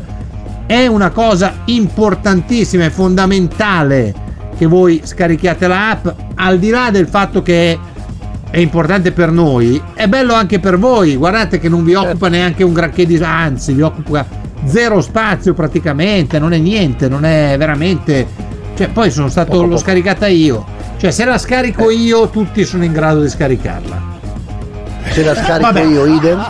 È 0.66 0.86
una 0.86 1.10
cosa 1.10 1.54
importantissima 1.64 2.84
e 2.84 2.90
fondamentale 2.90 4.14
che 4.60 4.66
voi 4.66 5.00
scarichiate 5.02 5.66
la 5.66 5.88
app, 5.88 6.06
al 6.34 6.58
di 6.58 6.68
là 6.68 6.90
del 6.90 7.08
fatto 7.08 7.40
che 7.40 7.78
è 8.50 8.58
importante 8.58 9.10
per 9.10 9.30
noi, 9.30 9.80
è 9.94 10.06
bello 10.06 10.34
anche 10.34 10.58
per 10.58 10.78
voi. 10.78 11.16
Guardate 11.16 11.58
che 11.58 11.70
non 11.70 11.82
vi 11.82 11.94
occupa 11.94 12.28
neanche 12.28 12.62
un 12.62 12.74
granché 12.74 13.06
di 13.06 13.16
anzi, 13.16 13.72
vi 13.72 13.80
occupa 13.80 14.26
zero 14.66 15.00
spazio 15.00 15.54
praticamente, 15.54 16.38
non 16.38 16.52
è 16.52 16.58
niente, 16.58 17.08
non 17.08 17.24
è 17.24 17.54
veramente 17.56 18.26
cioè 18.76 18.88
poi 18.88 19.10
sono 19.10 19.30
stato 19.30 19.52
Poco, 19.52 19.62
l'ho 19.62 19.68
poco. 19.68 19.80
scaricata 19.80 20.26
io. 20.26 20.66
Cioè 20.98 21.10
se 21.10 21.24
la 21.24 21.38
scarico 21.38 21.88
io 21.88 22.28
tutti 22.28 22.62
sono 22.66 22.84
in 22.84 22.92
grado 22.92 23.22
di 23.22 23.30
scaricarla. 23.30 24.02
Se 25.08 25.24
la 25.24 25.34
scarico 25.34 25.72
Vabbè. 25.72 25.84
io, 25.84 26.04
idem. 26.04 26.46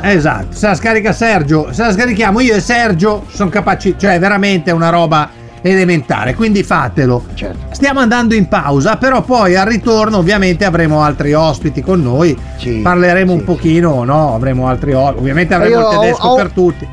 Esatto, 0.00 0.56
se 0.56 0.68
la 0.68 0.74
scarica 0.74 1.12
Sergio, 1.12 1.68
se 1.70 1.82
la 1.82 1.92
scarichiamo 1.92 2.40
io 2.40 2.54
e 2.54 2.60
Sergio 2.60 3.26
sono 3.28 3.50
capaci, 3.50 3.94
cioè 3.98 4.18
veramente 4.18 4.70
è 4.70 4.72
una 4.72 4.88
roba 4.88 5.44
elementare, 5.70 6.34
quindi 6.34 6.62
fatelo. 6.62 7.24
Certo. 7.34 7.66
Stiamo 7.74 8.00
andando 8.00 8.34
in 8.34 8.48
pausa, 8.48 8.96
però 8.96 9.22
poi 9.22 9.56
al 9.56 9.66
ritorno 9.66 10.18
ovviamente 10.18 10.64
avremo 10.64 11.02
altri 11.02 11.32
ospiti 11.34 11.82
con 11.82 12.02
noi, 12.02 12.36
Sì, 12.56 12.80
parleremo 12.82 13.32
sì, 13.32 13.38
un 13.38 13.44
pochino, 13.44 14.04
no? 14.04 14.34
Avremo 14.34 14.66
altri 14.68 14.92
ospiti, 14.94 15.18
ovviamente 15.20 15.54
avremo 15.54 15.74
io 15.74 15.80
il 15.80 15.84
ho- 15.96 16.00
tedesco 16.00 16.26
ho- 16.28 16.34
per 16.36 16.50
tutti. 16.50 16.88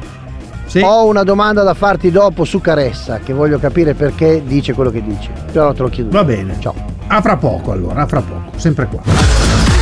Sì. 0.66 0.80
Ho 0.84 1.06
una 1.06 1.24
domanda 1.24 1.62
da 1.62 1.74
farti 1.76 2.10
dopo 2.10 2.46
su 2.46 2.60
Caressa, 2.60 3.20
che 3.20 3.32
voglio 3.34 3.60
capire 3.60 3.94
perché 3.94 4.42
dice 4.44 4.74
quello 4.74 4.90
che 4.90 5.04
dice. 5.04 5.30
Però 5.52 5.72
te 5.72 5.82
lo 5.84 5.90
chiedo. 5.90 6.10
Va 6.10 6.24
bene. 6.24 6.56
Ciao. 6.60 6.74
A 7.08 7.22
fra 7.22 7.38
poco 7.38 7.72
allora, 7.72 8.02
a 8.02 8.08
fra 8.08 8.22
poco, 8.22 8.58
sempre 8.58 8.88
qua. 8.88 9.73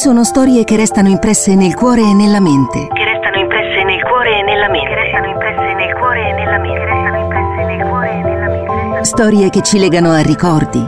Sono 0.00 0.24
storie 0.24 0.64
che 0.64 0.76
restano 0.76 1.10
impresse 1.10 1.54
nel 1.54 1.74
cuore 1.74 2.00
e 2.00 2.14
nella 2.14 2.40
mente. 2.40 2.88
Che 2.90 3.04
restano 3.04 3.36
impresse 3.36 3.84
nel 3.84 4.02
cuore 4.02 4.38
e 4.38 4.42
nella 4.44 4.70
mente. 4.70 4.88
Che 4.88 4.94
restano 4.94 5.26
impresse 5.26 5.74
nel 5.74 5.94
cuore 5.94 6.26
e 6.26 6.32
nella 6.32 6.58
mente. 6.58 6.78
Che 6.78 6.90
restano 6.90 7.18
impresse 7.18 7.64
nel 7.66 7.86
cuore 7.86 8.10
e 8.10 8.22
nella 8.22 8.48
mente. 8.48 9.04
Storie 9.04 9.50
che 9.50 9.60
ci 9.60 9.78
legano 9.78 10.12
a 10.12 10.20
ricordi, 10.20 10.86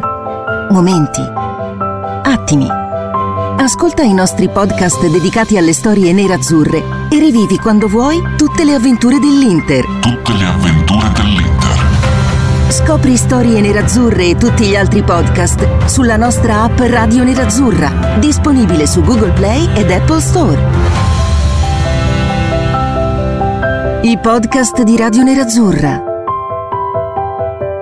momenti, 0.70 1.20
attimi. 2.22 2.66
Ascolta 3.58 4.00
i 4.00 4.14
nostri 4.14 4.48
podcast 4.48 5.06
dedicati 5.06 5.58
alle 5.58 5.74
storie 5.74 6.10
nerazzurre 6.14 6.82
e 7.10 7.18
rivivi 7.18 7.58
quando 7.58 7.88
vuoi 7.88 8.18
tutte 8.38 8.64
le 8.64 8.72
avventure 8.72 9.18
dell'Inter. 9.18 9.84
Tutte 10.00 10.32
le 10.32 10.44
avventure. 10.46 10.81
Scopri 12.72 13.18
storie 13.18 13.60
nerazzurre 13.60 14.28
e 14.30 14.36
tutti 14.36 14.64
gli 14.64 14.74
altri 14.74 15.02
podcast 15.02 15.84
sulla 15.84 16.16
nostra 16.16 16.62
app 16.62 16.78
Radio 16.80 17.22
Nerazzurra, 17.22 18.16
disponibile 18.18 18.86
su 18.86 19.02
Google 19.02 19.32
Play 19.32 19.68
ed 19.74 19.90
Apple 19.90 20.20
Store. 20.22 20.58
I 24.00 24.18
podcast 24.22 24.82
di 24.84 24.96
Radio 24.96 25.22
Nerazzurra. 25.22 26.02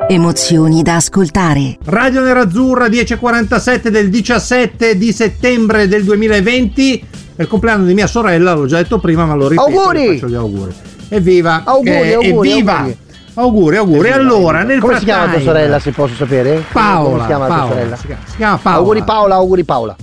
Emozioni 0.09 0.83
da 0.83 0.97
ascoltare. 0.97 1.79
Radio 1.85 2.23
Nerazzurra 2.23 2.89
1047 2.89 3.91
del 3.93 4.11
17 4.11 4.99
di 4.99 5.13
settembre 5.13 5.87
del 5.87 6.03
2020 6.03 7.05
è 7.37 7.43
il 7.43 7.47
compleanno 7.47 7.85
di 7.85 7.95
mia 7.95 8.09
sorella, 8.09 8.55
l'ho 8.55 8.67
già 8.67 8.79
detto 8.79 8.99
prima, 8.99 9.25
ma 9.25 9.35
lo 9.35 9.47
ripeto. 9.47 9.69
Auguri! 9.69 10.07
Faccio 10.19 10.27
gli 10.27 10.35
auguri. 10.35 10.73
Evviva! 11.11 11.63
Auguri, 11.65 11.91
che- 11.93 12.15
auguri, 12.15 12.51
evviva! 12.51 12.77
auguri. 12.79 12.97
Auguri, 13.35 13.77
auguri. 13.77 14.11
Allora, 14.11 14.63
nel 14.63 14.81
Come 14.81 14.99
si 14.99 15.05
chiama 15.05 15.33
tua 15.33 15.41
sorella, 15.41 15.79
se 15.79 15.93
posso 15.93 16.15
sapere? 16.15 16.65
Paola. 16.73 17.09
Come 17.09 17.21
si 17.21 17.27
chiama 17.27 17.47
tua 17.47 17.55
Paola, 17.57 17.69
sorella? 17.73 17.97
Si 17.97 18.07
chiama, 18.07 18.23
si 18.27 18.37
chiama 18.37 18.57
Paola. 18.59 18.79
Auguri 18.79 19.03
Paola, 19.03 19.35
auguri 19.37 19.65
Paola. 19.65 19.97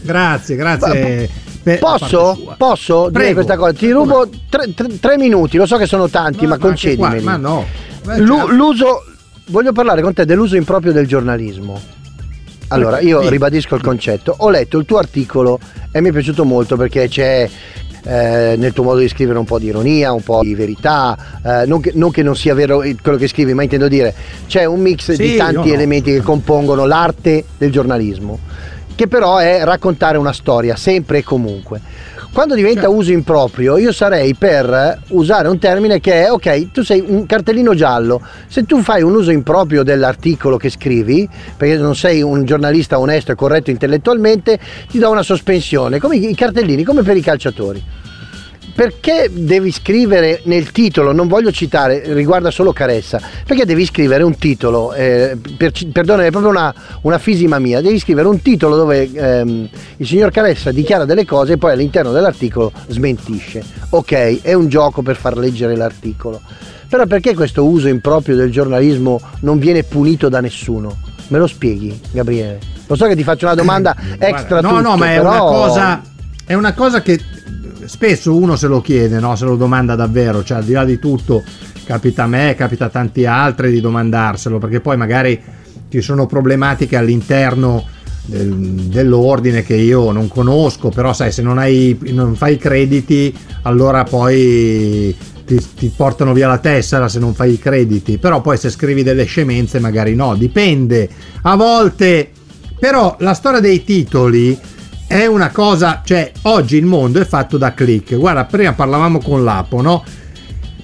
Grazie, 0.00 0.56
grazie. 0.56 0.92
per- 0.92 1.28
da 1.62 1.76
parte 1.80 2.06
Posso? 2.08 2.54
Posso 2.56 2.98
dire 3.08 3.12
Prego. 3.12 3.34
questa 3.34 3.56
cosa? 3.56 3.72
Ti 3.72 3.90
rubo 3.90 4.28
tre, 4.48 4.72
tre- 4.74 4.98
tre 5.00 5.16
minuti, 5.18 5.56
lo 5.58 5.66
so 5.66 5.76
che 5.76 5.86
sono 5.86 6.08
tanti, 6.08 6.46
ma, 6.46 6.52
anche 6.54 6.58
qua, 6.60 6.68
concedimeli. 6.68 7.22
Ma 7.22 7.36
no. 7.36 7.66
Beh, 8.04 8.18
Lu- 8.20 8.36
certo. 8.36 8.52
l'uso, 8.52 9.04
voglio 9.46 9.72
parlare 9.72 10.00
con 10.00 10.14
te 10.14 10.24
dell'uso 10.24 10.56
improprio 10.56 10.92
del 10.92 11.06
giornalismo. 11.06 11.78
Allora, 12.68 13.00
io 13.00 13.26
ribadisco 13.28 13.74
il 13.74 13.82
concetto. 13.82 14.34
Ho 14.38 14.50
letto 14.50 14.78
il 14.78 14.84
tuo 14.86 14.98
articolo 14.98 15.58
e 15.90 16.00
mi 16.00 16.10
è 16.10 16.12
piaciuto 16.12 16.44
molto 16.44 16.76
perché 16.76 17.08
c'è 17.08 17.48
eh, 18.04 18.54
nel 18.56 18.72
tuo 18.72 18.84
modo 18.84 18.98
di 19.00 19.08
scrivere 19.08 19.38
un 19.38 19.44
po' 19.44 19.58
di 19.58 19.66
ironia, 19.66 20.12
un 20.12 20.22
po' 20.22 20.40
di 20.42 20.54
verità, 20.54 21.16
eh, 21.44 21.66
non, 21.66 21.80
che, 21.80 21.92
non 21.94 22.10
che 22.10 22.22
non 22.22 22.36
sia 22.36 22.54
vero 22.54 22.82
quello 23.02 23.18
che 23.18 23.28
scrivi, 23.28 23.54
ma 23.54 23.62
intendo 23.62 23.88
dire 23.88 24.14
c'è 24.46 24.64
un 24.64 24.80
mix 24.80 25.12
Sì, 25.12 25.22
di 25.22 25.36
tanti 25.36 25.68
no. 25.68 25.74
elementi 25.74 26.12
che 26.12 26.20
compongono 26.20 26.86
l'arte 26.86 27.44
del 27.58 27.70
giornalismo. 27.70 28.38
che 28.94 29.06
però 29.06 29.36
è 29.36 29.62
raccontare 29.62 30.18
una 30.18 30.32
storia, 30.32 30.74
sempre 30.74 31.18
e 31.18 31.22
comunque. 31.22 31.80
Quando 32.38 32.54
diventa 32.54 32.82
Certo. 32.82 32.94
uso 32.94 33.10
improprio, 33.10 33.78
io 33.78 33.90
sarei 33.90 34.32
per 34.34 35.00
usare 35.08 35.48
un 35.48 35.58
termine 35.58 35.98
che 35.98 36.24
è 36.24 36.30
ok, 36.30 36.70
tu 36.70 36.84
sei 36.84 37.02
un 37.04 37.26
cartellino 37.26 37.74
giallo, 37.74 38.22
se 38.46 38.62
tu 38.62 38.80
fai 38.80 39.02
un 39.02 39.16
uso 39.16 39.32
improprio 39.32 39.82
dell'articolo 39.82 40.56
che 40.56 40.70
scrivi, 40.70 41.28
perché 41.56 41.76
non 41.78 41.96
sei 41.96 42.22
un 42.22 42.44
giornalista 42.44 43.00
onesto 43.00 43.32
e 43.32 43.34
corretto 43.34 43.70
intellettualmente, 43.70 44.56
ti 44.88 45.00
do 45.00 45.10
una 45.10 45.24
sospensione, 45.24 45.98
come 45.98 46.14
i 46.14 46.30
i 46.30 46.34
cartellini, 46.36 46.84
come 46.84 47.02
per 47.02 47.16
i 47.16 47.22
calciatori. 47.22 47.82
Perché 48.78 49.28
devi 49.32 49.72
scrivere 49.72 50.40
nel 50.44 50.70
titolo, 50.70 51.10
non 51.10 51.26
voglio 51.26 51.50
citare, 51.50 52.14
riguarda 52.14 52.52
solo 52.52 52.72
Caressa, 52.72 53.20
perché 53.44 53.64
devi 53.64 53.84
scrivere 53.84 54.22
un 54.22 54.38
titolo, 54.38 54.92
eh, 54.92 55.36
per, 55.56 55.72
perdona, 55.90 56.24
è 56.24 56.30
proprio 56.30 56.52
una, 56.52 56.72
una 57.00 57.18
fisima 57.18 57.58
mia, 57.58 57.80
devi 57.80 57.98
scrivere 57.98 58.28
un 58.28 58.40
titolo 58.40 58.76
dove 58.76 59.10
ehm, 59.12 59.68
il 59.96 60.06
signor 60.06 60.30
Caressa 60.30 60.70
dichiara 60.70 61.04
delle 61.04 61.24
cose 61.24 61.54
e 61.54 61.56
poi 61.56 61.72
all'interno 61.72 62.12
dell'articolo 62.12 62.70
smentisce. 62.86 63.64
Ok, 63.88 64.42
è 64.42 64.52
un 64.52 64.68
gioco 64.68 65.02
per 65.02 65.16
far 65.16 65.36
leggere 65.36 65.74
l'articolo. 65.74 66.40
Però 66.88 67.04
perché 67.06 67.34
questo 67.34 67.64
uso 67.64 67.88
improprio 67.88 68.36
del 68.36 68.52
giornalismo 68.52 69.20
non 69.40 69.58
viene 69.58 69.82
punito 69.82 70.28
da 70.28 70.40
nessuno? 70.40 70.98
Me 71.30 71.38
lo 71.38 71.48
spieghi, 71.48 72.00
Gabriele? 72.12 72.60
Lo 72.86 72.94
so 72.94 73.08
che 73.08 73.16
ti 73.16 73.24
faccio 73.24 73.46
una 73.46 73.56
domanda 73.56 73.96
extra 74.20 74.60
Guarda, 74.60 74.60
no, 74.60 74.68
tutto, 74.68 74.80
no, 74.82 74.96
ma 74.96 75.12
è 75.12 75.16
però- 75.16 75.30
una 75.30 75.40
cosa. 75.40 76.02
È 76.46 76.54
una 76.54 76.72
cosa 76.72 77.02
che 77.02 77.20
spesso 77.88 78.36
uno 78.36 78.54
se 78.54 78.66
lo 78.66 78.80
chiede, 78.82 79.18
no? 79.18 79.34
se 79.34 79.46
lo 79.46 79.56
domanda 79.56 79.94
davvero, 79.94 80.44
cioè 80.44 80.58
al 80.58 80.64
di 80.64 80.72
là 80.72 80.84
di 80.84 80.98
tutto, 80.98 81.42
capita 81.84 82.24
a 82.24 82.26
me, 82.26 82.54
capita 82.54 82.84
a 82.84 82.88
tanti 82.90 83.24
altri 83.24 83.70
di 83.70 83.80
domandarselo, 83.80 84.58
perché 84.58 84.80
poi 84.80 84.98
magari 84.98 85.40
ci 85.88 86.02
sono 86.02 86.26
problematiche 86.26 86.96
all'interno 86.96 87.86
del- 88.26 88.54
dell'ordine 88.54 89.62
che 89.62 89.74
io 89.74 90.12
non 90.12 90.28
conosco, 90.28 90.90
però 90.90 91.14
sai, 91.14 91.32
se 91.32 91.40
non, 91.40 91.56
hai, 91.56 91.98
non 92.10 92.34
fai 92.36 92.54
i 92.54 92.58
crediti, 92.58 93.34
allora 93.62 94.04
poi 94.04 95.16
ti, 95.46 95.66
ti 95.74 95.90
portano 95.96 96.34
via 96.34 96.46
la 96.46 96.58
tessera 96.58 97.08
se 97.08 97.18
non 97.18 97.32
fai 97.32 97.54
i 97.54 97.58
crediti, 97.58 98.18
però 98.18 98.42
poi 98.42 98.58
se 98.58 98.68
scrivi 98.68 99.02
delle 99.02 99.24
scemenze 99.24 99.80
magari 99.80 100.14
no, 100.14 100.36
dipende. 100.36 101.08
A 101.42 101.56
volte, 101.56 102.30
però 102.78 103.16
la 103.20 103.32
storia 103.32 103.60
dei 103.60 103.82
titoli 103.82 104.76
è 105.08 105.24
una 105.24 105.50
cosa, 105.50 106.02
cioè 106.04 106.30
oggi 106.42 106.76
il 106.76 106.84
mondo 106.84 107.18
è 107.18 107.24
fatto 107.24 107.56
da 107.56 107.72
click. 107.72 108.14
Guarda, 108.14 108.44
prima 108.44 108.74
parlavamo 108.74 109.20
con 109.20 109.42
l'Apo, 109.42 109.80
no? 109.80 110.04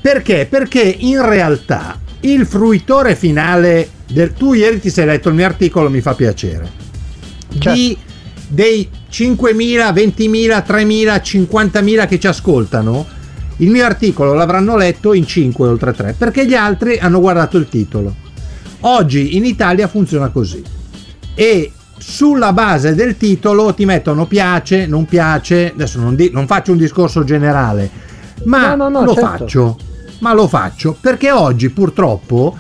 Perché? 0.01 0.47
Perché 0.49 0.83
in 0.83 1.25
realtà 1.25 2.01
il 2.20 2.47
fruitore 2.47 3.16
finale 3.16 3.91
del 4.11 4.33
tu 4.33 4.55
ieri 4.55 4.81
ti 4.81 4.89
sei 4.89 5.05
letto 5.05 5.29
il 5.29 5.35
mio 5.35 5.45
articolo, 5.45 5.91
mi 5.91 6.01
fa 6.01 6.14
piacere. 6.14 6.70
Di 7.49 7.97
dei 8.49 8.89
5.000, 9.11 9.93
20.000, 9.93 10.64
3.000, 10.66 11.20
50.000 11.22 12.09
che 12.09 12.18
ci 12.18 12.27
ascoltano, 12.27 13.07
il 13.59 13.70
mio 13.70 13.85
articolo 13.85 14.33
l'avranno 14.33 14.77
letto 14.77 15.12
in 15.12 15.27
5 15.27 15.68
oltre 15.68 15.93
3, 15.93 16.14
perché 16.16 16.47
gli 16.47 16.55
altri 16.55 16.99
hanno 16.99 17.20
guardato 17.20 17.59
il 17.59 17.68
titolo. 17.68 18.14
Oggi 18.81 19.37
in 19.37 19.45
Italia 19.45 19.87
funziona 19.87 20.29
così. 20.29 20.62
E 21.35 21.72
sulla 21.99 22.53
base 22.53 22.95
del 22.95 23.16
titolo 23.16 23.72
ti 23.74 23.84
mettono 23.84 24.26
piace, 24.26 24.86
non 24.86 25.05
piace, 25.07 25.72
adesso 25.72 26.01
non, 26.01 26.14
di- 26.14 26.30
non 26.32 26.47
faccio 26.47 26.72
un 26.72 26.78
discorso 26.78 27.24
generale, 27.24 27.90
ma 28.45 28.74
No, 28.74 28.88
no, 28.88 29.01
no, 29.01 29.05
lo 29.05 29.14
certo. 29.14 29.28
faccio, 29.28 29.78
ma 30.20 30.32
lo 30.32 30.49
faccio 30.49 30.97
perché 31.01 31.30
oggi 31.30 31.70
purtroppo 31.70 32.59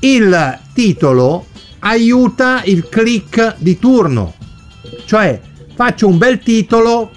il 0.00 0.58
titolo 0.72 1.46
aiuta 1.80 2.62
il 2.64 2.88
click 2.88 3.56
di 3.58 3.78
turno, 3.78 4.34
cioè 5.04 5.40
faccio 5.74 6.06
un 6.06 6.18
bel 6.18 6.38
titolo 6.38 7.10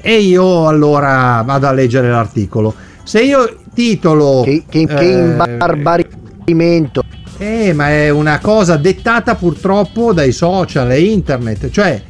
e 0.00 0.20
io 0.20 0.68
allora 0.68 1.42
vado 1.44 1.66
a 1.66 1.72
leggere 1.72 2.08
l'articolo. 2.08 2.74
Se 3.02 3.22
io 3.22 3.58
titolo... 3.74 4.42
Che, 4.44 4.64
che, 4.68 4.86
che 4.86 4.94
eh, 4.98 5.24
imbarbarimento. 5.24 7.02
Eh, 7.38 7.72
ma 7.72 7.88
è 7.88 8.08
una 8.10 8.38
cosa 8.38 8.76
dettata 8.76 9.34
purtroppo 9.34 10.12
dai 10.12 10.32
social 10.32 10.90
e 10.92 11.00
internet. 11.00 11.70
Cioè, 11.70 12.02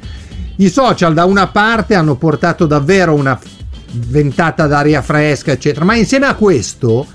i 0.57 0.69
social 0.69 1.15
da 1.15 1.25
una 1.25 1.49
parte 1.49 1.95
hanno 1.95 2.17
portato 2.17 2.67
davvero 2.67 3.15
una 3.15 3.39
ventata 3.91 4.67
d'aria 4.67 5.03
fresca, 5.03 5.53
eccetera, 5.53 5.85
ma 5.85 5.95
insieme 5.95 6.27
a 6.27 6.35
questo 6.35 7.07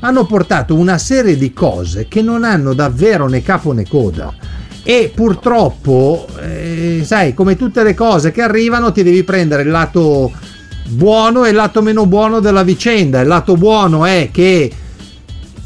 hanno 0.00 0.26
portato 0.26 0.74
una 0.74 0.98
serie 0.98 1.36
di 1.36 1.52
cose 1.52 2.08
che 2.08 2.20
non 2.20 2.44
hanno 2.44 2.74
davvero 2.74 3.26
né 3.26 3.42
capo 3.42 3.72
né 3.72 3.86
coda. 3.88 4.32
E 4.82 5.10
purtroppo, 5.14 6.26
eh, 6.42 7.02
sai, 7.06 7.32
come 7.32 7.56
tutte 7.56 7.82
le 7.82 7.94
cose 7.94 8.30
che 8.30 8.42
arrivano, 8.42 8.92
ti 8.92 9.02
devi 9.02 9.24
prendere 9.24 9.62
il 9.62 9.70
lato 9.70 10.30
buono 10.88 11.44
e 11.44 11.48
il 11.48 11.54
lato 11.54 11.80
meno 11.80 12.04
buono 12.04 12.40
della 12.40 12.62
vicenda. 12.62 13.20
Il 13.20 13.28
lato 13.28 13.56
buono 13.56 14.04
è 14.04 14.28
che 14.30 14.70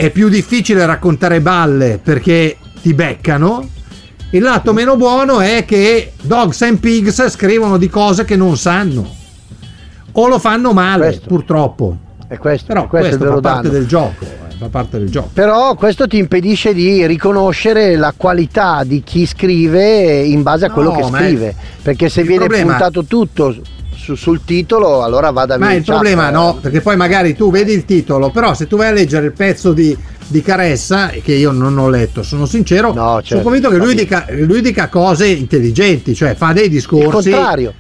è 0.01 0.11
più 0.11 0.29
difficile 0.29 0.87
raccontare 0.87 1.41
balle 1.41 1.99
perché 2.01 2.57
ti 2.81 2.95
beccano. 2.95 3.69
Il 4.31 4.43
lato 4.43 4.73
meno 4.73 4.97
buono 4.97 5.41
è 5.41 5.65
che 5.67 6.13
Dogs 6.23 6.63
and 6.63 6.79
Pigs 6.79 7.29
scrivono 7.31 7.79
di 7.79 7.89
cose 7.89 8.25
che 8.25 8.37
non 8.37 8.57
sanno 8.57 9.13
o 10.13 10.29
lo 10.29 10.39
fanno 10.39 10.73
male, 10.73 11.07
Questo. 11.07 11.27
purtroppo. 11.27 11.97
E 12.29 12.39
questo, 12.39 12.67
Però 12.69 12.87
questo, 12.87 13.09
questo, 13.09 13.17
è 13.17 13.27
vero 13.27 13.41
fa 13.41 13.41
parte 13.41 13.63
danno. 13.69 13.79
del 13.79 13.87
gioco, 13.89 14.25
eh, 14.25 14.57
fa 14.57 14.69
parte 14.69 14.99
del 14.99 15.11
gioco. 15.11 15.31
Però 15.33 15.75
questo 15.75 16.07
ti 16.07 16.19
impedisce 16.19 16.73
di 16.75 17.05
riconoscere 17.05 17.97
la 17.97 18.15
qualità 18.17 18.85
di 18.85 19.03
chi 19.03 19.27
scrive 19.27 20.21
in 20.23 20.43
base 20.43 20.67
a 20.67 20.71
quello 20.71 20.93
No, 20.93 20.97
che 20.99 21.05
scrive. 21.17 21.55
Perché 21.83 22.09
se 22.09 22.23
viene 22.23 22.45
problema- 22.47 22.71
puntato 22.73 23.05
tutto 23.05 23.57
su- 24.09 24.15
sul 24.15 24.41
titolo, 24.45 25.03
allora 25.03 25.31
va 25.31 25.45
da 25.45 25.59
Ma 25.59 25.73
il 25.75 25.83
problema 25.85 26.31
no, 26.31 26.59
perché 26.61 26.81
poi 26.81 26.97
magari 26.97 27.35
tu 27.35 27.51
vedi 27.51 27.73
il 27.73 27.85
titolo, 27.85 28.31
però 28.31 28.55
se 28.55 28.67
tu 28.67 28.77
vai 28.77 28.89
a 28.89 28.93
leggere 28.93 29.27
il 29.27 29.33
pezzo 29.33 29.73
di, 29.73 29.97
di 30.27 30.41
Caressa, 30.41 31.09
che 31.09 31.35
io 31.35 31.51
non 31.51 31.77
ho 31.77 31.89
letto, 31.91 32.23
sono 32.23 32.47
sincero, 32.47 32.93
sono 32.95 33.21
certo, 33.23 33.43
convinto 33.43 33.69
che 33.69 33.77
lui 33.77 33.95
dica, 33.95 34.27
lui 34.31 34.63
dica 34.63 34.89
cose 34.89 35.27
intelligenti, 35.27 36.15
cioè 36.15 36.35
fa 36.35 36.53
dei 36.53 36.65
Il 36.65 36.71
discorsi. 36.71 37.31
contrario. 37.31 37.75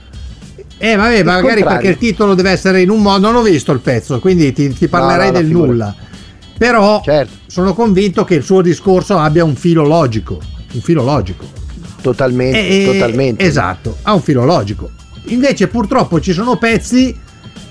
Eh, 0.81 0.95
vabbè, 0.97 1.18
Il 1.18 1.24
ma 1.24 1.33
magari 1.33 1.55
contrario. 1.62 1.66
perché 1.81 1.89
il 1.89 1.97
titolo 1.99 2.35
deve 2.35 2.51
essere 2.51 2.83
in 2.83 2.91
un 2.91 3.01
modo. 3.01 3.26
Non 3.26 3.37
ho 3.37 3.43
visto 3.43 3.72
il 3.72 3.81
pezzo, 3.81 4.18
quindi 4.20 4.53
ti, 4.53 4.68
ti 4.72 4.87
parlerei 4.87 5.26
No, 5.26 5.33
no, 5.33 5.39
no, 5.39 5.43
del 5.43 5.47
nulla. 5.51 5.95
Però 6.57 7.01
Certo. 7.05 7.33
sono 7.47 7.72
convinto 7.74 8.24
che 8.24 8.35
il 8.37 8.43
suo 8.45 8.61
discorso 8.62 9.16
abbia 9.18 9.45
un 9.45 9.55
filo 9.57 9.85
logico. 9.85 10.39
Un 10.72 10.81
filo 10.81 11.03
logico. 11.03 11.45
Totalmente, 12.01 12.68
eh, 12.68 12.85
totalmente. 12.93 13.45
Esatto, 13.45 13.97
ha 14.03 14.12
un 14.14 14.20
filo 14.22 14.45
logico. 14.45 14.91
Invece, 15.29 15.68
purtroppo, 15.68 16.20
ci 16.20 16.33
sono 16.33 16.57
pezzi 16.57 17.16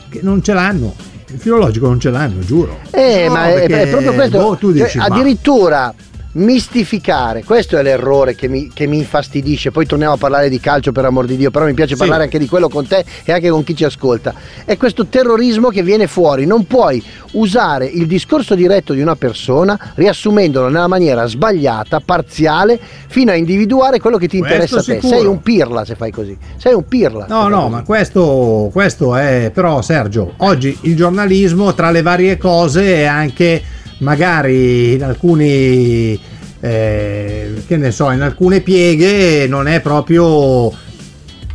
che 0.10 0.20
non 0.24 0.42
ce 0.44 0.54
l'hanno. 0.54 0.94
Il 1.30 1.40
filo 1.40 1.58
logico 1.58 1.88
non 1.88 2.00
ce 2.00 2.10
l'hanno, 2.10 2.40
giuro. 2.40 2.80
Eh, 2.92 3.26
No, 3.28 3.34
ma 3.34 3.48
è, 3.50 3.66
è 3.68 3.88
proprio 3.90 4.14
questo. 4.14 4.38
boh, 4.38 4.56
tu 4.56 4.74
Cioè, 4.76 4.84
dici, 4.86 4.98
ma- 4.98 5.06
addirittura 5.06 5.94
mistificare, 6.38 7.44
questo 7.44 7.78
è 7.78 7.84
l'errore 7.84 8.36
che 8.36 8.48
mi, 8.48 8.70
che 8.74 8.86
mi 8.88 8.98
infastidisce. 8.98 9.72
Poi 9.72 9.86
torniamo 9.86 10.14
a 10.14 10.18
parlare 10.18 10.50
di 10.50 10.60
calcio 10.60 10.92
per 10.92 11.06
amor 11.06 11.26
di 11.26 11.36
Dio, 11.38 11.52
però 11.52 11.66
mi 11.66 11.74
piace 11.74 11.94
Sì. 11.94 12.00
parlare 12.00 12.24
anche 12.24 12.40
di 12.40 12.48
quello 12.48 12.70
con 12.70 12.88
te 12.88 13.04
e 13.24 13.32
anche 13.32 13.50
con 13.50 13.64
chi 13.64 13.76
ci 13.76 13.84
ascolta. 13.84 14.34
È 14.66 14.78
questo 14.78 15.06
terrorismo 15.08 15.70
che 15.70 15.84
viene 15.84 16.08
fuori. 16.08 16.46
Non 16.46 16.66
puoi 16.66 17.04
usare 17.34 17.86
il 17.86 18.08
discorso 18.08 18.56
diretto 18.56 18.94
di 18.94 19.02
una 19.02 19.16
persona 19.16 19.78
riassumendolo 19.96 20.68
nella 20.70 20.88
maniera 20.88 21.26
sbagliata, 21.28 22.00
parziale, 22.04 22.80
fino 23.08 23.32
a 23.32 23.36
individuare 23.36 24.00
quello 24.00 24.18
che 24.18 24.28
ti 24.28 24.38
Questo 24.40 24.54
interessa 24.56 24.80
a 24.80 24.84
te. 24.84 24.94
sicuro. 25.02 25.18
Sei 25.18 25.26
un 25.26 25.42
pirla 25.42 25.86
se 25.86 25.96
fai 25.96 26.12
così. 26.12 26.38
Sei 26.58 26.74
un 26.74 26.88
pirla. 26.88 27.26
No, 27.28 27.48
no, 27.48 27.60
così. 27.62 27.72
ma 27.72 27.84
questo, 27.84 28.70
questo 28.72 29.16
è 29.16 29.52
però 29.54 29.82
Sergio, 29.82 30.34
oggi 30.38 30.78
il 30.82 30.96
giornalismo 30.96 31.74
tra 31.74 31.92
le 31.92 32.02
varie 32.02 32.38
cose 32.38 32.96
è 32.96 33.04
anche 33.06 33.62
magari 34.00 34.94
in 34.94 35.04
alcuni 35.04 36.20
eh, 36.60 37.54
che 37.66 37.78
ne 37.78 37.92
so, 37.92 38.12
in 38.12 38.22
alcune 38.22 38.62
pieghe 38.62 39.48
non 39.48 39.68
è 39.68 39.80
proprio 39.82 40.72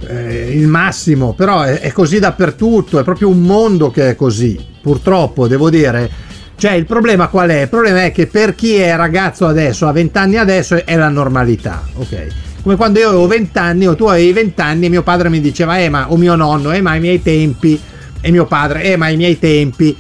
eh, 0.07 0.51
il 0.53 0.67
massimo, 0.67 1.35
però 1.35 1.63
è, 1.63 1.81
è 1.81 1.93
così 1.93 2.19
dappertutto, 2.19 2.99
è 2.99 3.05
proprio 3.05 3.29
un 3.29 3.41
mondo 3.43 3.91
che 3.91 4.11
è 4.11 4.17
così, 4.17 4.59
purtroppo 4.81 5.47
devo 5.47 5.71
dire. 5.71 6.31
Cioè 6.55 6.73
il 6.73 6.87
problema 6.87 7.29
qual 7.29 7.51
è? 7.51 7.63
Il 7.63 7.69
problema 7.69 8.05
è 8.05 8.13
che 8.13 8.27
per 8.27 8.55
chi 8.55 8.77
è 8.77 8.95
ragazzo 8.95 9.47
adesso, 9.47 9.89
ha 9.89 9.93
20 9.93 10.19
anni 10.19 10.37
adesso, 10.37 10.85
è 10.85 10.97
la 10.97 11.09
normalità, 11.09 11.83
ok? 11.95 12.27
Come 12.63 12.77
quando 12.77 13.01
io 13.01 13.09
avevo 13.09 13.27
20 13.27 13.59
anni 13.59 13.89
o 13.89 13.97
tu 13.97 14.05
avevi 14.05 14.33
20 14.33 14.61
anni 14.61 14.87
e 14.87 14.89
mio 14.89 15.03
padre 15.03 15.29
mi 15.29 15.41
diceva, 15.41 15.79
eh 15.79 15.89
ma, 15.89 16.13
o 16.13 16.17
mio 16.17 16.37
nonno, 16.37 16.71
eh 16.71 16.81
ma 16.81 16.91
ai 16.91 17.01
miei 17.01 17.21
tempi, 17.21 17.81
e 18.21 18.31
mio 18.31 18.47
padre, 18.47 18.85
eh 18.85 18.97
ma 18.97 19.07
ai 19.07 19.17
miei 19.17 19.39
tempi. 19.41 19.97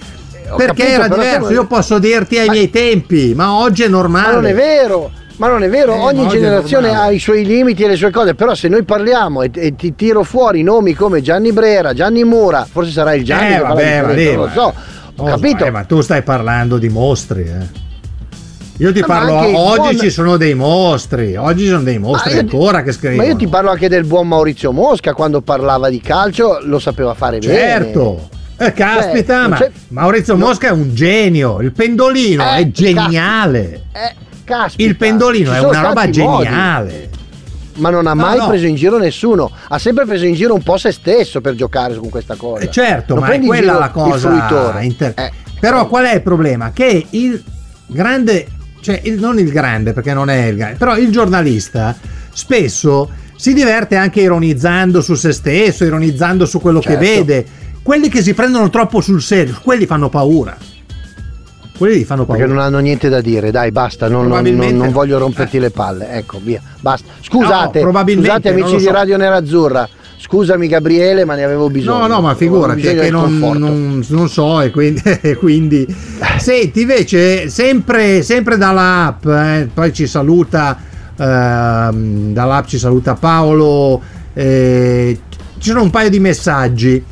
Perché 0.57 0.83
capito, 0.85 1.03
era 1.03 1.09
diverso, 1.09 1.51
io 1.53 1.67
posso 1.67 1.99
dirti 1.99 2.39
ai 2.39 2.47
Ma- 2.47 2.53
miei 2.53 2.71
tempi, 2.71 3.33
ma 3.35 3.55
oggi 3.55 3.83
è 3.83 3.89
normale. 3.89 4.27
Ma 4.29 4.33
non 4.35 4.47
è 4.47 4.55
vero, 4.55 5.11
ma 5.37 5.49
non 5.49 5.63
è 5.63 5.69
vero, 5.69 5.95
Eh, 5.95 5.99
ma 5.99 6.05
ogni 6.05 6.29
generazione 6.29 6.95
ha 6.95 7.11
i 7.11 7.19
suoi 7.19 7.45
limiti 7.45 7.83
e 7.85 7.89
le 7.89 7.97
sue 7.97 8.11
cose, 8.11 8.35
però 8.35 8.55
se 8.55 8.69
noi 8.69 8.83
parliamo 8.85 9.43
e, 9.43 9.51
e 9.55 9.75
ti 9.77 9.95
tiro 9.95 10.23
fuori 10.23 10.63
nomi 10.63 10.95
come 10.95 11.21
Gianni 11.23 11.53
Brera, 11.53 11.93
Gianni 11.95 12.25
Mura, 12.25 12.67
forse 12.71 12.91
sarà 12.91 13.15
il 13.15 13.25
Gianni 13.25 13.55
Eh, 13.55 13.59
vabbè, 13.61 14.03
ma 14.03 14.13
lì, 14.13 14.27
non 14.27 14.35
lo 14.37 14.45
ma- 14.47 14.53
so, 14.53 14.75
ho 15.17 15.23
Oh, 15.23 15.25
capito. 15.25 15.65
eh, 15.65 15.71
ma 15.71 15.85
tu 15.85 16.01
stai 16.01 16.23
parlando 16.23 16.79
di 16.79 16.89
mostri, 16.89 17.43
eh. 17.43 17.81
Io 18.79 18.91
ti 18.93 19.01
Ma 19.01 19.07
parlo, 19.07 19.47
il 19.49 19.55
oggi 19.55 19.77
buon- 19.79 19.99
ci 19.99 20.11
sono 20.11 20.37
dei 20.37 20.55
mostri, 20.55 21.37
oggi 21.37 21.65
ci 21.65 21.69
sono 21.69 21.83
dei 21.83 21.99
mostri 21.99 22.31
Ma 22.35 22.41
io 22.41 22.47
ti- 22.49 22.55
ancora 22.57 22.83
che 22.83 22.91
scrivono. 22.93 23.23
Ma 23.23 23.29
io 23.29 23.37
ti 23.37 23.47
parlo 23.47 23.71
anche 23.71 23.89
del 23.89 24.05
buon 24.05 24.27
Maurizio 24.27 24.73
Mosca 24.73 25.13
quando 25.13 25.41
parlava 25.41 25.89
di 25.89 26.01
calcio, 26.01 26.59
lo 26.63 26.79
sapeva 26.81 27.15
fare 27.15 27.39
Certo. 27.41 28.29
Eh, 28.67 28.73
caspita, 28.73 29.49
Cioè, 29.57 29.71
ma 29.91 30.01
Maurizio 30.03 30.35
no. 30.37 30.47
Mosca 30.47 30.69
è 30.69 30.71
un 30.71 30.95
genio. 30.95 31.61
Il 31.61 31.73
pendolino 31.73 32.43
Eh, 32.43 32.57
è 32.59 32.71
geniale. 32.71 33.83
Eh, 33.93 34.15
caspita, 34.45 34.89
Il 34.89 34.97
pendolino 34.97 35.53
è 35.53 35.61
una 35.61 35.81
roba 35.81 36.03
tanti 36.03 36.21
modi. 36.21 36.45
geniale. 36.45 37.11
Ma 37.77 37.89
non 37.91 38.07
ha 38.07 38.13
No, 38.13 38.21
mai 38.23 38.39
no. 38.39 38.49
preso 38.49 38.67
in 38.67 38.75
giro 38.75 38.99
nessuno, 38.99 39.51
ha 39.69 39.79
sempre 39.79 40.05
preso 40.05 40.27
in 40.27 40.35
giro 40.35 40.53
un 40.55 40.63
po' 40.63 40.77
se 40.77 40.93
stesso 40.93 41.41
per 41.41 41.55
giocare 41.55 41.95
con 41.97 42.11
questa 42.11 42.35
cosa. 42.37 42.63
Eh, 42.65 42.71
certo, 42.71 43.15
Non 43.15 43.25
ma 43.25 43.31
è 43.33 43.41
quella 43.41 43.79
la 43.79 43.89
cosa. 43.91 44.81
inter- 44.83 45.19
Eh, 45.19 45.31
Però 45.59 45.87
qual 45.87 46.05
è 46.05 46.15
il 46.17 46.23
problema? 46.23 46.71
Che 46.73 47.07
il 47.11 47.43
grande, 47.87 48.47
cioè 48.81 49.01
il- 49.05 49.19
non 49.19 49.39
il 49.39 49.51
grande 49.51 49.93
perché 49.95 50.13
non 50.13 50.29
è 50.29 50.47
il 50.47 50.57
grande, 50.57 50.77
però 50.77 50.99
il 50.99 51.11
giornalista 51.11 51.97
spesso 52.33 53.11
si 53.37 53.55
diverte 53.55 53.97
anche 53.97 54.21
ironizzando 54.21 55.01
su 55.01 55.15
se 55.15 55.33
stesso, 55.33 55.85
ironizzando 55.85 56.45
su 56.47 56.61
quello 56.61 56.81
Certo. 56.81 56.99
che 56.99 57.05
vede. 57.05 57.47
Quelli 57.83 58.09
che 58.09 58.22
si 58.22 58.33
prendono 58.35 58.70
troppo 58.70 59.01
sul 59.01 59.20
serio, 59.20 59.59
quelli 59.62 59.87
fanno 59.87 60.09
paura. 60.09 60.57
Quelli 61.76 61.99
gli 61.99 62.05
fanno 62.05 62.24
paura. 62.24 62.39
Perché 62.43 62.55
non 62.55 62.62
hanno 62.62 62.78
niente 62.78 63.09
da 63.09 63.20
dire, 63.20 63.51
dai, 63.51 63.72
basta, 63.72 64.07
non, 64.07 64.20
non- 64.20 64.26
Probabilmente- 64.28 64.72
non- 64.74 64.85
non 64.85 64.93
voglio 64.93 65.18
romperti 65.18 65.59
le 65.59 65.70
palle. 65.70 66.11
Ecco, 66.12 66.39
via, 66.43 66.61
basta. 66.80 67.09
Scusate, 67.20 67.78
No, 67.78 67.85
probabilmente, 67.85 68.28
scusate 68.30 68.49
amici 68.51 68.72
lo 68.72 68.78
di 68.78 68.85
so. 68.85 68.93
Radio 68.93 69.16
Nerazzurra. 69.16 69.89
Scusami 70.16 70.68
Gabriele, 70.68 71.24
ma 71.24 71.35
ne 71.35 71.43
avevo 71.43 71.68
bisogno. 71.68 71.99
No, 71.99 72.07
no, 72.07 72.20
ma 72.20 72.37
figurati, 72.37 72.80
che 72.83 73.11
non, 73.11 73.37
non- 73.39 74.05
non 74.07 74.28
so 74.28 74.61
e 74.61 74.70
quindi, 74.70 75.03
e 75.20 75.35
quindi- 75.35 75.85
Senti, 76.39 76.83
invece, 76.83 77.49
sempre, 77.49 78.22
sempre 78.22 78.57
dall'app, 78.57 79.26
eh, 79.26 79.68
poi 79.74 79.93
ci 79.93 80.07
saluta, 80.07 80.78
ehm, 81.18 82.33
dall'app 82.33 82.66
ci 82.66 82.78
saluta 82.78 83.14
Paolo, 83.14 84.01
eh, 84.35 85.18
ci 85.59 85.68
sono 85.70 85.83
un 85.83 85.91
paio 85.91 86.11
di 86.11 86.20
messaggi. 86.20 87.05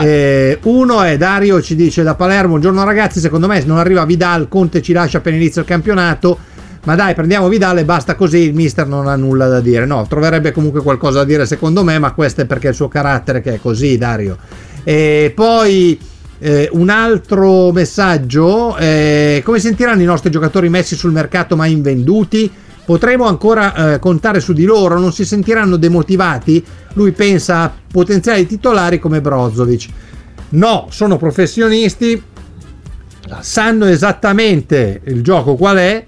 Eh, 0.00 0.58
uno 0.64 1.02
è 1.02 1.16
Dario 1.16 1.62
ci 1.62 1.74
dice 1.74 2.02
da 2.02 2.14
Palermo 2.14 2.50
buongiorno 2.50 2.84
ragazzi 2.84 3.20
secondo 3.20 3.46
me 3.46 3.58
se 3.58 3.66
non 3.66 3.78
arriva 3.78 4.04
Vidal 4.04 4.46
Conte 4.46 4.82
ci 4.82 4.92
lascia 4.92 5.18
appena 5.18 5.36
inizia 5.36 5.62
il 5.62 5.66
campionato. 5.66 6.38
Ma 6.84 6.94
dai 6.94 7.14
prendiamo 7.14 7.48
Vidal 7.48 7.78
e 7.78 7.84
basta 7.84 8.14
così 8.14 8.38
il 8.38 8.54
mister 8.54 8.86
non 8.86 9.08
ha 9.08 9.16
nulla 9.16 9.48
da 9.48 9.60
dire. 9.60 9.86
No 9.86 10.06
troverebbe 10.06 10.52
comunque 10.52 10.82
qualcosa 10.82 11.18
da 11.18 11.24
dire 11.24 11.46
secondo 11.46 11.82
me 11.84 11.98
ma 11.98 12.12
questo 12.12 12.42
è 12.42 12.44
perché 12.44 12.66
è 12.66 12.70
il 12.70 12.76
suo 12.76 12.88
carattere 12.88 13.40
che 13.40 13.54
è 13.54 13.60
così 13.60 13.96
Dario. 13.96 14.36
E 14.84 15.32
poi 15.34 15.98
eh, 16.38 16.68
un 16.72 16.90
altro 16.90 17.72
messaggio 17.72 18.76
eh, 18.76 19.40
come 19.44 19.58
sentiranno 19.58 20.02
i 20.02 20.06
nostri 20.06 20.30
giocatori 20.30 20.68
messi 20.68 20.96
sul 20.96 21.12
mercato 21.12 21.56
ma 21.56 21.66
invenduti 21.66 22.50
potremo 22.88 23.26
ancora 23.26 23.74
eh, 23.92 23.98
contare 23.98 24.40
su 24.40 24.54
di 24.54 24.64
loro 24.64 24.98
non 24.98 25.12
si 25.12 25.26
sentiranno 25.26 25.76
demotivati 25.76 26.64
lui 26.94 27.12
pensa 27.12 27.60
a 27.60 27.72
potenziali 27.86 28.46
titolari 28.46 28.98
come 28.98 29.20
Brozovic. 29.20 29.88
No 30.50 30.86
sono 30.88 31.18
professionisti 31.18 32.22
sanno 33.40 33.84
esattamente 33.84 35.02
il 35.04 35.22
gioco 35.22 35.54
qual 35.56 35.76
è 35.76 36.02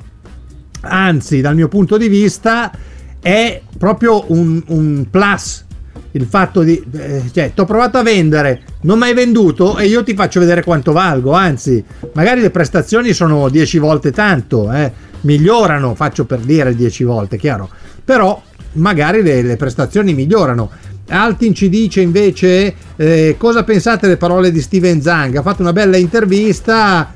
anzi 0.80 1.42
dal 1.42 1.54
mio 1.54 1.68
punto 1.68 1.98
di 1.98 2.08
vista 2.08 2.72
è 3.20 3.60
proprio 3.76 4.24
un, 4.28 4.62
un 4.68 5.06
plus 5.10 5.66
il 6.12 6.26
fatto 6.26 6.62
di 6.62 6.82
eh, 6.92 7.22
cioè 7.32 7.52
ti 7.54 7.60
ho 7.60 7.64
provato 7.64 7.98
a 7.98 8.02
vendere 8.02 8.62
non 8.82 8.98
mi 8.98 9.04
hai 9.04 9.14
venduto 9.14 9.78
e 9.78 9.86
io 9.86 10.02
ti 10.02 10.14
faccio 10.14 10.40
vedere 10.40 10.62
quanto 10.62 10.92
valgo 10.92 11.32
anzi 11.32 11.82
magari 12.14 12.40
le 12.40 12.50
prestazioni 12.50 13.12
sono 13.12 13.48
10 13.48 13.78
volte 13.78 14.10
tanto 14.10 14.72
eh, 14.72 14.92
migliorano 15.22 15.94
faccio 15.94 16.24
per 16.24 16.40
dire 16.40 16.74
10 16.74 17.04
volte 17.04 17.36
chiaro 17.36 17.68
però 18.04 18.42
magari 18.72 19.22
le, 19.22 19.42
le 19.42 19.56
prestazioni 19.56 20.14
migliorano 20.14 20.70
Altin 21.08 21.54
ci 21.54 21.68
dice 21.68 22.00
invece 22.00 22.74
eh, 22.96 23.34
cosa 23.36 23.64
pensate 23.64 24.06
delle 24.06 24.16
parole 24.16 24.50
di 24.50 24.60
Steven 24.60 25.00
Zang 25.02 25.36
ha 25.36 25.42
fatto 25.42 25.62
una 25.62 25.72
bella 25.72 25.96
intervista 25.96 27.14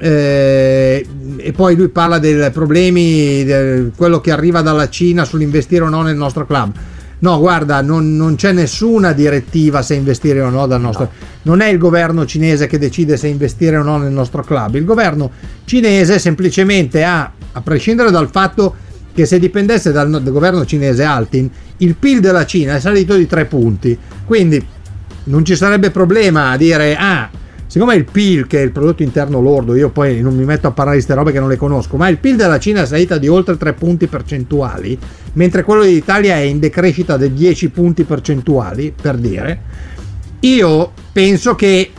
eh, 0.00 1.06
e 1.36 1.52
poi 1.52 1.76
lui 1.76 1.88
parla 1.88 2.18
dei 2.18 2.50
problemi, 2.50 3.44
di 3.44 3.90
quello 3.96 4.20
che 4.20 4.30
arriva 4.30 4.60
dalla 4.62 4.88
Cina 4.88 5.24
sull'investire 5.24 5.84
o 5.84 5.88
no 5.88 6.02
nel 6.02 6.16
nostro 6.16 6.46
club. 6.46 6.72
No, 7.20 7.38
guarda, 7.38 7.80
non, 7.80 8.16
non 8.16 8.36
c'è 8.36 8.52
nessuna 8.52 9.12
direttiva 9.12 9.82
se 9.82 9.94
investire 9.94 10.40
o 10.40 10.50
no 10.50 10.66
dal 10.66 10.80
nostro. 10.80 11.10
Non 11.42 11.60
è 11.60 11.66
il 11.66 11.78
governo 11.78 12.24
cinese 12.24 12.66
che 12.66 12.78
decide 12.78 13.16
se 13.16 13.26
investire 13.26 13.76
o 13.76 13.82
no 13.82 13.98
nel 13.98 14.12
nostro 14.12 14.42
club. 14.42 14.76
Il 14.76 14.84
governo 14.84 15.30
cinese 15.64 16.18
semplicemente 16.18 17.02
ha, 17.02 17.30
a 17.52 17.60
prescindere 17.60 18.10
dal 18.10 18.30
fatto 18.30 18.74
che 19.12 19.26
se 19.26 19.38
dipendesse 19.40 19.90
dal, 19.90 20.08
dal 20.08 20.32
governo 20.32 20.64
cinese 20.64 21.02
Altin, 21.02 21.50
il 21.78 21.96
PIL 21.96 22.20
della 22.20 22.46
Cina 22.46 22.76
è 22.76 22.80
salito 22.80 23.16
di 23.16 23.26
tre 23.26 23.46
punti. 23.46 23.98
Quindi 24.24 24.64
non 25.24 25.44
ci 25.44 25.56
sarebbe 25.56 25.90
problema 25.90 26.50
a 26.50 26.56
dire 26.56 26.96
ah 26.96 27.28
siccome 27.78 27.94
il 27.94 28.06
PIL 28.10 28.48
che 28.48 28.58
è 28.58 28.64
il 28.64 28.72
prodotto 28.72 29.04
interno 29.04 29.40
lordo 29.40 29.76
io 29.76 29.90
poi 29.90 30.20
non 30.20 30.34
mi 30.34 30.44
metto 30.44 30.66
a 30.66 30.72
parlare 30.72 30.96
di 30.96 31.04
queste 31.04 31.16
robe 31.16 31.30
che 31.30 31.38
non 31.38 31.48
le 31.48 31.56
conosco 31.56 31.96
ma 31.96 32.08
il 32.08 32.18
PIL 32.18 32.34
della 32.34 32.58
Cina 32.58 32.82
è 32.82 32.86
salita 32.86 33.18
di 33.18 33.28
oltre 33.28 33.56
3 33.56 33.72
punti 33.74 34.08
percentuali 34.08 34.98
mentre 35.34 35.62
quello 35.62 35.84
dell'Italia 35.84 36.34
è 36.34 36.40
in 36.40 36.58
decrescita 36.58 37.16
di 37.16 37.32
10 37.32 37.68
punti 37.68 38.02
percentuali 38.02 38.92
per 39.00 39.14
dire 39.14 39.60
io 40.40 40.90
penso 41.12 41.54
che 41.54 41.92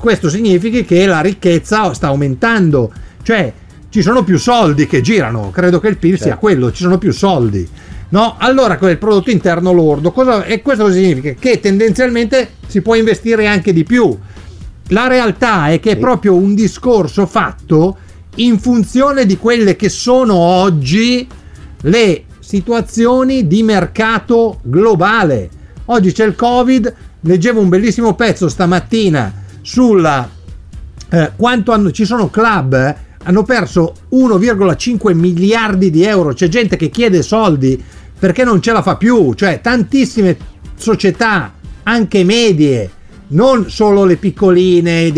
questo 0.00 0.28
significhi 0.28 0.84
che 0.84 1.06
la 1.06 1.20
ricchezza 1.20 1.94
sta 1.94 2.08
aumentando 2.08 2.92
cioè 3.22 3.52
ci 3.88 4.02
sono 4.02 4.24
più 4.24 4.36
soldi 4.36 4.88
che 4.88 5.00
girano 5.00 5.50
credo 5.52 5.78
che 5.78 5.86
il 5.86 5.98
PIL 5.98 6.16
sia 6.16 6.24
Certo. 6.24 6.40
quello 6.40 6.72
ci 6.72 6.82
sono 6.82 6.98
più 6.98 7.12
soldi 7.12 7.68
No, 8.10 8.34
allora 8.38 8.76
quel 8.76 8.98
prodotto 8.98 9.30
interno 9.30 9.70
lordo, 9.70 10.10
cosa, 10.10 10.44
e 10.44 10.62
questo 10.62 10.82
cosa 10.82 10.96
significa? 10.96 11.32
Che 11.38 11.60
tendenzialmente 11.60 12.54
si 12.66 12.82
può 12.82 12.96
investire 12.96 13.46
anche 13.46 13.72
di 13.72 13.84
più. 13.84 14.18
La 14.90 15.06
realtà 15.06 15.68
è 15.68 15.78
che 15.78 15.92
è 15.92 15.96
proprio 15.96 16.34
un 16.34 16.54
discorso 16.54 17.26
fatto 17.26 17.96
in 18.36 18.58
funzione 18.58 19.24
di 19.24 19.36
quelle 19.36 19.76
che 19.76 19.88
sono 19.88 20.34
oggi 20.34 21.26
le 21.82 22.24
situazioni 22.40 23.46
di 23.46 23.62
mercato 23.62 24.58
globale. 24.62 25.48
Oggi 25.86 26.12
c'è 26.12 26.26
il 26.26 26.34
Covid, 26.34 26.94
leggevo 27.20 27.60
un 27.60 27.68
bellissimo 27.68 28.14
pezzo 28.14 28.48
stamattina 28.48 29.32
sulla 29.60 30.28
eh, 31.08 31.32
quanto 31.36 31.70
hanno, 31.70 31.92
ci 31.92 32.04
sono 32.04 32.28
club 32.28 32.74
eh, 32.74 32.96
hanno 33.22 33.42
perso 33.44 33.94
1,5 34.12 35.14
miliardi 35.14 35.90
di 35.90 36.02
euro. 36.02 36.32
C'è 36.32 36.48
gente 36.48 36.76
che 36.76 36.90
chiede 36.90 37.22
soldi 37.22 37.80
perché 38.18 38.42
non 38.42 38.60
ce 38.60 38.72
la 38.72 38.82
fa 38.82 38.96
più. 38.96 39.34
Cioè, 39.34 39.60
tantissime 39.60 40.36
società, 40.74 41.52
anche 41.84 42.24
medie, 42.24 42.90
non 43.30 43.70
solo 43.70 44.04
le 44.04 44.16
piccoline, 44.16 45.12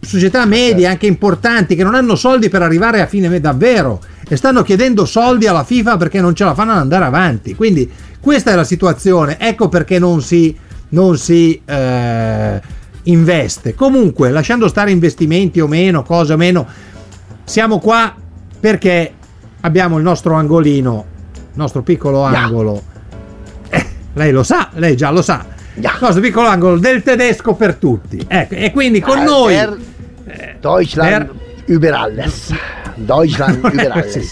società 0.00 0.44
medie, 0.46 0.86
anche 0.86 1.06
importanti, 1.06 1.74
che 1.74 1.84
non 1.84 1.94
hanno 1.94 2.16
soldi 2.16 2.48
per 2.48 2.62
arrivare 2.62 3.00
a 3.00 3.06
fine 3.06 3.28
mese 3.28 3.40
davvero 3.40 4.00
e 4.28 4.36
stanno 4.36 4.62
chiedendo 4.62 5.04
soldi 5.04 5.46
alla 5.46 5.64
FIFA 5.64 5.96
perché 5.96 6.20
non 6.20 6.34
ce 6.34 6.44
la 6.44 6.54
fanno 6.54 6.72
ad 6.72 6.78
andare 6.78 7.04
avanti. 7.04 7.54
Quindi, 7.54 7.90
questa 8.20 8.52
è 8.52 8.54
la 8.54 8.64
situazione. 8.64 9.38
Ecco 9.38 9.68
perché 9.68 9.98
non 9.98 10.22
si. 10.22 10.56
Non 10.92 11.16
si 11.16 11.62
eh, 11.64 12.60
investe 13.04 13.74
comunque 13.74 14.30
lasciando 14.30 14.66
stare 14.66 14.90
investimenti 14.90 15.60
o 15.60 15.68
meno 15.68 16.02
cose 16.02 16.32
o 16.32 16.36
meno 16.36 16.66
siamo 17.44 17.78
qua 17.78 18.14
perché 18.60 19.12
abbiamo 19.60 19.96
il 19.96 20.02
nostro 20.04 20.34
angolino, 20.34 21.04
il 21.34 21.42
nostro 21.54 21.82
piccolo 21.82 22.22
angolo. 22.22 22.82
Eh, 23.68 23.86
lei 24.12 24.30
lo 24.30 24.42
sa, 24.42 24.68
lei 24.74 24.96
già 24.96 25.10
lo 25.10 25.22
sa. 25.22 25.44
Il 25.88 25.98
nostro 26.00 26.20
piccolo 26.20 26.46
angolo 26.48 26.78
del 26.78 27.02
tedesco 27.02 27.54
per 27.54 27.74
tutti. 27.76 28.24
Ecco, 28.26 28.54
e 28.54 28.70
quindi 28.72 29.00
con 29.00 29.18
Eh, 29.18 29.24
noi 29.24 29.54
per 29.54 29.78
Deutschland 30.60 31.30
über 31.66 31.92
alles. 31.94 32.52
Deutschland 32.94 33.56
über 33.72 33.90
alles. 33.92 34.12
Sì, 34.12 34.28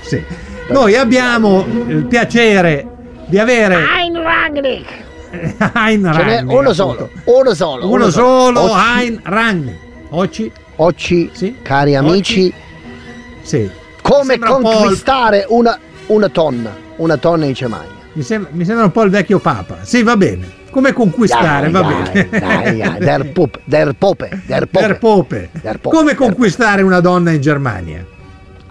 sì. 0.00 0.24
Noi 0.70 0.96
abbiamo 0.96 1.64
il 1.86 2.04
piacere 2.06 2.86
di 3.26 3.38
avere 3.38 3.76
Ein 3.76 4.14
Rangnick. 4.20 4.86
Ein 5.74 6.04
Rangnick, 6.12 6.50
uno 6.50 6.72
solo, 6.72 7.10
uno 7.24 7.54
solo. 7.54 7.88
Uno 7.90 8.10
solo, 8.10 8.60
Oggi- 8.62 8.72
Ein 8.96 9.20
Rangnick. 9.22 9.78
Oggi 10.10 10.50
Oggi, 10.80 11.30
cari 11.62 11.96
amici, 11.96 12.52
sì. 13.42 13.68
come 14.00 14.24
Sembra 14.34 14.54
un 14.54 14.62
po' 14.62 14.70
il- 14.70 14.76
conquistare 14.76 15.44
una, 15.48 15.76
una 16.06 16.28
tonna, 16.28 16.70
una 16.96 17.16
tonna 17.16 17.46
in 17.46 17.52
Germania. 17.52 17.96
Mi 18.12 18.22
sembra, 18.22 18.50
mi 18.52 18.64
sembra 18.64 18.84
un 18.84 18.92
po' 18.92 19.02
il 19.02 19.10
vecchio 19.10 19.38
Papa. 19.40 19.78
Sì, 19.82 20.02
va 20.04 20.16
bene. 20.16 20.46
Come 20.70 20.92
conquistare, 20.92 21.70
Dai, 21.70 21.82
va 21.82 21.88
dai, 21.88 22.12
bene. 22.12 22.28
dai, 22.38 22.78
dai, 22.78 22.98
der 22.98 23.26
Pup, 23.32 23.58
der 23.64 23.94
Pope, 23.94 24.42
der 24.46 24.66
Pope. 24.66 24.94
Pope. 24.96 25.50
Der 25.62 25.78
Pope, 25.78 25.96
Come 25.96 26.14
conquistare 26.14 26.82
una 26.82 27.00
donna 27.00 27.30
in 27.30 27.40
Germania? 27.40 28.04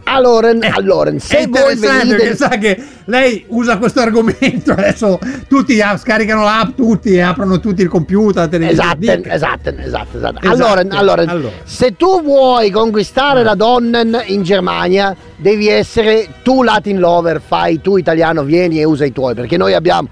Allora, 0.09 0.51
allora, 0.71 1.09
È 1.09 1.19
se 1.19 1.47
voi 1.47 1.73
interessante 1.73 2.15
venite... 2.15 2.35
sa 2.37 2.47
che 2.57 2.81
lei 3.05 3.43
usa 3.49 3.77
questo 3.77 3.99
argomento 3.99 4.71
adesso 4.77 5.19
tutti 5.49 5.81
ah, 5.81 5.97
scaricano 5.97 6.43
l'app 6.43 6.75
tutti 6.77 7.13
e 7.13 7.19
aprono 7.19 7.59
tutti 7.59 7.81
il 7.81 7.89
computer 7.89 8.43
la 8.43 8.47
televisione 8.47 8.89
Esatto, 8.93 9.17
Dica. 9.17 9.33
esatto, 9.33 9.69
esatto, 9.69 10.17
esatto. 10.17 10.39
Esatto, 10.39 10.47
Allora, 10.47 10.97
allora, 10.97 11.21
allora. 11.29 11.49
se 11.65 11.97
tu 11.97 12.21
vuoi 12.23 12.71
conquistare 12.71 13.43
la 13.43 13.55
donna 13.55 14.23
in 14.27 14.43
Germania, 14.43 15.13
devi 15.35 15.67
essere 15.67 16.29
tu 16.41 16.63
Latin 16.63 16.99
lover, 16.99 17.41
fai 17.45 17.81
tu 17.81 17.97
italiano, 17.97 18.43
vieni 18.43 18.79
e 18.79 18.85
usa 18.85 19.03
i 19.03 19.11
tuoi, 19.11 19.33
perché 19.35 19.57
noi 19.57 19.73
abbiamo 19.73 20.07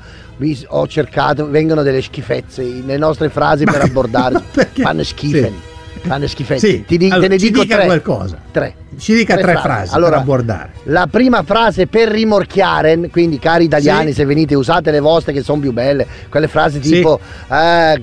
ho 0.68 0.88
cercato, 0.88 1.50
vengono 1.50 1.82
delle 1.84 2.02
schifezze, 2.02 2.64
le 2.86 2.98
nostre 2.98 3.30
frasi 3.30 3.64
per 3.66 3.82
abbordare 3.82 4.42
fanno 4.74 5.04
schifo. 5.04 5.38
Sì. 5.38 5.74
Fanno 6.06 6.28
schifezze. 6.28 6.68
Sì, 6.68 6.84
Ti 6.86 7.06
allora, 7.06 7.20
te 7.22 7.28
ne 7.30 7.38
ci 7.40 7.48
dico 7.48 7.62
dica 7.64 7.78
tre. 7.78 7.86
qualcosa. 7.86 8.38
Tre. 8.52 8.76
ci 9.00 9.16
dica 9.16 9.38
tre, 9.38 9.56
frasi, 9.56 9.96
Allora, 9.96 10.12
per 10.12 10.20
abbordare 10.20 10.70
La 10.84 11.08
prima 11.10 11.42
frase 11.42 11.88
per 11.88 12.10
rimorchiare, 12.10 13.10
quindi 13.10 13.40
cari 13.40 13.64
italiani, 13.64 14.10
Sì. 14.10 14.18
se 14.18 14.26
venite 14.26 14.54
usate 14.54 14.92
le 14.92 15.00
vostre 15.00 15.34
che 15.34 15.42
sono 15.42 15.60
più 15.62 15.72
belle, 15.74 16.06
quelle 16.30 16.48
frasi 16.48 16.80
tipo 16.80 17.20
eh, 17.52 18.00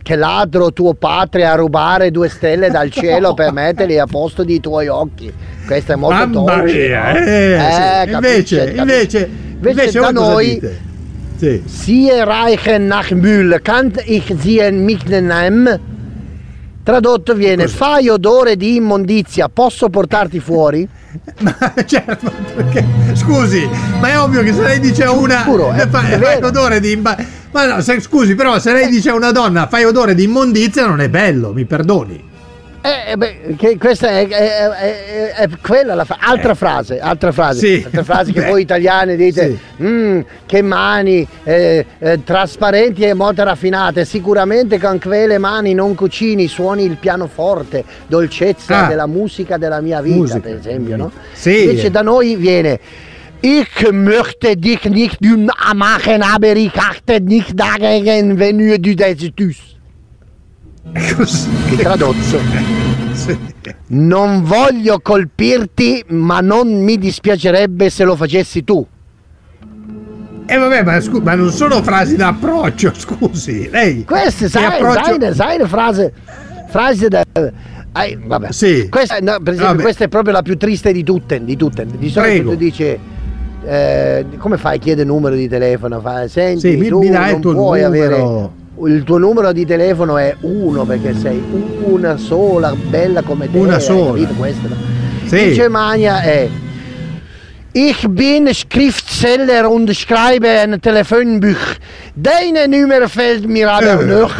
che- 0.00 0.16
ladro 0.16 0.72
tuo 0.72 0.94
padre 0.94 1.44
a 1.44 1.56
rubare 1.56 2.12
due 2.12 2.28
stelle 2.28 2.70
dal 2.70 2.90
cielo 2.92 3.34
per 3.34 3.52
metterli 3.52 3.98
a 3.98 4.06
posto 4.06 4.44
dei 4.44 4.60
tuoi 4.60 4.86
occhi. 4.86 5.32
Questa 5.66 5.94
è 5.94 5.96
molto 5.96 6.42
mamma 6.44 6.62
mia 6.62 7.12
no? 7.12 7.18
eh, 7.18 8.04
sì. 8.04 8.10
capisce, 8.12 8.56
invece 8.60 8.74
capisce. 8.74 9.30
invece 9.54 9.70
Invece 9.70 9.98
da 9.98 10.10
voi 10.10 10.12
cosa 10.14 10.30
noi 10.30 10.44
dite? 10.54 10.80
Sì. 11.44 11.62
Sie 11.66 12.10
reichen 12.10 12.86
nach 12.86 13.10
Müll, 13.12 13.60
kann 13.62 13.92
ich 14.06 14.32
sie 14.40 14.70
mitnehmen? 14.72 15.78
Tradotto 16.82 17.34
viene, 17.34 17.66
fai 17.68 18.08
odore 18.10 18.56
di 18.56 18.76
immondizia, 18.76 19.48
posso 19.48 19.88
portarti 19.88 20.38
fuori? 20.38 20.86
Ma 21.40 21.56
certo, 21.86 22.30
perché 22.54 22.84
scusi, 23.14 23.66
ma 24.00 24.08
è 24.08 24.18
ovvio 24.18 24.42
che 24.42 24.52
se 24.52 24.60
lei 24.62 24.80
dice 24.80 25.04
a 25.04 25.12
una 25.12 25.44
Giuro, 25.44 25.72
è- 25.72 25.86
fa- 25.88 26.06
è 26.08 26.18
fai 26.18 26.42
odore 26.42 26.80
di 26.80 26.90
imba- 26.92 27.16
ma 27.52 27.66
no, 27.66 27.80
se- 27.80 28.00
scusi, 28.00 28.34
però 28.34 28.58
se 28.58 28.72
lei 28.72 28.88
dice 28.90 29.10
a 29.10 29.14
una 29.14 29.30
donna 29.30 29.66
fai 29.66 29.84
odore 29.84 30.14
di 30.14 30.24
immondizia 30.24 30.86
non 30.86 31.00
è 31.00 31.08
bello, 31.08 31.52
mi 31.52 31.64
perdoni. 31.64 32.32
Eh, 32.86 33.12
eh, 33.12 33.16
beh, 33.16 33.54
che 33.56 33.78
questa 33.78 34.08
è, 34.08 34.28
è- 34.28 34.68
è- 34.68 35.32
è 35.36 35.48
quella 35.62 35.94
la 35.94 36.04
fa- 36.04 36.18
altra 36.20 36.54
frase, 36.54 37.00
altra 37.00 37.32
frase, 37.32 37.58
Sì. 37.58 37.82
altra 37.82 38.02
frase 38.04 38.30
che 38.32 38.42
voi 38.44 38.60
italiani 38.60 39.16
dite, 39.16 39.58
"Mm, 39.82 40.20
che 40.44 40.60
mani 40.60 41.26
eh, 41.44 41.86
eh, 41.98 42.22
trasparenti 42.22 43.02
e 43.04 43.14
molto 43.14 43.42
raffinate, 43.42 44.04
sicuramente 44.04 44.78
con 44.78 45.00
quelle 45.00 45.38
mani 45.38 45.72
non 45.72 45.94
cucini, 45.94 46.46
suoni 46.46 46.84
il 46.84 46.96
pianoforte, 46.98 47.82
dolcezza 48.06 48.84
Ah. 48.84 48.88
della 48.88 49.06
musica 49.06 49.56
della 49.56 49.80
mia 49.80 50.02
vita, 50.02 50.16
Musica. 50.16 50.40
per 50.40 50.54
esempio, 50.56 50.96
no? 50.96 51.10
Sì. 51.32 51.62
Invece 51.62 51.90
da 51.90 52.02
noi 52.02 52.36
viene 52.36 52.78
Ich 53.40 53.90
möchte 53.92 54.56
dich 54.56 54.84
nicht 54.88 55.18
machen, 55.74 56.22
aber 56.22 56.56
ich 56.56 56.74
achte 56.76 57.18
nicht 57.20 57.52
dagegen, 57.54 58.38
wenn 58.38 58.56
du 58.58 58.94
das 58.94 59.16
tust. 59.34 59.73
Così. 61.16 61.48
Che 61.70 61.76
tradotto. 61.76 62.38
Sì. 63.12 63.36
Non 63.88 64.42
voglio 64.42 65.00
colpirti, 65.00 66.04
ma 66.08 66.40
non 66.40 66.82
mi 66.82 66.98
dispiacerebbe 66.98 67.88
se 67.90 68.04
lo 68.04 68.16
facessi 68.16 68.62
tu. 68.64 68.84
E 70.46 70.56
vabbè, 70.58 70.82
ma, 70.82 71.00
scu- 71.00 71.22
ma 71.22 71.34
non 71.34 71.50
sono 71.50 71.82
frasi 71.82 72.16
da 72.16 72.28
approccio, 72.28 72.92
scusi. 72.96 73.68
Lei 73.70 74.04
Queste, 74.04 74.48
sai, 74.48 74.64
approccio- 74.64 75.04
sai, 75.04 75.18
le- 75.18 75.34
sai 75.34 75.58
le 75.58 75.66
frasi, 75.66 76.10
frasi 76.68 77.08
da... 77.08 77.22
eh, 77.32 78.18
vabbè. 78.22 78.52
Sì. 78.52 78.88
Questa, 78.90 79.16
no, 79.20 79.38
per 79.40 79.54
esempio, 79.54 79.66
Vabbè. 79.68 79.82
questa 79.82 80.04
è 80.04 80.08
proprio 80.08 80.32
la 80.34 80.42
più 80.42 80.56
triste 80.58 80.92
di 80.92 81.02
tutte. 81.02 81.42
Di, 81.42 81.56
tutte. 81.56 81.86
di 81.86 82.10
solito 82.10 82.50
tu 82.50 82.56
dici... 82.56 82.98
eh, 83.64 84.26
come 84.36 84.58
fai? 84.58 84.78
Chiede 84.78 85.00
il 85.02 85.06
numero 85.08 85.34
di 85.34 85.48
telefono, 85.48 85.98
fa, 86.00 86.28
senti, 86.28 86.60
Sì, 86.72 86.76
mi- 86.76 86.88
tu 86.88 86.98
mi 86.98 87.08
dai 87.08 87.26
il 87.28 87.32
non 87.32 87.40
tuo 87.40 87.52
puoi 87.54 87.80
numero." 87.82 88.04
avere 88.16 88.62
il 88.86 89.02
tuo 89.04 89.18
numero 89.18 89.52
di 89.52 89.64
telefono 89.64 90.16
è 90.18 90.34
uno 90.40 90.84
perché 90.84 91.14
sei 91.14 91.42
una 91.84 92.16
sola, 92.16 92.74
bella 92.74 93.22
come 93.22 93.50
te. 93.50 93.58
Una 93.58 93.78
sola. 93.78 94.26
questo, 94.36 94.68
no? 94.68 94.76
Sì. 95.26 95.48
In 95.48 95.52
Germania 95.52 96.20
è 96.22 96.48
Ich 97.72 98.06
bin 98.08 98.48
Schriftsteller 98.52 99.66
und 99.66 99.90
schreibe 99.92 100.48
ein 100.60 100.78
Telefonbuch. 100.80 101.76
Deine 102.14 102.66
Nummer 102.68 103.08
fällt 103.08 103.46
mir 103.48 103.68
aber 103.72 104.00
Eh. 104.00 104.04
noch. 104.04 104.32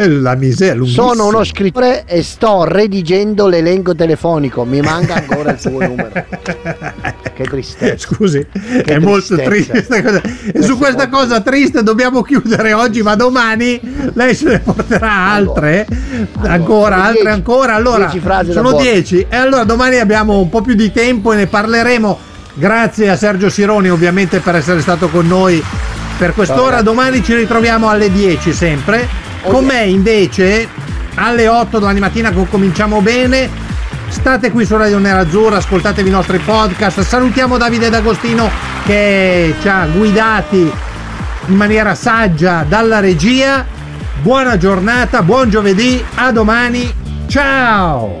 La 0.00 0.36
miseria. 0.36 0.84
Sono 0.84 1.26
uno 1.26 1.42
scrittore 1.42 2.04
e 2.06 2.22
sto 2.22 2.64
redigendo 2.64 3.48
l'elenco 3.48 3.94
telefonico. 3.96 4.64
Mi 4.64 4.80
manca 4.80 5.14
ancora 5.14 5.52
il 5.52 5.60
tuo 5.60 5.80
numero. 5.80 6.10
Che 7.38 7.44
tristezza. 7.44 7.96
Scusi, 8.14 8.44
è 8.84 8.98
molto 8.98 9.36
tristezza. 9.36 9.48
triste 9.48 10.02
questa 10.02 10.02
cosa. 10.02 10.22
E 10.52 10.62
su 10.62 10.74
è 10.74 10.76
questa 10.76 11.08
molto- 11.08 11.16
cosa 11.18 11.40
triste 11.40 11.82
dobbiamo 11.84 12.22
chiudere 12.22 12.72
oggi, 12.72 13.00
ma 13.02 13.14
domani 13.14 13.80
lei 14.14 14.34
se 14.34 14.44
ne 14.46 14.58
porterà 14.58 15.08
altre, 15.30 15.86
Allora, 16.34 16.52
ancora, 16.52 16.94
sono 16.96 17.06
altre 17.08 17.30
ancora. 17.30 17.74
Allora, 17.74 18.06
dieci 18.10 18.52
sono 18.52 18.70
bordo. 18.70 18.82
10 18.90 19.26
e 19.28 19.36
allora 19.36 19.62
domani 19.62 19.98
abbiamo 19.98 20.40
un 20.40 20.48
po' 20.48 20.62
più 20.62 20.74
di 20.74 20.90
tempo 20.90 21.32
e 21.32 21.36
ne 21.36 21.46
parleremo. 21.46 22.18
Grazie 22.54 23.08
a 23.10 23.16
Sergio 23.16 23.48
Sironi 23.48 23.88
ovviamente 23.88 24.40
per 24.40 24.56
essere 24.56 24.80
stato 24.80 25.08
con 25.08 25.26
noi 25.28 25.62
per 26.18 26.34
quest'ora. 26.34 26.82
Domani 26.82 27.22
ci 27.22 27.34
ritroviamo 27.36 27.88
alle 27.88 28.10
10 28.10 28.52
sempre. 28.52 29.26
Con 29.42 29.64
me 29.64 29.84
invece 29.84 30.68
alle 31.14 31.48
8 31.48 31.78
domani 31.78 32.00
mattina 32.00 32.32
cominciamo 32.32 33.00
bene. 33.00 33.48
State 34.08 34.50
qui 34.50 34.64
su 34.64 34.76
Radio 34.76 34.98
Nerazzurra, 34.98 35.56
ascoltatevi 35.56 36.08
i 36.08 36.12
nostri 36.12 36.38
podcast. 36.38 37.00
Salutiamo 37.00 37.56
Davide 37.56 37.90
D'Agostino 37.90 38.50
che 38.84 39.54
ci 39.60 39.68
ha 39.68 39.86
guidati 39.86 40.70
in 41.46 41.54
maniera 41.54 41.94
saggia 41.94 42.64
dalla 42.66 43.00
regia. 43.00 43.64
Buona 44.20 44.56
giornata, 44.56 45.22
buon 45.22 45.50
giovedì, 45.50 46.02
a 46.16 46.32
domani. 46.32 46.92
Ciao! 47.26 48.20